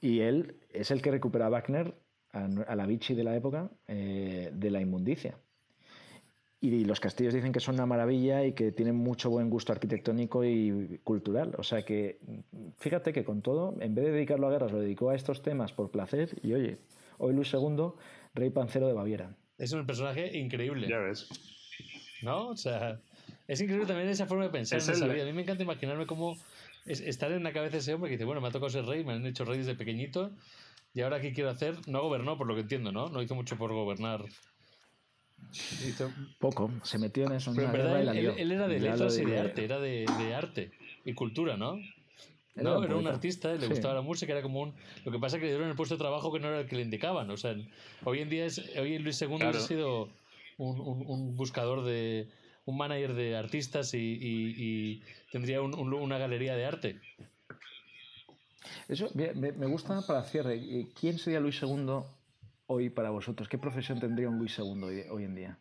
Y 0.00 0.20
él 0.20 0.56
es 0.72 0.90
el 0.90 1.02
que 1.02 1.10
recupera 1.10 1.46
a 1.46 1.50
Wagner, 1.50 1.94
a, 2.32 2.44
a 2.44 2.76
la 2.76 2.86
Vichy 2.86 3.14
de 3.14 3.24
la 3.24 3.34
época, 3.36 3.70
eh, 3.88 4.50
de 4.52 4.70
la 4.70 4.80
inmundicia. 4.80 5.38
Y 6.60 6.84
los 6.84 7.00
castillos 7.00 7.34
dicen 7.34 7.52
que 7.52 7.60
son 7.60 7.74
una 7.74 7.86
maravilla 7.86 8.44
y 8.44 8.52
que 8.52 8.72
tienen 8.72 8.96
mucho 8.96 9.28
buen 9.30 9.50
gusto 9.50 9.72
arquitectónico 9.72 10.42
y 10.42 11.00
cultural. 11.04 11.54
O 11.58 11.62
sea 11.62 11.82
que, 11.82 12.18
fíjate 12.78 13.12
que 13.12 13.24
con 13.24 13.42
todo, 13.42 13.76
en 13.80 13.94
vez 13.94 14.06
de 14.06 14.12
dedicarlo 14.12 14.48
a 14.48 14.50
guerras, 14.50 14.72
lo 14.72 14.80
dedicó 14.80 15.10
a 15.10 15.14
estos 15.14 15.42
temas 15.42 15.72
por 15.72 15.90
placer. 15.90 16.38
Y 16.42 16.54
oye, 16.54 16.78
hoy 17.18 17.34
Luis 17.34 17.52
II, 17.52 17.92
rey 18.34 18.50
pancero 18.50 18.88
de 18.88 18.94
Baviera. 18.94 19.36
Es 19.58 19.72
un 19.72 19.86
personaje 19.86 20.36
increíble. 20.36 20.88
Ya 20.88 20.98
ves. 20.98 21.28
¿No? 22.22 22.48
O 22.48 22.56
sea, 22.56 23.00
es 23.46 23.60
increíble 23.60 23.86
también 23.86 24.08
esa 24.08 24.26
forma 24.26 24.44
de 24.44 24.50
pensar 24.50 24.78
Es 24.78 24.88
en 24.88 24.94
esa 24.94 25.04
el- 25.04 25.12
vida. 25.12 25.22
A 25.24 25.26
mí 25.26 25.32
me 25.34 25.42
encanta 25.42 25.62
imaginarme 25.62 26.06
cómo 26.06 26.36
es 26.86 27.00
estar 27.00 27.30
en 27.32 27.42
la 27.44 27.52
cabeza 27.52 27.72
de 27.72 27.78
ese 27.78 27.94
hombre 27.94 28.08
que 28.08 28.16
dice, 28.16 28.24
bueno, 28.24 28.40
me 28.40 28.48
ha 28.48 28.50
tocado 28.50 28.70
ser 28.70 28.86
rey, 28.86 29.04
me 29.04 29.12
han 29.12 29.26
hecho 29.26 29.44
rey 29.44 29.58
desde 29.58 29.74
pequeñito, 29.74 30.32
y 30.96 31.02
ahora 31.02 31.20
qué 31.20 31.32
quiero 31.34 31.50
hacer. 31.50 31.76
No 31.86 32.00
gobernó, 32.02 32.38
por 32.38 32.46
lo 32.46 32.54
que 32.54 32.62
entiendo, 32.62 32.90
¿no? 32.90 33.08
No 33.10 33.20
hizo 33.20 33.34
mucho 33.34 33.56
por 33.58 33.70
gobernar. 33.72 34.24
Hizo- 35.86 36.10
Poco, 36.38 36.70
se 36.84 36.98
metió 36.98 37.26
en 37.26 37.32
eso. 37.32 37.50
en 37.50 37.56
Pero 37.56 37.66
en 37.68 37.72
verdad 37.74 38.02
la 38.04 38.12
él, 38.12 38.50
era 38.52 38.66
de 38.66 38.80
ya 38.80 38.92
letras 38.92 39.18
y 39.18 39.24
de 39.26 39.38
arte, 39.38 39.64
era 39.64 39.78
de, 39.78 40.06
de 40.18 40.34
arte 40.34 40.70
y 41.04 41.12
cultura, 41.12 41.56
¿no? 41.58 41.74
Él 41.74 42.64
No, 42.64 42.70
era 42.70 42.78
un 42.78 42.84
era 42.84 42.96
un 42.96 43.06
artista, 43.06 43.52
le 43.52 43.60
Sí. 43.60 43.66
gustaba 43.68 43.92
la 43.94 44.00
música, 44.00 44.32
era 44.32 44.40
como 44.40 44.62
un... 44.62 44.74
Lo 45.04 45.12
que 45.12 45.18
pasa 45.18 45.36
es 45.36 45.40
que 45.40 45.46
le 45.46 45.52
dieron 45.52 45.68
el 45.68 45.76
puesto 45.76 45.96
de 45.96 45.98
trabajo 45.98 46.32
que 46.32 46.40
no 46.40 46.48
era 46.48 46.60
el 46.60 46.66
que 46.66 46.76
le 46.76 46.82
indicaban. 46.82 47.30
O 47.30 47.36
sea, 47.36 47.54
hoy 48.04 48.20
en 48.20 48.30
día 48.30 48.46
es, 48.46 48.58
hoy 48.78 48.98
Luis 48.98 49.20
II 49.20 49.36
Claro. 49.36 49.58
ha 49.58 49.60
sido 49.60 50.08
un, 50.56 50.80
un- 50.80 51.04
un 51.06 51.36
buscador 51.36 51.84
de... 51.84 52.30
un 52.64 52.78
manager 52.78 53.12
de 53.12 53.36
artistas 53.36 53.92
y, 53.92 53.98
y- 53.98 54.54
y 54.56 55.02
tendría 55.30 55.60
un- 55.60 55.74
un- 55.78 55.92
una 55.92 56.16
galería 56.16 56.56
de 56.56 56.64
arte. 56.64 57.00
Eso 58.88 59.08
me, 59.14 59.32
me 59.34 59.66
gusta 59.66 60.00
para 60.06 60.22
cierre. 60.22 60.54
eh, 60.56 60.88
¿Quién 60.98 61.18
sería 61.18 61.40
Luis 61.40 61.60
II 61.62 62.00
hoy 62.66 62.90
para 62.90 63.10
vosotros? 63.10 63.48
¿Qué 63.48 63.58
profesión 63.58 64.00
tendría 64.00 64.28
un 64.28 64.38
Luis 64.38 64.58
II 64.58 64.82
hoy, 64.82 65.02
hoy 65.10 65.24
en 65.24 65.34
día? 65.34 65.58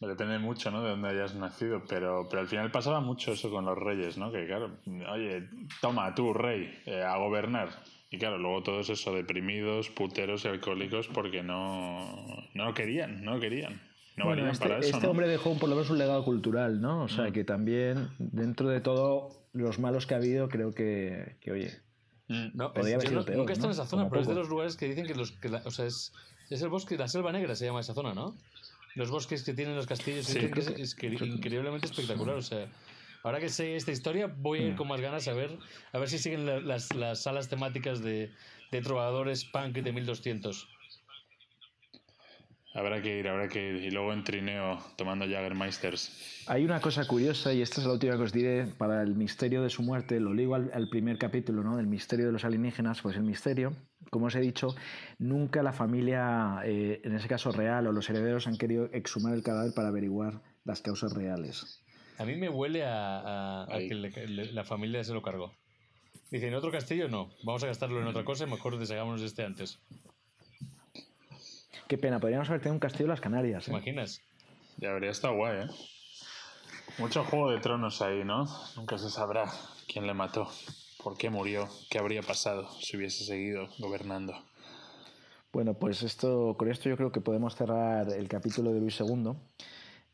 Depende 0.00 0.38
mucho, 0.38 0.70
¿no? 0.70 0.80
De 0.84 0.90
dónde 0.90 1.08
hayas 1.08 1.34
nacido, 1.34 1.82
pero, 1.88 2.28
pero 2.30 2.40
al 2.40 2.46
final 2.46 2.70
pasaba 2.70 3.00
mucho 3.00 3.32
eso 3.32 3.50
con 3.50 3.64
los 3.64 3.76
reyes, 3.76 4.16
¿no? 4.16 4.30
Que 4.30 4.46
claro, 4.46 4.78
oye, 5.12 5.48
toma 5.80 6.14
tú, 6.14 6.32
rey, 6.32 6.72
eh, 6.86 7.02
a 7.02 7.16
gobernar. 7.18 7.70
Y 8.08 8.16
claro, 8.16 8.38
luego 8.38 8.62
todos 8.62 8.88
eso, 8.90 9.12
deprimidos, 9.12 9.90
puteros 9.90 10.44
y 10.44 10.48
alcohólicos 10.48 11.08
porque 11.08 11.42
no, 11.42 12.06
no 12.54 12.64
lo 12.66 12.74
querían, 12.74 13.24
no 13.24 13.34
lo 13.34 13.40
querían. 13.40 13.82
No 14.16 14.26
Bueno, 14.26 14.42
valían 14.42 14.52
este, 14.52 14.68
para 14.68 14.78
eso, 14.78 14.88
este 14.96 15.06
¿no? 15.06 15.10
hombre 15.10 15.26
dejó 15.28 15.58
por 15.58 15.68
lo 15.68 15.74
menos 15.74 15.90
un 15.90 15.98
legado 15.98 16.24
cultural, 16.24 16.80
¿no? 16.80 17.02
O 17.02 17.08
sea, 17.08 17.28
Mm. 17.30 17.32
que 17.32 17.42
también, 17.44 18.08
dentro 18.18 18.68
de 18.68 18.80
todo, 18.80 19.30
los 19.52 19.78
malos 19.78 20.06
que 20.06 20.14
ha 20.14 20.18
habido, 20.18 20.48
creo 20.48 20.72
que, 20.72 21.36
que 21.40 21.52
oye, 21.52 21.80
Mm. 22.30 22.50
No, 22.52 22.74
Podría 22.74 22.96
haber 22.96 23.08
sido 23.08 23.20
no- 23.20 23.24
peor, 23.24 23.38
nunca 23.38 23.52
he 23.52 23.54
estado 23.54 23.68
¿no? 23.68 23.74
en 23.74 23.80
esa 23.80 23.88
zona, 23.88 24.02
Como 24.02 24.10
pero 24.10 24.20
es 24.20 24.28
de 24.28 24.34
los 24.34 24.50
lugares 24.50 24.76
que 24.76 24.86
dicen 24.86 25.06
que 25.06 25.14
los... 25.14 25.32
Que 25.32 25.48
la- 25.48 25.62
o 25.64 25.70
sea, 25.70 25.86
es, 25.86 26.12
es 26.50 26.60
el 26.60 26.68
bosque, 26.68 26.98
la 26.98 27.08
selva 27.08 27.32
negra 27.32 27.54
se 27.56 27.64
llama 27.64 27.80
esa 27.80 27.94
zona, 27.94 28.12
¿no? 28.12 28.36
Los 28.96 29.10
bosques 29.10 29.42
que 29.44 29.54
tienen 29.54 29.74
los 29.76 29.86
castillos 29.86 30.26
Sí. 30.26 30.34
dicen 30.34 30.50
que 30.50 30.60
es, 30.60 30.68
es 30.68 30.94
que- 30.94 31.06
increíblemente 31.06 31.86
espectacular. 31.86 32.36
O 32.36 32.42
sea, 32.42 32.66
ahora 33.22 33.40
que 33.40 33.48
sé 33.48 33.76
esta 33.76 33.92
historia, 33.92 34.26
voy 34.26 34.58
a 34.58 34.62
ir 34.66 34.72
Mm. 34.74 34.76
con 34.76 34.88
más 34.88 35.00
ganas 35.00 35.26
a 35.26 35.32
ver, 35.32 35.56
a 35.90 35.98
ver 35.98 36.10
si 36.10 36.18
siguen 36.18 36.44
la- 36.44 36.60
las, 36.60 36.94
las 36.94 37.22
salas 37.22 37.48
temáticas 37.48 38.02
de, 38.02 38.30
de 38.72 38.82
trovadores 38.82 39.46
punk 39.46 39.72
de 39.78 39.90
1200. 39.90 40.68
Habrá 42.74 43.00
que 43.02 43.18
ir, 43.18 43.26
habrá 43.28 43.48
que 43.48 43.70
ir. 43.70 43.82
Y 43.84 43.90
luego 43.90 44.12
en 44.12 44.22
trineo 44.24 44.78
tomando 44.96 45.24
Jagermeisters. 45.26 46.44
Hay 46.46 46.64
una 46.64 46.80
cosa 46.80 47.06
curiosa, 47.06 47.52
y 47.52 47.62
esta 47.62 47.80
es 47.80 47.86
la 47.86 47.94
última 47.94 48.16
que 48.16 48.22
os 48.22 48.32
diré, 48.32 48.66
para 48.66 49.02
el 49.02 49.14
misterio 49.14 49.62
de 49.62 49.70
su 49.70 49.82
muerte, 49.82 50.20
lo 50.20 50.32
ligo 50.34 50.54
al, 50.54 50.70
al 50.74 50.88
primer 50.88 51.18
capítulo, 51.18 51.62
¿no? 51.62 51.76
Del 51.76 51.86
misterio 51.86 52.26
de 52.26 52.32
los 52.32 52.44
alienígenas, 52.44 53.00
pues 53.02 53.16
el 53.16 53.22
misterio, 53.24 53.72
como 54.10 54.26
os 54.26 54.34
he 54.34 54.40
dicho, 54.40 54.74
nunca 55.18 55.62
la 55.62 55.72
familia, 55.72 56.60
eh, 56.64 57.00
en 57.04 57.14
ese 57.16 57.26
caso 57.26 57.52
real, 57.52 57.86
o 57.86 57.92
los 57.92 58.08
herederos 58.10 58.46
han 58.46 58.56
querido 58.58 58.88
exhumar 58.92 59.34
el 59.34 59.42
cadáver 59.42 59.72
para 59.74 59.88
averiguar 59.88 60.40
las 60.64 60.80
causas 60.82 61.12
reales. 61.14 61.82
A 62.18 62.24
mí 62.24 62.36
me 62.36 62.48
huele 62.48 62.84
a, 62.84 63.18
a- 63.20 63.64
a 63.64 63.74
Ahí. 63.74 63.88
que 63.88 63.94
le- 63.94 64.28
le- 64.28 64.52
la 64.52 64.64
familia 64.64 65.02
se 65.04 65.14
lo 65.14 65.22
cargó. 65.22 65.54
Dicen, 66.30 66.54
otro 66.54 66.70
castillo 66.70 67.08
no, 67.08 67.30
vamos 67.44 67.62
a 67.64 67.68
gastarlo 67.68 68.00
en 68.02 68.06
otra 68.06 68.24
cosa, 68.24 68.44
mejor 68.46 68.78
deshagámonos 68.78 69.20
de 69.22 69.26
este 69.28 69.44
antes. 69.44 69.80
Qué 71.88 71.96
pena, 71.96 72.20
podríamos 72.20 72.46
haber 72.50 72.60
tenido 72.60 72.74
un 72.74 72.80
castillo 72.80 73.06
en 73.06 73.10
las 73.10 73.20
Canarias. 73.22 73.64
¿Te 73.64 73.70
¿eh? 73.70 73.74
imaginas? 73.74 74.20
Ya 74.76 74.90
habría 74.90 75.10
estado 75.10 75.36
guay, 75.36 75.62
¿eh? 75.62 75.66
Mucho 76.98 77.24
juego 77.24 77.50
de 77.50 77.60
tronos 77.60 78.02
ahí, 78.02 78.24
¿no? 78.24 78.46
Nunca 78.76 78.98
se 78.98 79.08
sabrá 79.08 79.50
quién 79.90 80.06
le 80.06 80.12
mató. 80.12 80.48
¿Por 81.02 81.16
qué 81.16 81.30
murió? 81.30 81.66
¿Qué 81.88 81.98
habría 81.98 82.20
pasado 82.20 82.68
si 82.78 82.98
hubiese 82.98 83.24
seguido 83.24 83.68
gobernando? 83.78 84.34
Bueno, 85.50 85.78
pues 85.78 86.02
esto, 86.02 86.56
con 86.58 86.70
esto 86.70 86.90
yo 86.90 86.96
creo 86.98 87.10
que 87.10 87.22
podemos 87.22 87.56
cerrar 87.56 88.12
el 88.12 88.28
capítulo 88.28 88.70
de 88.70 88.80
Luis 88.80 89.00
II, 89.00 89.32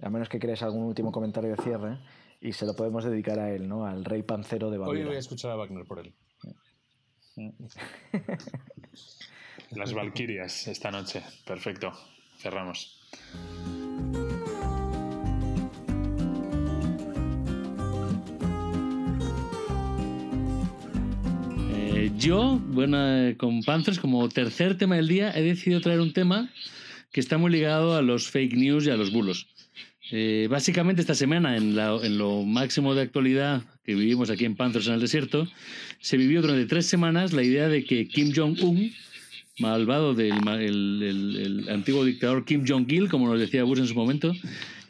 a 0.00 0.10
menos 0.10 0.28
que 0.28 0.38
queráis 0.38 0.62
algún 0.62 0.84
último 0.84 1.10
comentario 1.10 1.50
de 1.50 1.60
cierre, 1.60 1.98
y 2.40 2.52
se 2.52 2.66
lo 2.66 2.76
podemos 2.76 3.02
dedicar 3.04 3.40
a 3.40 3.50
él, 3.50 3.68
¿no? 3.68 3.84
Al 3.84 4.04
rey 4.04 4.22
pancero 4.22 4.70
de 4.70 4.78
Babilonia. 4.78 5.02
Hoy 5.02 5.08
voy 5.08 5.16
a 5.16 5.20
escuchar 5.20 5.50
a 5.50 5.56
Wagner 5.56 5.84
por 5.84 5.98
él. 5.98 6.14
Las 9.76 9.92
Valquirias 9.92 10.66
esta 10.68 10.90
noche. 10.90 11.22
Perfecto. 11.44 11.92
Cerramos. 12.38 12.98
Eh, 21.76 22.10
yo, 22.18 22.60
bueno, 22.68 22.96
eh, 23.28 23.36
con 23.36 23.62
Panthers, 23.62 23.98
como 23.98 24.28
tercer 24.28 24.76
tema 24.76 24.96
del 24.96 25.08
día, 25.08 25.32
he 25.36 25.42
decidido 25.42 25.80
traer 25.80 26.00
un 26.00 26.12
tema 26.12 26.50
que 27.12 27.20
está 27.20 27.38
muy 27.38 27.50
ligado 27.50 27.96
a 27.96 28.02
los 28.02 28.28
fake 28.28 28.54
news 28.54 28.86
y 28.86 28.90
a 28.90 28.96
los 28.96 29.12
bulos. 29.12 29.46
Eh, 30.10 30.48
básicamente 30.50 31.00
esta 31.00 31.14
semana, 31.14 31.56
en, 31.56 31.76
la- 31.76 31.98
en 32.02 32.18
lo 32.18 32.42
máximo 32.42 32.94
de 32.94 33.02
actualidad 33.02 33.62
que 33.84 33.94
vivimos 33.94 34.30
aquí 34.30 34.44
en 34.44 34.56
Panthers 34.56 34.86
en 34.88 34.94
el 34.94 35.00
desierto, 35.00 35.48
se 36.00 36.16
vivió 36.16 36.42
durante 36.42 36.66
tres 36.66 36.86
semanas 36.86 37.32
la 37.32 37.42
idea 37.42 37.68
de 37.68 37.84
que 37.84 38.06
Kim 38.08 38.32
Jong-un, 38.34 38.92
malvado 39.58 40.14
del 40.14 40.34
el- 40.48 41.36
el 41.36 41.68
antiguo 41.68 42.04
dictador 42.04 42.44
Kim 42.44 42.64
Jong-il, 42.66 43.08
como 43.08 43.28
nos 43.28 43.38
decía 43.38 43.64
Bush 43.64 43.78
en 43.78 43.86
su 43.86 43.94
momento, 43.94 44.32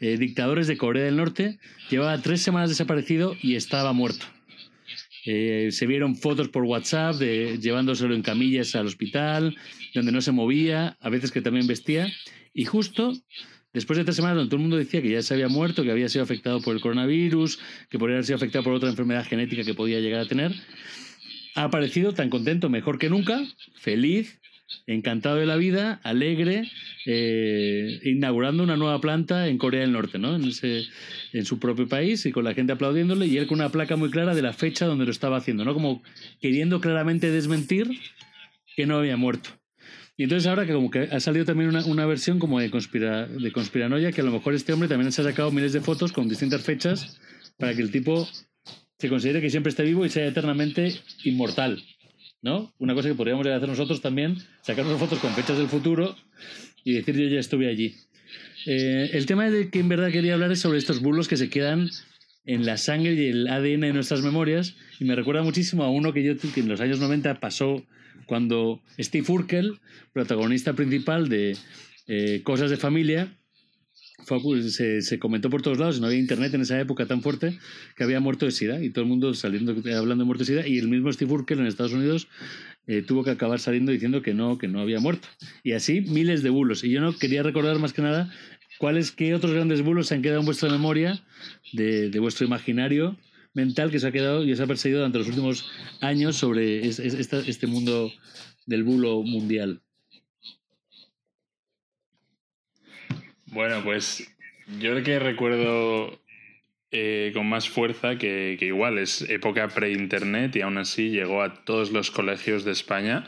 eh, 0.01 0.17
dictadores 0.17 0.67
de 0.67 0.77
Corea 0.77 1.03
del 1.05 1.17
Norte, 1.17 1.59
llevaba 1.89 2.21
tres 2.21 2.41
semanas 2.41 2.69
desaparecido 2.69 3.35
y 3.41 3.55
estaba 3.55 3.93
muerto. 3.93 4.25
Eh, 5.27 5.69
se 5.71 5.87
vieron 5.87 6.15
fotos 6.15 6.49
por 6.49 6.63
WhatsApp 6.63 7.15
de 7.15 7.57
llevándoselo 7.59 8.13
en 8.15 8.21
camillas 8.21 8.75
al 8.75 8.85
hospital, 8.85 9.55
donde 9.93 10.11
no 10.11 10.21
se 10.21 10.31
movía, 10.31 10.97
a 10.99 11.09
veces 11.09 11.31
que 11.31 11.41
también 11.41 11.65
vestía. 11.67 12.11
Y 12.53 12.65
justo 12.65 13.13
después 13.73 13.97
de 13.97 14.03
tres 14.05 14.15
semanas 14.15 14.37
donde 14.37 14.49
todo 14.49 14.57
el 14.57 14.61
mundo 14.61 14.77
decía 14.77 15.01
que 15.01 15.09
ya 15.09 15.21
se 15.21 15.33
había 15.33 15.47
muerto, 15.47 15.83
que 15.83 15.91
había 15.91 16.09
sido 16.09 16.23
afectado 16.23 16.61
por 16.61 16.75
el 16.75 16.81
coronavirus, 16.81 17.59
que 17.89 17.97
podría 17.99 18.17
haber 18.17 18.25
sido 18.25 18.37
afectado 18.37 18.63
por 18.63 18.73
otra 18.73 18.89
enfermedad 18.89 19.25
genética 19.25 19.63
que 19.63 19.73
podía 19.73 19.99
llegar 19.99 20.21
a 20.21 20.27
tener, 20.27 20.53
ha 21.55 21.63
aparecido 21.63 22.13
tan 22.13 22.29
contento, 22.29 22.69
mejor 22.69 22.99
que 22.99 23.09
nunca, 23.09 23.41
feliz, 23.75 24.39
encantado 24.87 25.37
de 25.37 25.45
la 25.45 25.55
vida, 25.55 25.99
alegre, 26.03 26.69
eh, 27.05 27.99
inaugurando 28.03 28.63
una 28.63 28.77
nueva 28.77 28.99
planta 28.99 29.47
en 29.47 29.57
Corea 29.57 29.81
del 29.81 29.91
Norte, 29.91 30.19
¿no? 30.19 30.35
En, 30.35 31.45
su 31.45 31.59
propio 31.59 31.87
país 31.87 32.25
y 32.25 32.31
con 32.31 32.43
la 32.43 32.53
gente 32.53 32.73
aplaudiéndole 32.73 33.27
y 33.27 33.37
él 33.37 33.47
con 33.47 33.59
una 33.59 33.69
placa 33.69 33.95
muy 33.95 34.09
clara 34.09 34.35
de 34.35 34.41
la 34.41 34.53
fecha 34.53 34.85
donde 34.85 35.05
lo 35.05 35.11
estaba 35.11 35.37
haciendo, 35.37 35.65
¿no? 35.65 35.73
Como 35.73 36.03
queriendo 36.41 36.81
claramente 36.81 37.31
desmentir 37.31 37.89
que 38.75 38.85
no 38.85 38.97
había 38.97 39.17
muerto. 39.17 39.49
Y 40.17 40.23
entonces 40.23 40.47
ahora 40.47 40.65
que 40.65 40.73
como 40.73 40.89
que 40.89 41.09
ha 41.11 41.19
salido 41.19 41.45
también 41.45 41.69
una, 41.69 41.83
una 41.85 42.05
versión 42.05 42.39
como 42.39 42.59
de, 42.59 42.69
conspira, 42.71 43.27
de 43.27 43.51
conspiranoia, 43.51 44.11
que 44.11 44.21
a 44.21 44.23
lo 44.23 44.31
mejor 44.31 44.53
este 44.53 44.71
hombre 44.71 44.87
también 44.87 45.11
se 45.11 45.21
ha 45.21 45.25
sacado 45.25 45.51
miles 45.51 45.73
de 45.73 45.81
fotos 45.81 46.13
con 46.13 46.29
distintas 46.29 46.61
fechas 46.61 47.19
para 47.57 47.75
que 47.75 47.81
el 47.81 47.91
tipo 47.91 48.27
se 48.97 49.09
considere 49.09 49.41
que 49.41 49.49
siempre 49.49 49.71
esté 49.71 49.83
vivo 49.83 50.05
y 50.05 50.09
sea 50.09 50.25
eternamente 50.25 50.93
inmortal. 51.25 51.83
¿No? 52.45 52.71
Una 52.77 52.93
cosa 52.93 53.09
que 53.09 53.15
podríamos 53.15 53.47
hacer 53.47 53.67
nosotros 53.67 54.01
también, 54.01 54.37
sacarnos 54.61 54.99
fotos 54.99 55.17
con 55.17 55.33
fechas 55.33 55.57
del 55.57 55.67
futuro 55.67 56.15
y 56.83 56.93
decir 56.93 57.15
yo 57.17 57.27
ya 57.27 57.39
estuve 57.39 57.67
allí. 57.67 57.95
Eh, 58.67 59.09
el 59.13 59.25
tema 59.25 59.49
de 59.49 59.71
que 59.71 59.79
en 59.79 59.89
verdad 59.89 60.11
quería 60.11 60.35
hablar 60.35 60.51
es 60.51 60.59
sobre 60.59 60.77
estos 60.77 61.01
bulos 61.01 61.27
que 61.27 61.37
se 61.37 61.49
quedan 61.49 61.89
en 62.45 62.67
la 62.67 62.77
sangre 62.77 63.13
y 63.13 63.29
el 63.29 63.47
ADN 63.47 63.81
de 63.81 63.93
nuestras 63.93 64.21
memorias 64.21 64.75
y 64.99 65.05
me 65.05 65.15
recuerda 65.15 65.41
muchísimo 65.41 65.85
a 65.85 65.89
uno 65.89 66.13
que 66.13 66.21
yo 66.21 66.33
en 66.33 66.69
los 66.69 66.81
años 66.81 66.99
90 66.99 67.39
pasó 67.39 67.83
cuando 68.27 68.79
Steve 68.99 69.25
Urkel, 69.27 69.79
protagonista 70.13 70.73
principal 70.73 71.29
de 71.29 71.57
eh, 72.05 72.41
Cosas 72.43 72.69
de 72.69 72.77
Familia, 72.77 73.35
fue 74.23 74.37
a 74.37 74.39
pu- 74.39 74.61
se, 74.69 75.01
se 75.01 75.19
comentó 75.19 75.49
por 75.49 75.61
todos 75.61 75.77
lados, 75.77 75.99
no 75.99 76.07
había 76.07 76.19
internet 76.19 76.53
en 76.53 76.61
esa 76.61 76.79
época 76.79 77.05
tan 77.05 77.21
fuerte, 77.21 77.59
que 77.95 78.03
había 78.03 78.19
muerto 78.19 78.45
de 78.45 78.51
SIDA 78.51 78.81
y 78.83 78.89
todo 78.89 79.03
el 79.03 79.09
mundo 79.09 79.33
saliendo 79.33 79.71
hablando 79.97 80.23
de 80.23 80.25
muerte 80.25 80.43
de 80.43 80.47
SIDA 80.47 80.67
y 80.67 80.77
el 80.79 80.87
mismo 80.87 81.11
Steve 81.11 81.31
Urkel 81.33 81.59
en 81.59 81.67
Estados 81.67 81.93
Unidos 81.93 82.27
eh, 82.87 83.01
tuvo 83.01 83.23
que 83.23 83.31
acabar 83.31 83.59
saliendo 83.59 83.91
diciendo 83.91 84.21
que 84.21 84.33
no, 84.33 84.57
que 84.57 84.67
no 84.67 84.79
había 84.79 84.99
muerto. 84.99 85.27
Y 85.63 85.71
así 85.73 86.01
miles 86.01 86.43
de 86.43 86.49
bulos. 86.51 86.83
Y 86.83 86.91
yo 86.91 87.01
no 87.01 87.17
quería 87.17 87.41
recordar 87.43 87.77
más 87.79 87.93
que 87.93 88.01
nada 88.03 88.31
cuáles, 88.77 89.11
qué 89.11 89.33
otros 89.33 89.53
grandes 89.53 89.81
bulos 89.81 90.07
se 90.07 90.15
han 90.15 90.21
quedado 90.21 90.39
en 90.41 90.45
vuestra 90.45 90.69
memoria, 90.69 91.23
de, 91.73 92.09
de 92.09 92.19
vuestro 92.19 92.45
imaginario 92.45 93.17
mental 93.55 93.89
que 93.89 93.99
se 93.99 94.07
ha 94.07 94.11
quedado 94.11 94.43
y 94.43 94.55
se 94.55 94.61
ha 94.63 94.67
perseguido 94.67 94.99
durante 94.99 95.17
los 95.17 95.27
últimos 95.29 95.65
años 96.01 96.35
sobre 96.35 96.85
es- 96.87 96.99
es- 96.99 97.13
esta- 97.15 97.39
este 97.39 97.67
mundo 97.67 98.11
del 98.65 98.83
bulo 98.83 99.23
mundial. 99.23 99.81
Bueno, 103.55 103.81
pues 103.85 104.29
yo 104.81 104.91
el 104.91 105.03
que 105.05 105.17
recuerdo 105.17 106.19
eh, 106.91 107.31
con 107.33 107.47
más 107.47 107.69
fuerza, 107.69 108.17
que, 108.17 108.57
que 108.59 108.65
igual 108.65 108.97
es 108.97 109.21
época 109.21 109.69
pre-internet 109.69 110.53
y 110.57 110.61
aún 110.61 110.77
así 110.77 111.09
llegó 111.09 111.41
a 111.41 111.63
todos 111.63 111.93
los 111.93 112.11
colegios 112.11 112.65
de 112.65 112.73
España 112.73 113.23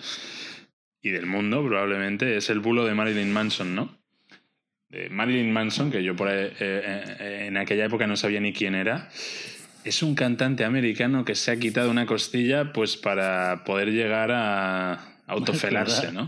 y 1.02 1.12
del 1.12 1.28
mundo 1.28 1.66
probablemente, 1.66 2.36
es 2.36 2.50
el 2.50 2.60
bulo 2.60 2.84
de 2.84 2.94
Marilyn 2.94 3.32
Manson, 3.32 3.74
¿no? 3.74 3.98
De 4.90 5.10
Marilyn 5.10 5.54
Manson, 5.54 5.92
que 5.92 6.04
yo 6.04 6.14
por 6.14 6.28
ahí, 6.28 6.48
eh, 6.48 6.56
eh, 6.60 7.46
en 7.48 7.56
aquella 7.56 7.86
época 7.86 8.06
no 8.06 8.18
sabía 8.18 8.42
ni 8.42 8.52
quién 8.52 8.76
era, 8.76 9.10
es 9.86 10.04
un 10.04 10.14
cantante 10.14 10.66
americano 10.66 11.24
que 11.24 11.36
se 11.36 11.52
ha 11.52 11.56
quitado 11.58 11.90
una 11.90 12.06
costilla 12.06 12.74
pues 12.74 12.98
para 12.98 13.64
poder 13.64 13.94
llegar 13.94 14.34
a 14.34 15.16
autofelarse, 15.28 16.12
¿no? 16.12 16.28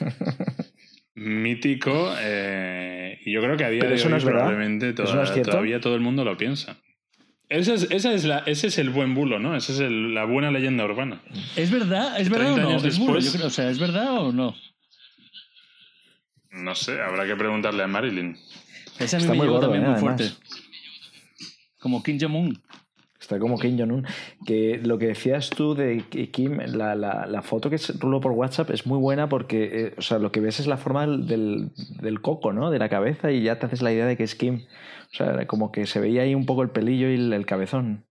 Mítico, 1.22 2.14
eh, 2.18 3.20
y 3.26 3.32
yo 3.32 3.42
creo 3.42 3.54
que 3.56 3.64
a 3.64 3.68
día 3.68 3.80
Pero 3.80 3.90
de 3.90 3.96
eso 3.96 4.06
hoy 4.06 4.12
no 4.12 4.16
es 4.16 4.24
verdad. 4.24 4.40
probablemente 4.46 4.88
¿Eso 4.88 5.02
toda- 5.02 5.14
no 5.16 5.22
es 5.22 5.32
cierto? 5.32 5.50
todavía 5.50 5.78
todo 5.80 5.94
el 5.94 6.00
mundo 6.00 6.24
lo 6.24 6.36
piensa. 6.38 6.78
Esa 7.50 7.74
es, 7.74 7.88
esa 7.90 8.14
es 8.14 8.24
la, 8.24 8.38
ese 8.46 8.68
es 8.68 8.78
el 8.78 8.88
buen 8.88 9.14
bulo, 9.14 9.38
¿no? 9.38 9.54
Esa 9.54 9.72
es 9.72 9.80
el- 9.80 10.14
la 10.14 10.24
buena 10.24 10.50
leyenda 10.50 10.84
urbana. 10.84 11.20
¿Es 11.56 11.70
verdad? 11.70 12.18
¿Es 12.18 12.30
verdad 12.30 12.52
o 12.52 12.54
30 12.54 12.62
no? 12.62 12.68
años 12.70 12.84
Es 12.84 12.98
bulo, 12.98 13.14
después- 13.14 13.32
yo 13.32 13.38
creo. 13.38 13.46
O 13.48 13.50
sea, 13.50 13.70
¿es 13.70 13.78
verdad 13.78 14.12
o 14.18 14.32
no? 14.32 14.54
No 16.52 16.74
sé, 16.74 17.00
habrá 17.02 17.26
que 17.26 17.36
preguntarle 17.36 17.82
a 17.82 17.86
Marilyn. 17.86 18.36
Ese 18.98 19.16
a 19.16 19.18
mí 19.18 19.24
Está 19.24 19.32
me 19.32 19.36
muy 19.38 19.46
llegó 19.46 19.54
gordo, 19.60 19.70
también 19.70 19.84
¿eh? 19.84 19.88
muy 19.88 19.96
Además. 19.96 20.16
fuerte. 20.16 20.56
Como 21.78 22.02
Kim 22.02 22.18
Jong-un. 22.18 22.62
Está 23.20 23.38
como 23.38 23.58
Kim 23.58 23.78
Jong-un. 23.78 24.06
Que 24.46 24.80
lo 24.82 24.98
que 24.98 25.08
decías 25.08 25.50
tú 25.50 25.74
de 25.74 26.02
Kim, 26.32 26.58
la, 26.58 26.94
la, 26.94 27.26
la 27.26 27.42
foto 27.42 27.68
que 27.68 27.76
se 27.76 27.92
ruló 27.92 28.20
por 28.20 28.32
WhatsApp 28.32 28.70
es 28.70 28.86
muy 28.86 28.98
buena 28.98 29.28
porque 29.28 29.64
eh, 29.72 29.94
o 29.98 30.02
sea, 30.02 30.18
lo 30.18 30.32
que 30.32 30.40
ves 30.40 30.58
es 30.58 30.66
la 30.66 30.78
forma 30.78 31.06
del, 31.06 31.70
del, 32.00 32.20
coco, 32.22 32.52
¿no? 32.54 32.70
De 32.70 32.78
la 32.78 32.88
cabeza 32.88 33.30
y 33.30 33.42
ya 33.42 33.58
te 33.58 33.66
haces 33.66 33.82
la 33.82 33.92
idea 33.92 34.06
de 34.06 34.16
que 34.16 34.24
es 34.24 34.34
Kim. 34.34 34.62
O 35.12 35.16
sea, 35.16 35.46
como 35.46 35.70
que 35.70 35.86
se 35.86 36.00
veía 36.00 36.22
ahí 36.22 36.34
un 36.34 36.46
poco 36.46 36.62
el 36.62 36.70
pelillo 36.70 37.10
y 37.10 37.14
el, 37.14 37.32
el 37.34 37.44
cabezón. 37.44 38.06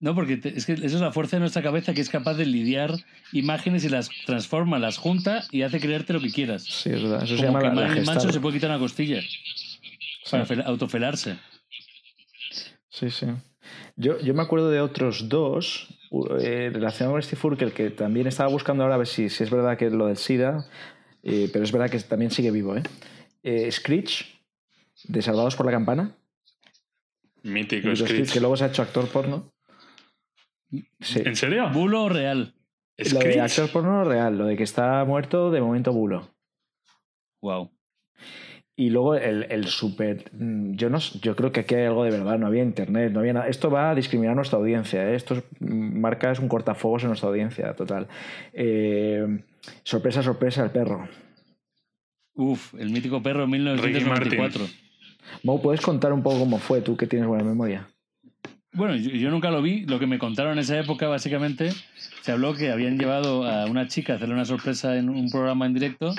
No, 0.00 0.14
porque 0.14 0.36
te- 0.36 0.56
es 0.56 0.66
que 0.66 0.72
eso 0.74 0.84
es 0.84 1.00
la 1.00 1.12
fuerza 1.12 1.36
de 1.36 1.40
nuestra 1.40 1.62
cabeza 1.62 1.94
que 1.94 2.00
es 2.00 2.10
capaz 2.10 2.34
de 2.34 2.44
lidiar 2.46 2.92
imágenes 3.32 3.84
y 3.84 3.88
las 3.88 4.10
transforma, 4.26 4.78
las 4.78 4.98
junta 4.98 5.44
y 5.52 5.62
hace 5.62 5.80
creerte 5.80 6.12
lo 6.12 6.20
que 6.20 6.30
quieras. 6.30 6.64
Sí, 6.64 6.90
es 6.90 7.02
verdad. 7.02 7.22
Eso 7.22 7.36
se 7.38 7.46
Como 7.46 7.60
llama 7.60 7.60
que 7.60 7.80
la, 7.80 7.86
Manson 7.94 8.04
gestalt. 8.14 8.32
se 8.32 8.40
puede 8.40 8.56
quitar 8.56 8.70
una 8.70 8.78
costilla 8.80 9.20
para 10.30 10.44
fel- 10.46 10.64
autofelarse. 10.66 11.36
Sí, 12.90 13.10
sí. 13.10 13.26
Yo, 13.96 14.18
yo 14.20 14.34
me 14.34 14.42
acuerdo 14.42 14.70
de 14.70 14.80
otros 14.80 15.28
dos 15.28 15.88
eh, 16.40 16.70
relacionados 16.72 17.14
con 17.14 17.22
Steve 17.22 17.40
Urkel 17.44 17.72
que 17.72 17.90
también 17.90 18.26
estaba 18.26 18.50
buscando 18.50 18.82
ahora 18.82 18.96
a 18.96 18.98
ver 18.98 19.06
si, 19.06 19.28
si 19.28 19.44
es 19.44 19.50
verdad 19.50 19.76
que 19.76 19.86
es 19.86 19.92
lo 19.92 20.06
del 20.06 20.16
SIDA, 20.16 20.68
eh, 21.22 21.48
pero 21.52 21.64
es 21.64 21.72
verdad 21.72 21.90
que 21.90 21.98
también 22.00 22.30
sigue 22.30 22.50
vivo. 22.50 22.76
¿eh? 22.76 22.82
Eh, 23.42 23.70
Screech, 23.70 24.40
de 25.04 25.22
Salvados 25.22 25.56
por 25.56 25.66
la 25.66 25.72
Campana. 25.72 26.16
Mítico 27.42 27.94
Screech, 27.94 28.08
Screech. 28.08 28.32
que 28.32 28.40
luego 28.40 28.56
se 28.56 28.64
ha 28.64 28.68
hecho 28.68 28.82
actor 28.82 29.08
porno. 29.08 29.52
Sí. 31.00 31.22
¿En 31.24 31.36
serio? 31.36 31.70
¿Bulo 31.70 32.04
o 32.04 32.08
real? 32.08 32.54
Lo 32.96 33.18
de 33.18 33.40
actor 33.40 33.70
porno 33.70 34.04
real, 34.04 34.38
lo 34.38 34.46
de 34.46 34.56
que 34.56 34.62
está 34.62 35.04
muerto 35.04 35.50
de 35.50 35.60
momento 35.60 35.92
bulo. 35.92 36.34
Wow. 37.42 37.70
Y 38.78 38.90
luego 38.90 39.14
el, 39.14 39.46
el 39.48 39.66
super. 39.68 40.30
mm, 40.32 40.74
Yo, 40.74 40.90
no, 40.90 40.98
yo 40.98 41.34
creo 41.34 41.50
que 41.50 41.60
aquí 41.60 41.74
hay 41.74 41.86
algo 41.86 42.04
de 42.04 42.10
verdad, 42.10 42.38
no 42.38 42.46
había 42.46 42.62
internet, 42.62 43.10
no 43.10 43.20
había 43.20 43.32
nada. 43.32 43.48
Esto 43.48 43.70
va 43.70 43.90
a 43.90 43.94
discriminar 43.94 44.32
a 44.32 44.34
nuestra 44.36 44.58
audiencia, 44.58 45.10
¿eh? 45.10 45.14
esto 45.14 45.34
es, 45.34 45.44
mm, 45.60 45.98
marca 45.98 46.30
es 46.30 46.38
un 46.38 46.48
cortafuegos 46.48 47.02
en 47.02 47.08
nuestra 47.08 47.30
audiencia, 47.30 47.72
total. 47.74 48.06
Eh, 48.52 49.40
sorpresa, 49.82 50.22
sorpresa, 50.22 50.62
el 50.62 50.70
perro. 50.70 51.08
Uf, 52.34 52.74
el 52.74 52.90
mítico 52.90 53.22
perro 53.22 53.46
Ricky 53.46 53.52
1994. 53.52 54.66
Mo, 55.42 55.60
¿puedes 55.62 55.80
contar 55.80 56.12
un 56.12 56.22
poco 56.22 56.38
cómo 56.40 56.58
fue 56.58 56.82
tú 56.82 56.98
que 56.98 57.06
tienes 57.06 57.26
buena 57.26 57.44
memoria? 57.44 57.88
Bueno, 58.72 58.94
yo, 58.94 59.10
yo 59.10 59.30
nunca 59.30 59.50
lo 59.50 59.62
vi. 59.62 59.86
Lo 59.86 59.98
que 59.98 60.06
me 60.06 60.18
contaron 60.18 60.52
en 60.52 60.58
esa 60.58 60.78
época, 60.78 61.08
básicamente, 61.08 61.72
se 62.20 62.32
habló 62.32 62.54
que 62.54 62.70
habían 62.70 62.98
llevado 62.98 63.48
a 63.48 63.64
una 63.64 63.88
chica 63.88 64.12
a 64.12 64.16
hacerle 64.16 64.34
una 64.34 64.44
sorpresa 64.44 64.98
en 64.98 65.08
un 65.08 65.30
programa 65.30 65.64
en 65.64 65.72
directo. 65.72 66.14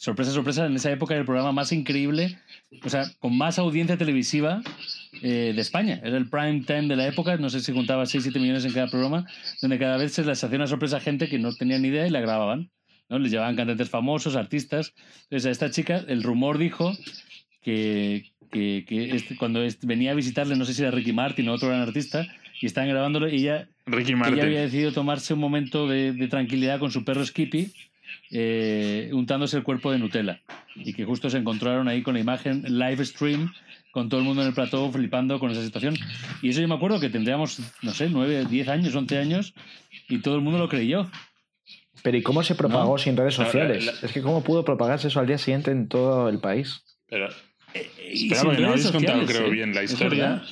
Sorpresa, 0.00 0.30
sorpresa, 0.30 0.64
en 0.66 0.76
esa 0.76 0.92
época 0.92 1.14
era 1.14 1.20
el 1.22 1.26
programa 1.26 1.50
más 1.50 1.72
increíble, 1.72 2.38
o 2.84 2.88
sea, 2.88 3.02
con 3.18 3.36
más 3.36 3.58
audiencia 3.58 3.96
televisiva 3.98 4.62
eh, 5.22 5.52
de 5.54 5.60
España. 5.60 6.00
Era 6.04 6.16
el 6.16 6.30
prime 6.30 6.62
time 6.64 6.86
de 6.86 6.94
la 6.94 7.08
época, 7.08 7.36
no 7.36 7.50
sé 7.50 7.58
si 7.60 7.72
contaba 7.72 8.04
6-7 8.04 8.38
millones 8.40 8.64
en 8.64 8.72
cada 8.72 8.86
programa, 8.86 9.26
donde 9.60 9.76
cada 9.76 9.96
vez 9.96 10.12
se 10.12 10.24
les 10.24 10.42
hacía 10.44 10.56
una 10.56 10.68
sorpresa 10.68 10.98
a 10.98 11.00
gente 11.00 11.28
que 11.28 11.40
no 11.40 11.52
tenía 11.52 11.78
ni 11.80 11.88
idea 11.88 12.06
y 12.06 12.10
la 12.10 12.20
grababan. 12.20 12.70
¿no? 13.08 13.18
Les 13.18 13.32
llevaban 13.32 13.56
cantantes 13.56 13.90
famosos, 13.90 14.36
artistas. 14.36 14.94
Entonces 15.24 15.46
a 15.46 15.50
esta 15.50 15.70
chica, 15.70 16.04
el 16.06 16.22
rumor 16.22 16.58
dijo 16.58 16.92
que, 17.62 18.30
que, 18.52 18.84
que 18.86 19.16
este- 19.16 19.36
cuando 19.36 19.62
este- 19.62 19.86
venía 19.86 20.12
a 20.12 20.14
visitarle, 20.14 20.56
no 20.56 20.64
sé 20.64 20.74
si 20.74 20.82
era 20.82 20.90
Ricky 20.90 21.12
Martin 21.12 21.48
o 21.48 21.54
otro 21.54 21.68
gran 21.68 21.80
artista, 21.80 22.26
y 22.60 22.66
estaban 22.66 22.90
grabándolo 22.90 23.28
y 23.28 23.36
ella 23.36 23.68
Ricky 23.86 24.14
Martin. 24.14 24.34
ella 24.34 24.44
había 24.44 24.60
decidido 24.62 24.92
tomarse 24.92 25.34
un 25.34 25.40
momento 25.40 25.86
de, 25.88 26.12
de 26.12 26.28
tranquilidad 26.28 26.78
con 26.78 26.90
su 26.90 27.04
perro 27.04 27.24
Skippy, 27.24 27.72
eh, 28.30 29.10
untándose 29.12 29.56
el 29.56 29.62
cuerpo 29.62 29.90
de 29.92 29.98
Nutella. 29.98 30.40
Y 30.74 30.92
que 30.94 31.04
justo 31.04 31.28
se 31.30 31.38
encontraron 31.38 31.88
ahí 31.88 32.02
con 32.02 32.14
la 32.14 32.20
imagen 32.20 32.62
live 32.78 33.04
stream, 33.04 33.52
con 33.90 34.08
todo 34.08 34.20
el 34.20 34.26
mundo 34.26 34.42
en 34.42 34.48
el 34.48 34.54
plató 34.54 34.90
flipando 34.92 35.38
con 35.40 35.50
esa 35.50 35.62
situación. 35.64 35.96
Y 36.42 36.50
eso 36.50 36.60
yo 36.60 36.68
me 36.68 36.74
acuerdo 36.74 37.00
que 37.00 37.08
tendríamos, 37.10 37.58
no 37.82 37.92
sé, 37.92 38.08
9, 38.10 38.44
10 38.48 38.68
años, 38.68 38.94
11 38.94 39.18
años, 39.18 39.54
y 40.08 40.18
todo 40.18 40.36
el 40.36 40.42
mundo 40.42 40.58
lo 40.58 40.68
creyó. 40.68 41.10
Pero 42.02 42.16
¿y 42.16 42.22
cómo 42.22 42.42
se 42.44 42.54
propagó 42.54 42.92
No. 42.92 42.98
sin 42.98 43.16
redes 43.16 43.34
sociales? 43.34 43.84
la- 43.84 43.92
la- 43.92 43.98
Es 44.02 44.12
que 44.12 44.22
¿cómo 44.22 44.44
pudo 44.44 44.64
propagarse 44.64 45.08
eso 45.08 45.18
al 45.18 45.26
día 45.26 45.38
siguiente 45.38 45.72
en 45.72 45.88
todo 45.88 46.28
el 46.28 46.38
país? 46.38 46.82
Pero, 47.08 47.28
Y 48.12 48.24
espera, 48.24 48.40
sin 48.40 48.44
porque 48.50 48.62
no 48.62 48.68
redes 48.72 48.86
habéis 48.86 48.92
contado, 49.06 49.26
creo, 49.26 49.46
¿eh? 49.46 49.50
bien 49.50 49.74
la 49.74 49.82
Es 49.82 49.92
historia. 49.92 50.42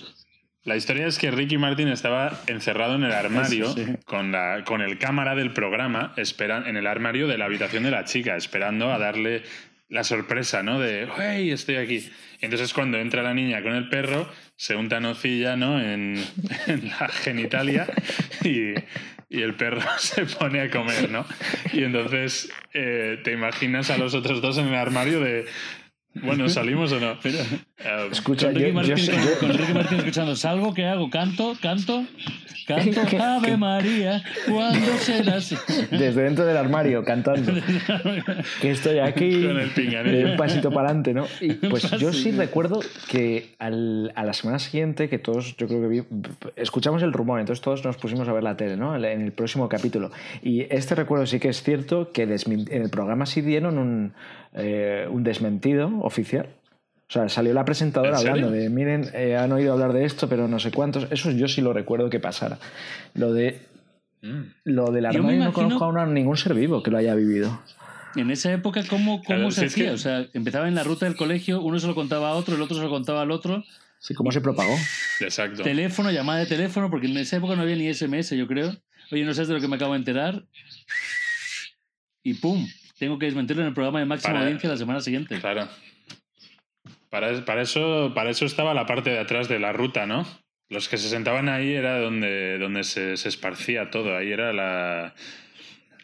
La 0.67 0.77
historia 0.77 1.07
es 1.07 1.19
que 1.19 1.31
Ricky 1.31 1.59
Martin 1.59 1.87
estaba 1.87 2.43
encerrado 2.49 2.97
en 2.97 3.05
el 3.05 3.13
armario 3.13 3.73
sí. 3.73 3.85
con, 4.05 4.33
la, 4.33 4.65
con 4.65 4.83
el 4.83 4.99
cámara 4.99 5.37
del 5.37 5.53
programa 5.53 6.13
esperan, 6.17 6.67
en 6.67 6.77
el 6.77 6.89
armario 6.89 7.29
de 7.29 7.39
la 7.39 7.45
habitación 7.45 7.85
de 7.85 7.93
la 7.93 8.05
chica, 8.05 8.37
esperando 8.37 8.93
a 8.93 8.99
darle 8.99 9.45
la 9.89 10.03
sorpresa, 10.03 10.65
¿no? 10.65 10.81
De, 10.81 11.09
hey, 11.17 11.53
estoy 11.53 11.77
aquí. 11.77 12.11
Entonces 12.41 12.73
cuando 12.75 12.99
entra 12.99 13.23
la 13.23 13.33
niña 13.33 13.63
con 13.63 13.75
el 13.75 13.89
perro, 13.89 14.29
se 14.57 14.75
unta 14.75 14.99
nocilla, 14.99 15.55
¿no? 15.55 15.81
En, 15.81 16.17
en 16.67 16.89
la 16.89 17.09
genitalia 17.11 17.87
y, 18.43 18.75
y 19.29 19.43
el 19.43 19.55
perro 19.55 19.83
se 19.99 20.27
pone 20.27 20.63
a 20.63 20.69
comer, 20.69 21.11
¿no? 21.11 21.25
Y 21.73 21.85
entonces 21.85 22.51
eh, 22.75 23.21
te 23.23 23.31
imaginas 23.31 23.91
a 23.91 23.99
los 23.99 24.15
otros 24.15 24.43
dos 24.43 24.59
en 24.59 24.67
el 24.67 24.75
armario 24.75 25.21
de, 25.21 25.47
bueno, 26.15 26.49
¿salimos 26.49 26.91
o 26.91 26.99
no? 26.99 27.21
Pero, 27.23 27.39
Eh, 27.79 28.09
Escucha, 28.11 28.47
con, 28.47 28.55
Ricky 28.55 28.63
yo, 28.63 28.69
yo 28.69 28.75
Martin, 28.75 28.97
sé- 28.97 29.13
con- 29.13 29.21
yo- 29.23 29.39
con 29.39 29.51
Ricky 29.59 29.73
Martin 29.75 29.99
escuchando, 29.99 30.35
¿salgo? 30.37 30.73
¿Qué 30.73 30.87
hago? 30.87 31.11
¿Canto? 31.11 31.55
¿Canto? 31.61 32.05
¿Canto? 32.67 33.01
Ave 33.23 33.57
María, 33.59 34.23
¿cuándo 34.49 34.87
serás? 34.99 35.55
desde 35.91 36.23
dentro 36.23 36.47
del 36.47 36.57
armario 36.57 37.05
cantando. 37.05 37.53
que 38.63 38.71
estoy 38.71 38.99
aquí. 38.99 39.45
Con 39.47 39.61
el 39.61 39.75
de 39.75 40.25
un 40.25 40.37
pasito 40.39 40.71
para 40.71 40.89
adelante, 40.89 41.13
¿no? 41.13 41.27
Y 41.43 41.53
pues 41.53 41.91
yo 41.99 42.13
sí 42.15 42.31
recuerdo 42.33 42.81
que 43.11 43.51
al- 43.59 44.11
a 44.17 44.25
la 44.25 44.33
semana 44.33 44.59
siguiente, 44.59 45.11
que 45.11 45.19
todos, 45.19 45.55
yo 45.59 45.69
creo 45.69 45.83
que 45.83 45.89
vi- 45.89 46.05
escuchamos 46.57 47.03
el 47.03 47.13
rumor, 47.13 47.41
entonces 47.41 47.63
todos 47.63 47.85
nos 47.85 47.99
pusimos 47.99 48.27
a 48.27 48.33
ver 48.33 48.43
la 48.43 48.57
tele, 48.57 48.77
¿no? 48.79 48.97
En 48.97 49.21
el 49.21 49.33
próximo 49.33 49.69
capítulo. 49.69 50.11
Y 50.43 50.63
este 50.75 50.95
recuerdo 50.95 51.27
sí 51.27 51.39
que 51.39 51.51
es 51.51 51.63
cierto 51.63 52.11
que 52.11 52.23
en 52.23 52.83
el 52.83 52.89
programa 52.91 53.27
sí 53.27 53.43
dieron 53.43 53.77
un, 53.79 54.15
eh, 54.55 55.07
un 55.11 55.23
desmentido 55.25 55.91
oficial. 56.01 56.47
O 57.09 57.13
sea, 57.13 57.29
salió 57.29 57.53
la 57.55 57.65
presentadora 57.65 58.19
hablando 58.19 58.51
de, 58.51 58.69
miren, 58.69 59.09
eh, 59.15 59.37
han 59.37 59.53
oído 59.53 59.73
hablar 59.73 59.93
de 59.93 60.05
esto, 60.05 60.29
pero 60.29 60.49
no 60.49 60.59
sé 60.59 60.73
cuántos. 60.73 61.07
Eso 61.13 61.31
yo 61.31 61.47
sí 61.47 61.61
lo 61.61 61.73
recuerdo 61.73 62.11
que 62.11 62.19
pasara. 62.19 62.59
Lo 63.15 63.33
de 63.33 63.61
mm. 64.23 64.41
lo 64.65 64.91
del 64.91 65.07
armario 65.07 65.23
no 65.23 65.33
imagino- 65.35 65.53
conozco 65.53 65.85
a 65.85 65.89
una- 65.89 66.07
ningún 66.07 66.37
ser 66.37 66.55
vivo 66.55 66.83
que 66.83 66.91
lo 66.91 66.99
haya 66.99 67.15
vivido. 67.15 67.63
En 68.17 68.31
esa 68.31 68.51
época, 68.53 68.83
¿cómo, 68.89 69.19
cómo 69.23 69.25
Claro, 69.39 69.51
se 69.53 69.61
si 69.61 69.67
es 69.67 69.73
hacía? 69.73 69.85
que- 69.87 69.91
O 69.93 69.99
sea, 69.99 70.27
empezaba 70.33 70.67
en 70.69 70.75
la 70.75 70.83
ruta 70.83 71.07
del 71.07 71.17
colegio, 71.17 71.61
uno 71.61 71.79
se 71.79 71.87
lo 71.87 71.95
contaba 71.95 72.31
a 72.31 72.35
otro, 72.35 72.57
el 72.57 72.63
otro 72.63 72.75
se 72.77 72.83
lo 72.83 72.91
contaba 72.91 73.23
al 73.23 73.31
otro. 73.31 73.63
Sí, 74.01 74.15
¿Cómo 74.15 74.33
se 74.33 74.41
propagó? 74.41 74.75
Exacto. 75.21 75.63
Teléfono, 75.63 76.11
llamada 76.11 76.41
de 76.41 76.47
teléfono, 76.47 76.91
porque 76.91 77.07
en 77.07 77.17
esa 77.19 77.37
época 77.37 77.57
no 77.57 77.63
había 77.63 77.77
ni 77.77 77.93
SMS, 77.93 78.37
yo 78.37 78.47
creo. 78.47 78.75
Oye, 79.13 79.25
no 79.25 79.33
sabes 79.33 79.49
de 79.49 79.55
lo 79.55 79.61
que 79.61 79.69
me 79.69 79.77
acabo 79.77 79.93
de 79.93 79.99
enterar. 79.99 80.45
Y 82.23 82.35
pum, 82.35 82.67
tengo 82.99 83.19
que 83.19 83.27
desmentirlo 83.27 83.63
en 83.63 83.69
el 83.69 83.75
programa 83.75 84.01
de 84.01 84.07
máxima 84.07 84.33
Para- 84.35 84.45
audiencia 84.45 84.69
la 84.69 84.77
semana 84.77 85.01
siguiente. 85.01 85.39
Claro. 85.41 85.69
Para, 87.11 87.45
para, 87.45 87.63
eso, 87.63 88.13
para 88.15 88.31
eso 88.31 88.45
estaba 88.45 88.75
la 88.75 88.87
parte 88.87 89.11
de 89.11 89.19
atrás 89.19 89.49
de 89.49 89.59
la 89.59 89.73
ruta, 89.73 90.07
¿no? 90.07 90.27
Los 90.69 90.89
que 90.89 90.99
se 90.99 91.09
sentaban 91.09 91.49
ahí 91.49 91.75
era 91.75 92.01
donde, 92.01 92.59
donde 92.59 92.83
se, 92.83 93.17
se 93.17 93.29
esparcía 93.29 93.91
todo. 93.91 94.17
Ahí 94.17 94.33
era 94.33 94.53
la, 94.53 95.15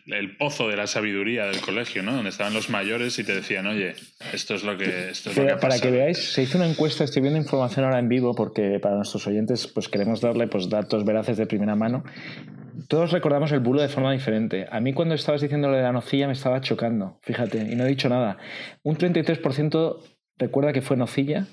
el 0.07 0.37
pozo 0.37 0.69
de 0.69 0.77
la 0.77 0.87
sabiduría 0.87 1.47
del 1.47 1.61
colegio, 1.61 2.03
¿no? 2.03 2.13
Donde 2.13 2.31
estaban 2.31 2.55
los 2.55 2.71
mayores 2.71 3.19
y 3.19 3.25
te 3.25 3.35
decían, 3.35 3.67
oye, 3.67 3.95
esto 4.33 4.55
es 4.55 4.65
lo 4.65 4.77
que, 4.77 5.11
esto 5.11 5.31
es 5.31 5.37
lo 5.37 5.43
que 5.43 5.49
para 5.51 5.59
pasa". 5.59 5.83
que 5.83 5.91
veáis, 5.91 6.33
se 6.33 6.43
hizo 6.43 6.59
una 6.59 6.67
encuesta, 6.67 7.05
estoy 7.05 7.23
viendo 7.23 7.39
información 7.39 7.85
ahora 7.85 7.99
en 7.99 8.09
vivo 8.09 8.35
porque 8.35 8.79
para 8.81 8.97
nuestros 8.97 9.27
oyentes 9.27 9.69
pues 9.69 9.89
queremos 9.89 10.21
darle 10.21 10.49
pues 10.49 10.69
datos 10.69 11.05
veraces 11.05 11.37
de 11.37 11.47
primera 11.47 11.77
mano. 11.77 12.05
Todos 12.89 13.13
recordamos 13.13 13.53
el 13.53 13.61
bulo 13.61 13.81
de 13.81 13.89
forma 13.89 14.13
diferente. 14.13 14.67
A 14.71 14.81
mí 14.81 14.93
cuando 14.93 15.15
estabas 15.15 15.41
diciendo 15.41 15.69
lo 15.69 15.77
de 15.77 15.83
la 15.83 15.93
nocilla 15.93 16.27
me 16.27 16.33
estaba 16.33 16.61
chocando, 16.61 17.19
fíjate, 17.23 17.59
y 17.59 17.77
no 17.77 17.85
he 17.85 17.89
dicho 17.89 18.09
nada. 18.09 18.39
Un 18.83 18.97
33% 18.97 19.99
recuerda 20.43 20.73
que 20.73 20.83
fue 20.83 20.97
nocilla, 20.97 21.47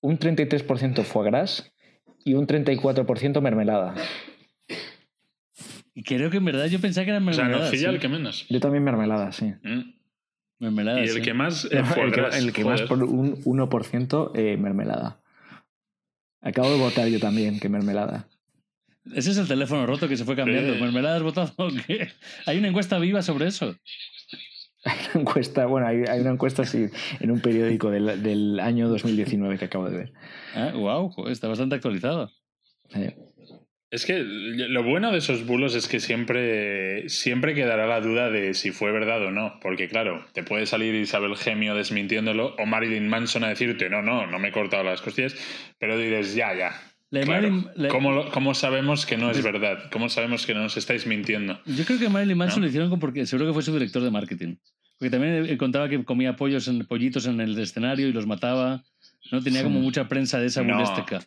un 0.00 0.18
33% 0.18 1.02
fue 1.02 1.24
gras 1.24 1.72
y 2.24 2.34
un 2.34 2.46
34% 2.46 3.40
mermelada. 3.40 3.94
Y 5.94 6.04
creo 6.04 6.30
que 6.30 6.36
en 6.36 6.44
verdad 6.44 6.66
yo 6.66 6.80
pensaba 6.80 7.04
que 7.04 7.10
era 7.10 7.18
O 7.18 7.32
sea, 7.32 7.44
mermelada. 7.44 7.64
nocilla 7.64 7.88
sí. 7.88 7.94
el 7.94 8.00
que 8.00 8.08
menos. 8.08 8.46
Yo 8.48 8.60
también 8.60 8.84
mermelada, 8.84 9.32
sí. 9.32 9.46
Mm. 9.62 9.94
Mermelada, 10.60 11.00
Y 11.00 11.08
el 11.08 11.10
sí. 11.10 11.22
que 11.22 11.34
más 11.34 11.64
eh, 11.66 11.82
No, 11.82 12.04
el, 12.04 12.12
que, 12.12 12.20
gras, 12.20 12.36
el 12.38 12.52
que 12.52 12.64
más 12.64 12.82
por 12.82 13.02
un 13.02 13.42
1% 13.42 14.30
eh, 14.34 14.56
mermelada. 14.56 15.20
Acabo 16.40 16.70
de 16.70 16.78
votar 16.78 17.08
yo 17.08 17.18
también 17.18 17.58
que 17.58 17.68
mermelada. 17.68 18.28
Ese 19.14 19.30
es 19.32 19.38
el 19.38 19.48
teléfono 19.48 19.86
roto 19.86 20.08
que 20.08 20.16
se 20.16 20.24
fue 20.24 20.36
cambiando. 20.36 20.74
¿Mermelada 20.76 21.16
has 21.16 21.22
votado 21.22 21.52
o 21.56 21.68
qué? 21.86 22.08
Hay 22.46 22.58
una 22.58 22.68
encuesta 22.68 22.98
viva 22.98 23.22
sobre 23.22 23.46
eso. 23.46 23.74
Hay 24.88 24.98
una 25.14 25.20
encuesta, 25.22 25.66
bueno, 25.66 25.86
hay, 25.86 26.04
hay 26.08 26.20
una 26.20 26.30
encuesta 26.30 26.64
sí, 26.64 26.86
en 27.20 27.30
un 27.30 27.40
periódico 27.40 27.90
del, 27.90 28.22
del 28.22 28.60
año 28.60 28.88
2019 28.88 29.58
que 29.58 29.64
acabo 29.66 29.88
de 29.90 29.96
ver. 29.96 30.12
Ah, 30.54 30.72
wow, 30.74 31.28
está 31.28 31.48
bastante 31.48 31.74
actualizado. 31.76 32.30
Eh, 32.94 33.14
Es 33.90 34.04
que 34.04 34.18
lo 34.22 34.82
bueno 34.82 35.10
de 35.12 35.18
esos 35.18 35.46
bulos 35.46 35.74
es 35.74 35.88
que 35.88 35.98
siempre, 36.00 37.08
siempre 37.08 37.54
quedará 37.54 37.86
la 37.86 38.00
duda 38.00 38.30
de 38.30 38.52
si 38.54 38.70
fue 38.70 38.92
verdad 38.92 39.24
o 39.24 39.30
no. 39.30 39.58
Porque, 39.62 39.88
claro, 39.88 40.24
te 40.32 40.42
puede 40.42 40.66
salir 40.66 40.94
Isabel 40.94 41.36
Gemio 41.36 41.74
desmintiéndolo 41.74 42.54
o 42.58 42.66
Marilyn 42.66 43.08
Manson 43.08 43.44
a 43.44 43.48
decirte, 43.48 43.88
no, 43.88 44.02
no, 44.02 44.26
no 44.26 44.38
me 44.38 44.48
he 44.48 44.52
cortado 44.52 44.84
las 44.84 45.00
costillas. 45.00 45.34
Pero 45.78 45.96
dices, 45.98 46.34
ya, 46.34 46.54
ya. 46.54 46.72
La 47.10 47.22
Claro. 47.22 47.48
Marilyn- 47.48 47.70
la- 47.76 47.88
¿Cómo, 47.88 48.12
lo- 48.12 48.30
cómo 48.30 48.52
sabemos 48.54 49.06
que 49.06 49.16
no 49.16 49.30
es 49.30 49.42
verdad? 49.42 49.84
¿Cómo 49.90 50.10
sabemos 50.10 50.44
que 50.44 50.52
no 50.52 50.60
nos 50.62 50.76
estáis 50.76 51.06
mintiendo? 51.06 51.58
Yo 51.64 51.86
creo 51.86 51.98
que 51.98 52.10
Marilyn 52.10 52.36
Manson 52.36 52.60
¿No? 52.60 52.64
lo 52.66 52.68
hicieron 52.68 53.00
porque 53.00 53.24
seguro 53.24 53.46
que 53.48 53.54
fue 53.54 53.62
su 53.62 53.72
director 53.72 54.02
de 54.02 54.10
marketing. 54.10 54.56
Porque 54.98 55.10
también 55.10 55.56
contaba 55.58 55.88
que 55.88 56.04
comía 56.04 56.36
pollos 56.36 56.66
en, 56.68 56.84
pollitos 56.84 57.26
en 57.26 57.40
el 57.40 57.56
escenario 57.58 58.08
y 58.08 58.12
los 58.12 58.26
mataba. 58.26 58.82
No 59.30 59.42
tenía 59.42 59.62
como 59.62 59.80
mucha 59.80 60.08
prensa 60.08 60.40
de 60.40 60.46
esa 60.46 60.62
No. 60.62 60.74
burlesca. 60.76 61.20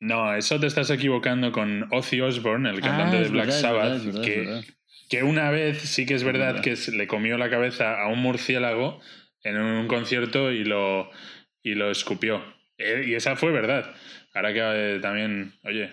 No, 0.00 0.34
eso 0.34 0.58
te 0.58 0.66
estás 0.66 0.90
equivocando 0.90 1.52
con 1.52 1.86
Ozzy 1.92 2.20
Osbourne, 2.22 2.70
el 2.70 2.80
cantante 2.80 3.18
Ah, 3.18 3.20
de 3.20 3.28
Black 3.28 3.46
verdad, 3.48 3.60
Sabbath, 3.60 3.82
verdad, 3.82 3.96
es 3.96 4.06
verdad, 4.06 4.22
es 4.22 4.28
que, 4.28 4.38
verdad. 4.40 4.64
que 5.10 5.22
una 5.22 5.50
vez 5.50 5.78
sí 5.82 6.06
que 6.06 6.14
es 6.14 6.24
verdad 6.24 6.60
que 6.62 6.74
le 6.92 7.06
comió 7.06 7.36
la 7.36 7.50
cabeza 7.50 8.00
a 8.00 8.08
un 8.08 8.18
murciélago 8.20 9.00
en 9.42 9.58
un 9.58 9.88
concierto 9.88 10.52
y 10.52 10.64
lo, 10.64 11.10
y 11.62 11.74
lo 11.74 11.90
escupió. 11.90 12.42
Eh, 12.78 13.04
Y 13.08 13.14
esa 13.14 13.36
fue 13.36 13.52
verdad. 13.52 13.94
Ahora 14.32 14.54
que 14.54 14.60
eh, 14.62 14.98
también, 15.00 15.52
oye, 15.64 15.92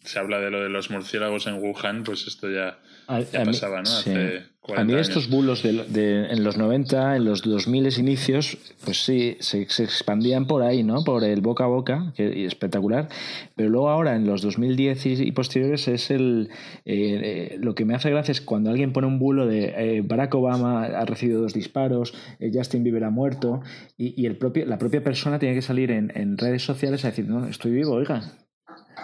se 0.00 0.18
habla 0.18 0.40
de 0.40 0.50
lo 0.50 0.62
de 0.62 0.70
los 0.70 0.90
murciélagos 0.90 1.46
en 1.46 1.54
Wuhan, 1.54 2.04
pues 2.04 2.26
esto 2.26 2.50
ya, 2.50 2.78
a, 3.16 3.44
mí- 3.44 3.52
¿no? 3.80 3.86
sí. 3.86 4.10
Hace 4.10 4.42
40 4.60 4.80
A 4.80 4.84
mí 4.84 4.92
años. 4.94 5.08
estos 5.08 5.28
bulos 5.28 5.62
de, 5.64 5.72
de- 5.88 6.26
en 6.32 6.44
los 6.44 6.56
90, 6.56 7.16
en 7.16 7.24
los 7.24 7.42
2000 7.42 7.98
inicios, 7.98 8.56
pues 8.84 9.04
sí, 9.04 9.36
se, 9.40 9.68
se 9.68 9.82
expandían 9.82 10.46
por 10.46 10.62
ahí, 10.62 10.84
¿no? 10.84 11.02
Por 11.02 11.24
el 11.24 11.40
boca 11.40 11.64
a 11.64 11.66
boca, 11.66 12.12
que 12.16 12.46
espectacular. 12.46 13.08
Pero 13.56 13.70
luego 13.70 13.90
ahora, 13.90 14.14
en 14.14 14.24
los 14.24 14.40
2010 14.42 15.06
y, 15.06 15.12
y 15.24 15.32
posteriores, 15.32 15.88
es 15.88 16.12
el 16.12 16.48
eh, 16.84 17.50
eh, 17.54 17.56
lo 17.60 17.74
que 17.74 17.84
me 17.84 17.94
hace 17.96 18.10
gracia 18.10 18.30
es 18.30 18.40
cuando 18.40 18.70
alguien 18.70 18.92
pone 18.92 19.08
un 19.08 19.18
bulo 19.18 19.48
de 19.48 19.74
eh, 19.76 20.02
Barack 20.04 20.32
Obama 20.36 20.84
ha 20.84 21.04
recibido 21.06 21.42
dos 21.42 21.54
disparos, 21.54 22.14
Justin 22.54 22.84
Bieber 22.84 23.02
ha 23.02 23.10
muerto, 23.10 23.62
y, 23.98 24.14
y 24.20 24.26
el 24.26 24.36
propio, 24.36 24.64
la 24.66 24.78
propia 24.78 25.02
persona 25.02 25.40
tiene 25.40 25.56
que 25.56 25.62
salir 25.62 25.90
en, 25.90 26.12
en 26.14 26.38
redes 26.38 26.62
sociales 26.64 27.04
a 27.04 27.08
decir, 27.08 27.26
no, 27.26 27.48
estoy 27.48 27.72
vivo, 27.72 27.94
oiga, 27.94 28.22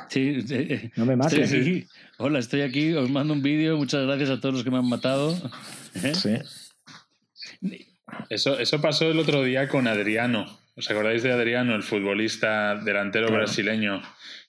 Sí, 0.09 0.37
no 0.97 1.05
me 1.05 1.15
estoy 1.15 1.41
maten. 1.41 1.45
aquí. 1.45 1.87
Hola, 2.19 2.41
estoy 2.41 2.63
aquí. 2.63 2.95
Os 2.95 3.11
mando 3.11 3.33
un 3.33 3.43
vídeo. 3.43 3.77
Muchas 3.77 4.05
gracias 4.05 4.31
a 4.31 4.41
todos 4.41 4.55
los 4.57 4.65
que 4.65 4.71
me 4.71 4.79
han 4.79 4.89
matado. 4.89 5.37
¿Eh? 5.95 6.15
Sí. 6.15 6.37
Eso, 8.29 8.59
eso 8.59 8.81
pasó 8.81 9.11
el 9.11 9.19
otro 9.19 9.43
día 9.45 9.69
con 9.69 9.87
Adriano. 9.87 10.59
¿Os 10.77 10.91
acordáis 10.91 11.23
de 11.23 11.33
Adriano, 11.33 11.75
el 11.75 11.83
futbolista 11.83 12.77
delantero 12.77 13.27
Claro. 13.29 13.43
brasileño? 13.43 14.03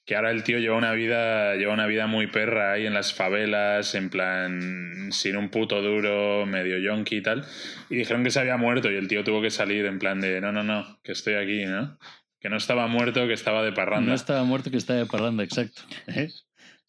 Que 0.05 0.15
ahora 0.15 0.31
el 0.31 0.43
tío 0.43 0.57
lleva 0.57 0.77
una 0.77 0.93
vida, 0.93 1.55
lleva 1.55 1.73
una 1.73 1.85
vida 1.85 2.07
muy 2.07 2.25
perra 2.27 2.73
ahí 2.73 2.87
en 2.87 2.95
las 2.95 3.13
favelas, 3.13 3.93
en 3.93 4.09
plan 4.09 5.09
sin 5.11 5.37
un 5.37 5.49
puto 5.49 5.81
duro, 5.83 6.47
medio 6.47 6.79
yonki 6.79 7.17
y 7.17 7.21
tal. 7.21 7.45
Y 7.91 7.95
dijeron 7.97 8.23
que 8.23 8.31
se 8.31 8.39
había 8.39 8.57
muerto 8.57 8.91
y 8.91 8.95
el 8.95 9.07
tío 9.07 9.23
tuvo 9.23 9.41
que 9.41 9.51
salir 9.51 9.85
en 9.85 9.99
plan 9.99 10.19
de 10.21 10.41
no, 10.41 10.51
no, 10.51 10.63
no, 10.63 10.99
que 11.03 11.11
estoy 11.11 11.35
aquí, 11.35 11.65
¿no? 11.65 11.99
que 12.39 12.49
no 12.49 12.57
estaba 12.57 12.87
muerto, 12.87 13.27
que 13.27 13.33
estaba 13.33 13.63
de 13.63 13.73
parranda. 13.73 14.07
No 14.09 14.15
estaba 14.15 14.43
muerto, 14.43 14.71
que 14.71 14.77
estaba 14.77 14.97
de 14.99 15.05
parranda, 15.05 15.43
exacto. 15.43 15.81
¿Eh? 16.07 16.29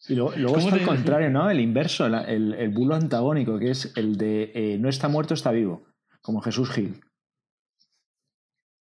Y 0.07 0.15
luego, 0.15 0.33
luego 0.35 0.55
¿Cómo 0.55 0.67
está 0.69 0.79
al 0.79 0.85
contrario, 0.85 1.29
¿no? 1.29 1.49
El 1.49 1.59
inverso, 1.59 2.05
el, 2.07 2.15
el- 2.15 2.53
el 2.55 2.69
bulo 2.69 2.95
antagónico, 2.95 3.59
que 3.59 3.69
es 3.71 3.93
el 3.95 4.17
de 4.17 4.51
eh, 4.55 4.77
no 4.79 4.89
está 4.89 5.07
muerto, 5.09 5.33
está 5.33 5.51
vivo, 5.51 5.83
como 6.21 6.41
Jesús 6.41 6.69
Gil. 6.71 6.99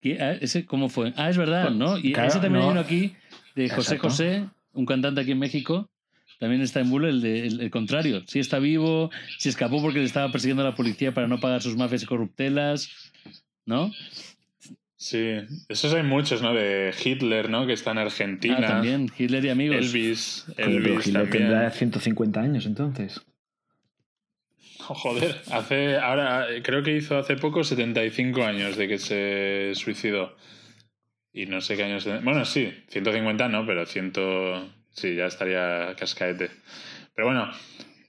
¿Qué? 0.01 0.19
Ah, 0.21 0.33
¿Ese 0.33 0.65
cómo 0.65 0.89
fue? 0.89 1.13
Ah, 1.17 1.29
es 1.29 1.37
verdad, 1.37 1.65
Pues, 1.67 1.75
¿no? 1.77 1.99
Y 1.99 2.13
claro, 2.13 2.29
ese 2.29 2.39
también 2.39 2.63
hay 2.63 2.67
no. 2.67 2.73
uno 2.73 2.81
aquí 2.81 3.17
de 3.57 3.69
José 3.69 3.95
Exacto. 3.95 4.09
José, 4.11 4.49
un 4.73 4.87
cantante 4.87 5.21
aquí 5.21 5.33
en 5.33 5.39
México. 5.41 5.91
También 6.39 6.63
está 6.63 6.79
en 6.79 6.89
bulo 6.91 7.09
el, 7.09 7.21
de, 7.21 7.49
el, 7.49 7.61
el 7.61 7.71
contrario. 7.73 8.23
Si 8.29 8.39
está 8.39 8.61
vivo, 8.61 9.11
si 9.39 9.49
escapó 9.49 9.83
porque 9.83 9.99
le 9.99 10.05
estaba 10.05 10.31
persiguiendo 10.31 10.63
a 10.63 10.67
la 10.67 10.77
policía 10.77 11.13
para 11.13 11.27
no 11.27 11.41
pagar 11.41 11.63
sus 11.63 11.77
mafias 11.77 12.05
y 12.05 12.07
corruptelas, 12.07 12.91
¿no? 13.67 13.91
Sí, 15.01 15.37
esos 15.69 15.95
hay 15.95 16.03
muchos, 16.03 16.43
¿no? 16.43 16.53
De 16.53 16.93
Hitler, 17.05 17.49
¿no? 17.51 17.69
Que 17.69 17.73
está 17.73 17.93
en 17.93 17.99
Argentina. 17.99 18.57
Ah, 18.59 18.67
también, 18.67 19.09
Hitler 19.17 19.45
y 19.45 19.49
amigos. 19.49 19.77
Elvis, 19.77 20.45
Coño, 20.47 20.57
pero 20.57 20.69
Elvis 20.71 21.07
Hitler 21.07 21.23
también. 21.23 21.45
tendrá 21.45 21.71
150 21.71 22.41
años 22.41 22.67
entonces. 22.67 23.21
Oh, 24.89 24.95
Joder, 24.95 25.37
hace, 25.53 25.99
ahora 25.99 26.51
eh, 26.51 26.63
creo 26.63 26.83
que 26.83 26.97
hizo 26.97 27.17
hace 27.17 27.37
poco 27.37 27.63
75 27.63 28.43
años 28.45 28.77
de 28.77 28.89
que 28.89 28.99
se 28.99 29.71
suicidó. 29.75 30.37
Y 31.33 31.47
no 31.47 31.61
sé 31.61 31.77
qué 31.77 31.85
años. 31.85 32.05
Bueno, 32.25 32.45
sí, 32.45 32.73
150 32.89 33.49
no, 33.49 33.65
pero 33.67 33.87
100. 33.87 34.13
Sí, 34.91 35.15
ya 35.15 35.27
estaría 35.27 35.95
cascaete. 35.97 36.51
Pero 37.15 37.29
bueno. 37.29 37.49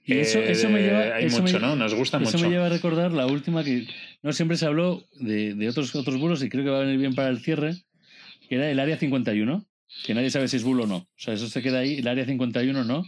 Y 0.04 0.18
eso- 0.18 0.40
eh, 0.40 0.50
eso 0.52 0.68
me 0.70 0.80
lleva- 0.80 1.14
Hay 1.14 1.26
eso 1.26 1.42
mucho, 1.42 1.60
me- 1.60 1.66
¿no? 1.66 1.76
Nos 1.76 1.94
gusta 1.94 2.16
Eso 2.16 2.32
mucho. 2.32 2.44
me 2.44 2.50
lleva 2.50 2.66
a 2.66 2.70
recordar 2.70 3.12
la 3.12 3.26
última 3.26 3.62
que 3.62 3.86
no 4.22 4.32
siempre 4.32 4.56
se 4.56 4.66
habló 4.66 5.04
de, 5.18 5.54
de 5.54 5.68
otros, 5.68 5.94
otros 5.94 6.18
bulos 6.18 6.42
y 6.42 6.48
creo 6.48 6.64
que 6.64 6.70
va 6.70 6.78
a 6.78 6.84
venir 6.84 6.98
bien 6.98 7.14
para 7.14 7.28
el 7.28 7.40
cierre, 7.40 7.76
que 8.48 8.56
era 8.56 8.70
el 8.70 8.78
Área 8.78 8.96
51, 8.96 9.64
que 10.04 10.14
nadie 10.14 10.30
sabe 10.30 10.48
si 10.48 10.56
es 10.56 10.64
bulo 10.64 10.84
o 10.84 10.86
no. 10.86 10.96
O 10.96 11.08
sea, 11.16 11.34
eso 11.34 11.48
se 11.48 11.62
queda 11.62 11.80
ahí, 11.80 11.98
el 11.98 12.08
Área 12.08 12.24
51 12.24 12.84
no. 12.84 13.04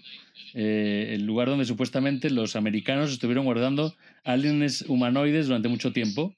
Eh, 0.54 1.12
el 1.14 1.24
lugar 1.24 1.48
donde 1.48 1.64
supuestamente 1.64 2.30
los 2.30 2.56
americanos 2.56 3.12
estuvieron 3.12 3.44
guardando 3.44 3.94
aliens 4.24 4.82
humanoides 4.88 5.46
durante 5.46 5.68
mucho 5.68 5.92
tiempo. 5.92 6.34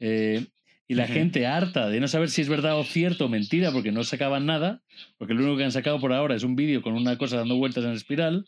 Eh, 0.00 0.46
y 0.88 0.94
la 0.94 1.06
gente 1.06 1.46
harta 1.46 1.88
de 1.88 2.00
no 2.00 2.08
saber 2.08 2.28
si 2.28 2.42
es 2.42 2.48
verdad 2.50 2.78
o 2.78 2.84
cierto 2.84 3.24
o 3.24 3.28
mentira, 3.28 3.72
porque 3.72 3.92
no 3.92 4.04
sacaban 4.04 4.44
nada, 4.44 4.82
porque 5.16 5.32
lo 5.32 5.40
único 5.40 5.56
que 5.56 5.64
han 5.64 5.72
sacado 5.72 5.98
por 6.00 6.12
ahora 6.12 6.34
es 6.34 6.42
un 6.42 6.54
vídeo 6.54 6.82
con 6.82 6.94
una 6.94 7.16
cosa 7.16 7.38
dando 7.38 7.56
vueltas 7.56 7.84
en 7.84 7.92
espiral. 7.92 8.44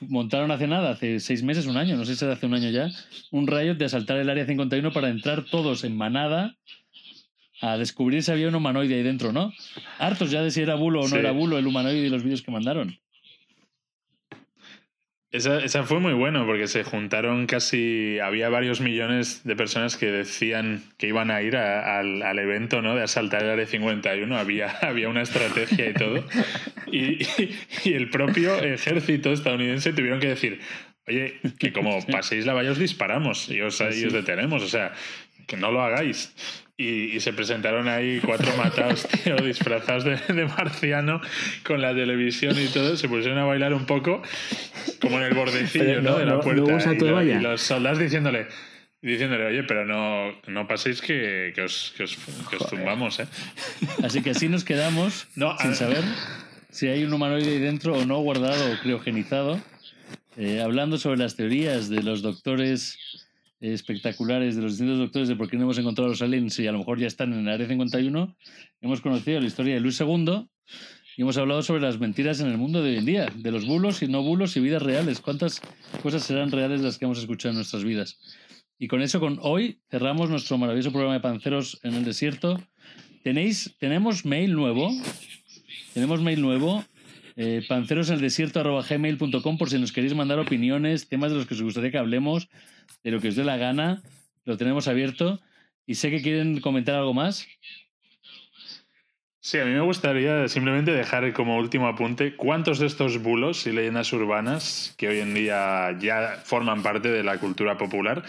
Montaron 0.00 0.50
hace 0.50 0.66
nada, 0.66 0.90
hace 0.90 1.20
seis 1.20 1.42
meses, 1.42 1.66
un 1.66 1.76
año, 1.76 1.96
no 1.96 2.04
sé 2.04 2.16
si 2.16 2.24
hace 2.24 2.46
un 2.46 2.54
año 2.54 2.70
ya, 2.70 2.88
un 3.30 3.46
riot 3.46 3.76
de 3.76 3.86
asaltar 3.86 4.18
el 4.18 4.28
área 4.28 4.44
51 4.46 4.92
para 4.92 5.08
entrar 5.08 5.44
todos 5.44 5.84
en 5.84 5.96
manada 5.96 6.54
a 7.62 7.78
descubrir 7.78 8.22
si 8.22 8.30
había 8.30 8.48
un 8.48 8.54
humanoide 8.54 8.96
ahí 8.96 9.02
dentro, 9.02 9.32
¿no? 9.32 9.52
Hartos 9.98 10.30
ya 10.30 10.42
de 10.42 10.50
si 10.50 10.60
era 10.60 10.74
bulo 10.74 11.00
o 11.00 11.02
no 11.04 11.08
Sí. 11.08 11.16
era 11.16 11.30
bulo 11.32 11.56
el 11.58 11.66
humanoide 11.66 12.06
y 12.06 12.10
los 12.10 12.22
vídeos 12.22 12.42
que 12.42 12.50
mandaron. 12.50 12.98
Esa, 15.36 15.62
esa 15.62 15.82
fue 15.84 16.00
muy 16.00 16.14
bueno 16.14 16.46
porque 16.46 16.66
se 16.66 16.82
juntaron 16.84 17.46
casi. 17.46 18.18
Había 18.20 18.48
varios 18.48 18.80
millones 18.80 19.42
de 19.44 19.54
personas 19.56 19.96
que 19.96 20.06
decían 20.06 20.82
que 20.98 21.08
iban 21.08 21.30
a 21.30 21.42
ir 21.42 21.56
a- 21.56 21.98
al, 21.98 22.22
al 22.22 22.38
evento 22.38 22.80
¿no? 22.80 22.94
de 22.94 23.02
asaltar 23.02 23.42
el 23.42 23.50
área 23.50 23.66
51. 23.66 24.36
Había, 24.36 24.70
había 24.82 25.08
una 25.08 25.22
estrategia 25.22 25.90
y 25.90 25.94
todo. 25.94 26.24
Y, 26.90 27.22
y- 27.22 27.58
y 27.84 27.92
el 27.94 28.08
propio 28.10 28.56
ejército 28.62 29.32
estadounidense 29.32 29.92
tuvieron 29.92 30.20
que 30.20 30.28
decir: 30.28 30.60
Oye, 31.06 31.38
que 31.58 31.72
como 31.72 32.04
paséis 32.06 32.46
la 32.46 32.54
valla 32.54 32.70
os 32.72 32.78
disparamos 32.78 33.48
y 33.50 33.60
os, 33.60 33.80
y 33.80 34.04
os 34.06 34.12
detenemos. 34.12 34.62
O 34.62 34.68
sea, 34.68 34.92
que 35.46 35.56
no 35.56 35.70
lo 35.70 35.82
hagáis. 35.82 36.34
Y, 36.78 37.16
y 37.16 37.20
se 37.20 37.32
presentaron 37.32 37.88
ahí 37.88 38.20
cuatro 38.22 38.54
matados, 38.58 39.08
tío, 39.24 39.36
disfrazados 39.36 40.04
de, 40.04 40.16
de 40.34 40.44
marciano 40.44 41.22
con 41.64 41.80
la 41.80 41.94
televisión 41.94 42.54
y 42.60 42.66
todo. 42.66 42.96
Se 42.98 43.08
pusieron 43.08 43.38
a 43.38 43.44
bailar 43.44 43.72
un 43.72 43.86
poco 43.86 44.22
como 45.00 45.16
en 45.18 45.24
el 45.24 45.34
bordecillo 45.34 46.02
¿no? 46.02 46.10
no- 46.10 46.18
de 46.18 46.26
la 46.26 46.32
no- 46.34 46.40
puerta. 46.40 46.92
y, 46.92 46.98
lo- 46.98 47.22
y 47.22 47.34
los 47.40 47.62
soldados 47.62 47.98
diciéndole, 47.98 48.48
diciéndole, 49.00 49.46
oye, 49.46 49.62
pero 49.62 49.86
no, 49.86 50.32
no 50.48 50.68
paséis 50.68 51.00
que, 51.00 51.52
que 51.54 51.62
os, 51.62 51.94
que, 51.96 52.02
os, 52.04 52.14
que 52.50 52.56
os 52.56 52.62
Joder. 52.64 52.68
zumbamos, 52.68 53.20
¿eh? 53.20 53.26
Así 54.02 54.20
que 54.22 54.30
así 54.30 54.48
nos 54.50 54.62
quedamos 54.64 55.28
No, 55.34 55.56
sin 55.58 55.70
a- 55.70 55.74
saber 55.74 56.04
si 56.70 56.88
hay 56.88 57.04
un 57.04 57.12
humanoide 57.14 57.52
ahí 57.52 57.58
dentro 57.58 57.94
o 57.94 58.04
no 58.04 58.18
guardado 58.18 58.70
o 58.74 58.78
criogenizado, 58.80 59.58
eh, 60.36 60.60
hablando 60.62 60.98
sobre 60.98 61.20
las 61.20 61.36
teorías 61.36 61.88
de 61.88 62.02
los 62.02 62.20
doctores 62.20 62.98
espectaculares, 63.60 64.56
de 64.56 64.62
los 64.62 64.72
distintos 64.72 64.98
doctores 64.98 65.28
de 65.28 65.36
por 65.36 65.48
qué 65.48 65.56
no 65.56 65.64
hemos 65.64 65.78
encontrado 65.78 66.06
a 66.06 66.10
los 66.10 66.22
aliens 66.22 66.58
y 66.58 66.66
a 66.66 66.72
lo 66.72 66.78
mejor 66.78 66.98
ya 66.98 67.06
están 67.06 67.32
en 67.32 67.40
el 67.40 67.48
área 67.48 67.66
51. 67.66 68.36
Hemos 68.80 69.00
conocido 69.00 69.40
la 69.40 69.46
historia 69.46 69.74
de 69.74 69.80
Luis 69.80 70.00
II 70.00 70.46
y 71.16 71.22
hemos 71.22 71.38
hablado 71.38 71.62
sobre 71.62 71.80
las 71.80 71.98
mentiras 71.98 72.40
en 72.40 72.48
el 72.48 72.58
mundo 72.58 72.82
de 72.82 72.90
hoy 72.90 72.96
en 72.98 73.06
día, 73.06 73.32
de 73.34 73.50
los 73.50 73.66
bulos 73.66 74.02
y 74.02 74.08
no 74.08 74.22
bulos 74.22 74.56
y 74.56 74.60
vidas 74.60 74.82
reales. 74.82 75.20
¿Cuántas 75.20 75.60
cosas 76.02 76.22
serán 76.24 76.50
reales 76.50 76.82
las 76.82 76.98
que 76.98 77.06
hemos 77.06 77.18
escuchado 77.18 77.50
en 77.50 77.56
nuestras 77.56 77.84
vidas? 77.84 78.18
Y 78.78 78.88
con 78.88 79.00
eso, 79.00 79.20
con 79.20 79.38
hoy, 79.40 79.80
cerramos 79.90 80.28
nuestro 80.28 80.58
maravilloso 80.58 80.92
programa 80.92 81.14
de 81.14 81.20
Panceros 81.20 81.80
en 81.82 81.94
el 81.94 82.04
Desierto. 82.04 82.60
Tenéis, 83.22 83.74
tenemos 83.78 84.26
mail 84.26 84.52
nuevo. 84.52 84.90
Tenemos 85.94 86.20
mail 86.20 86.42
nuevo. 86.42 86.84
Eh, 87.36 87.64
panceroseneldesierto.gmail.com 87.68 89.58
por 89.58 89.70
si 89.70 89.78
nos 89.78 89.92
queréis 89.92 90.14
mandar 90.14 90.38
opiniones, 90.38 91.08
temas 91.08 91.30
de 91.30 91.38
los 91.38 91.46
que 91.46 91.54
os 91.54 91.62
gustaría 91.62 91.90
que 91.90 91.98
hablemos, 91.98 92.48
de 93.02 93.10
lo 93.10 93.20
que 93.20 93.28
os 93.28 93.36
dé 93.36 93.44
la 93.44 93.56
gana. 93.56 94.02
Lo 94.44 94.56
tenemos 94.56 94.88
abierto. 94.88 95.40
Y 95.86 95.94
sé 95.94 96.10
que 96.10 96.22
quieren 96.22 96.60
comentar 96.60 96.96
algo 96.96 97.14
más. 97.14 97.46
Sí, 99.40 99.58
a 99.58 99.64
mí 99.64 99.70
me 99.70 99.80
gustaría 99.80 100.48
simplemente 100.48 100.90
dejar 100.90 101.32
como 101.32 101.56
último 101.56 101.86
apunte 101.86 102.34
cuántos 102.34 102.80
de 102.80 102.86
estos 102.86 103.22
bulos 103.22 103.64
y 103.68 103.72
leyendas 103.72 104.12
urbanas 104.12 104.92
que 104.98 105.06
hoy 105.06 105.20
en 105.20 105.34
día 105.34 105.96
ya 106.00 106.40
forman 106.42 106.82
parte 106.82 107.12
de 107.12 107.22
la 107.22 107.38
cultura 107.38 107.78
popular 107.78 108.24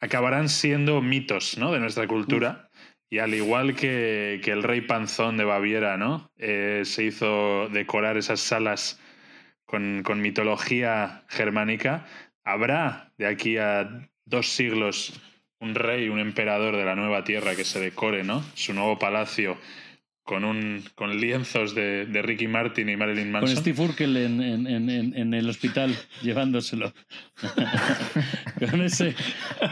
acabarán 0.00 0.48
siendo 0.48 1.02
mitos 1.02 1.58
¿no? 1.58 1.72
de 1.72 1.78
nuestra 1.78 2.06
cultura. 2.06 2.70
Y 3.10 3.18
al 3.18 3.34
igual 3.34 3.76
que, 3.76 4.40
que 4.42 4.50
el 4.50 4.62
rey 4.62 4.80
Panzón 4.80 5.36
de 5.36 5.44
Baviera 5.44 5.98
¿no? 5.98 6.32
Eh, 6.38 6.82
se 6.86 7.04
hizo 7.04 7.68
decorar 7.68 8.16
esas 8.16 8.40
salas 8.40 8.98
con, 9.66 10.02
con 10.02 10.22
mitología 10.22 11.24
germánica, 11.28 12.06
habrá 12.44 13.12
de 13.18 13.26
aquí 13.26 13.58
a 13.58 14.08
dos 14.24 14.48
siglos 14.48 15.12
un 15.60 15.74
rey, 15.76 16.08
un 16.08 16.18
emperador 16.18 16.76
de 16.76 16.84
la 16.84 16.96
nueva 16.96 17.22
tierra 17.24 17.54
que 17.54 17.64
se 17.64 17.78
decore 17.80 18.24
¿no? 18.24 18.44
su 18.54 18.74
nuevo 18.74 18.98
palacio 18.98 19.56
con, 20.24 20.44
un, 20.44 20.84
con 20.94 21.20
lienzos 21.20 21.74
de, 21.74 22.06
de 22.06 22.22
Ricky 22.22 22.46
Martin 22.48 22.88
y 22.88 22.96
Marilyn 22.96 23.30
Con 23.32 23.42
Manson. 23.42 23.56
Steve 23.58 23.80
Urkel 23.82 24.16
en, 24.16 24.42
en- 24.42 24.66
en- 24.66 24.90
en- 24.90 25.16
en 25.16 25.34
el 25.34 25.48
hospital 25.48 25.96
llevándoselo. 26.22 26.92
Con 28.70 28.82
ese 28.82 29.14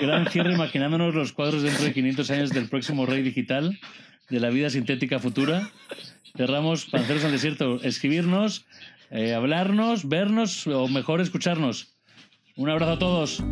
gran 0.01 0.26
cierre 0.28 0.53
imaginándonos 0.55 1.14
los 1.14 1.32
cuadros 1.32 1.62
dentro 1.62 1.84
de 1.84 1.92
500 1.92 2.30
años 2.30 2.51
del 2.51 2.68
próximo 2.68 3.07
rey 3.07 3.22
digital 3.22 3.78
de 4.28 4.40
la 4.40 4.51
vida 4.51 4.70
sintética 4.70 5.18
futura. 5.20 5.70
Cerramos 6.36 6.86
Panceros 6.86 7.24
al 7.24 7.32
Desierto. 7.32 7.80
Escribirnos, 7.82 8.66
eh, 9.11 9.34
hablarnos, 9.34 10.09
vernos 10.09 10.66
o 10.66 10.88
mejor 10.88 11.20
escucharnos. 11.20 11.94
Un 12.57 12.70
abrazo 12.70 12.92
a 12.92 12.98
todos. 12.98 13.42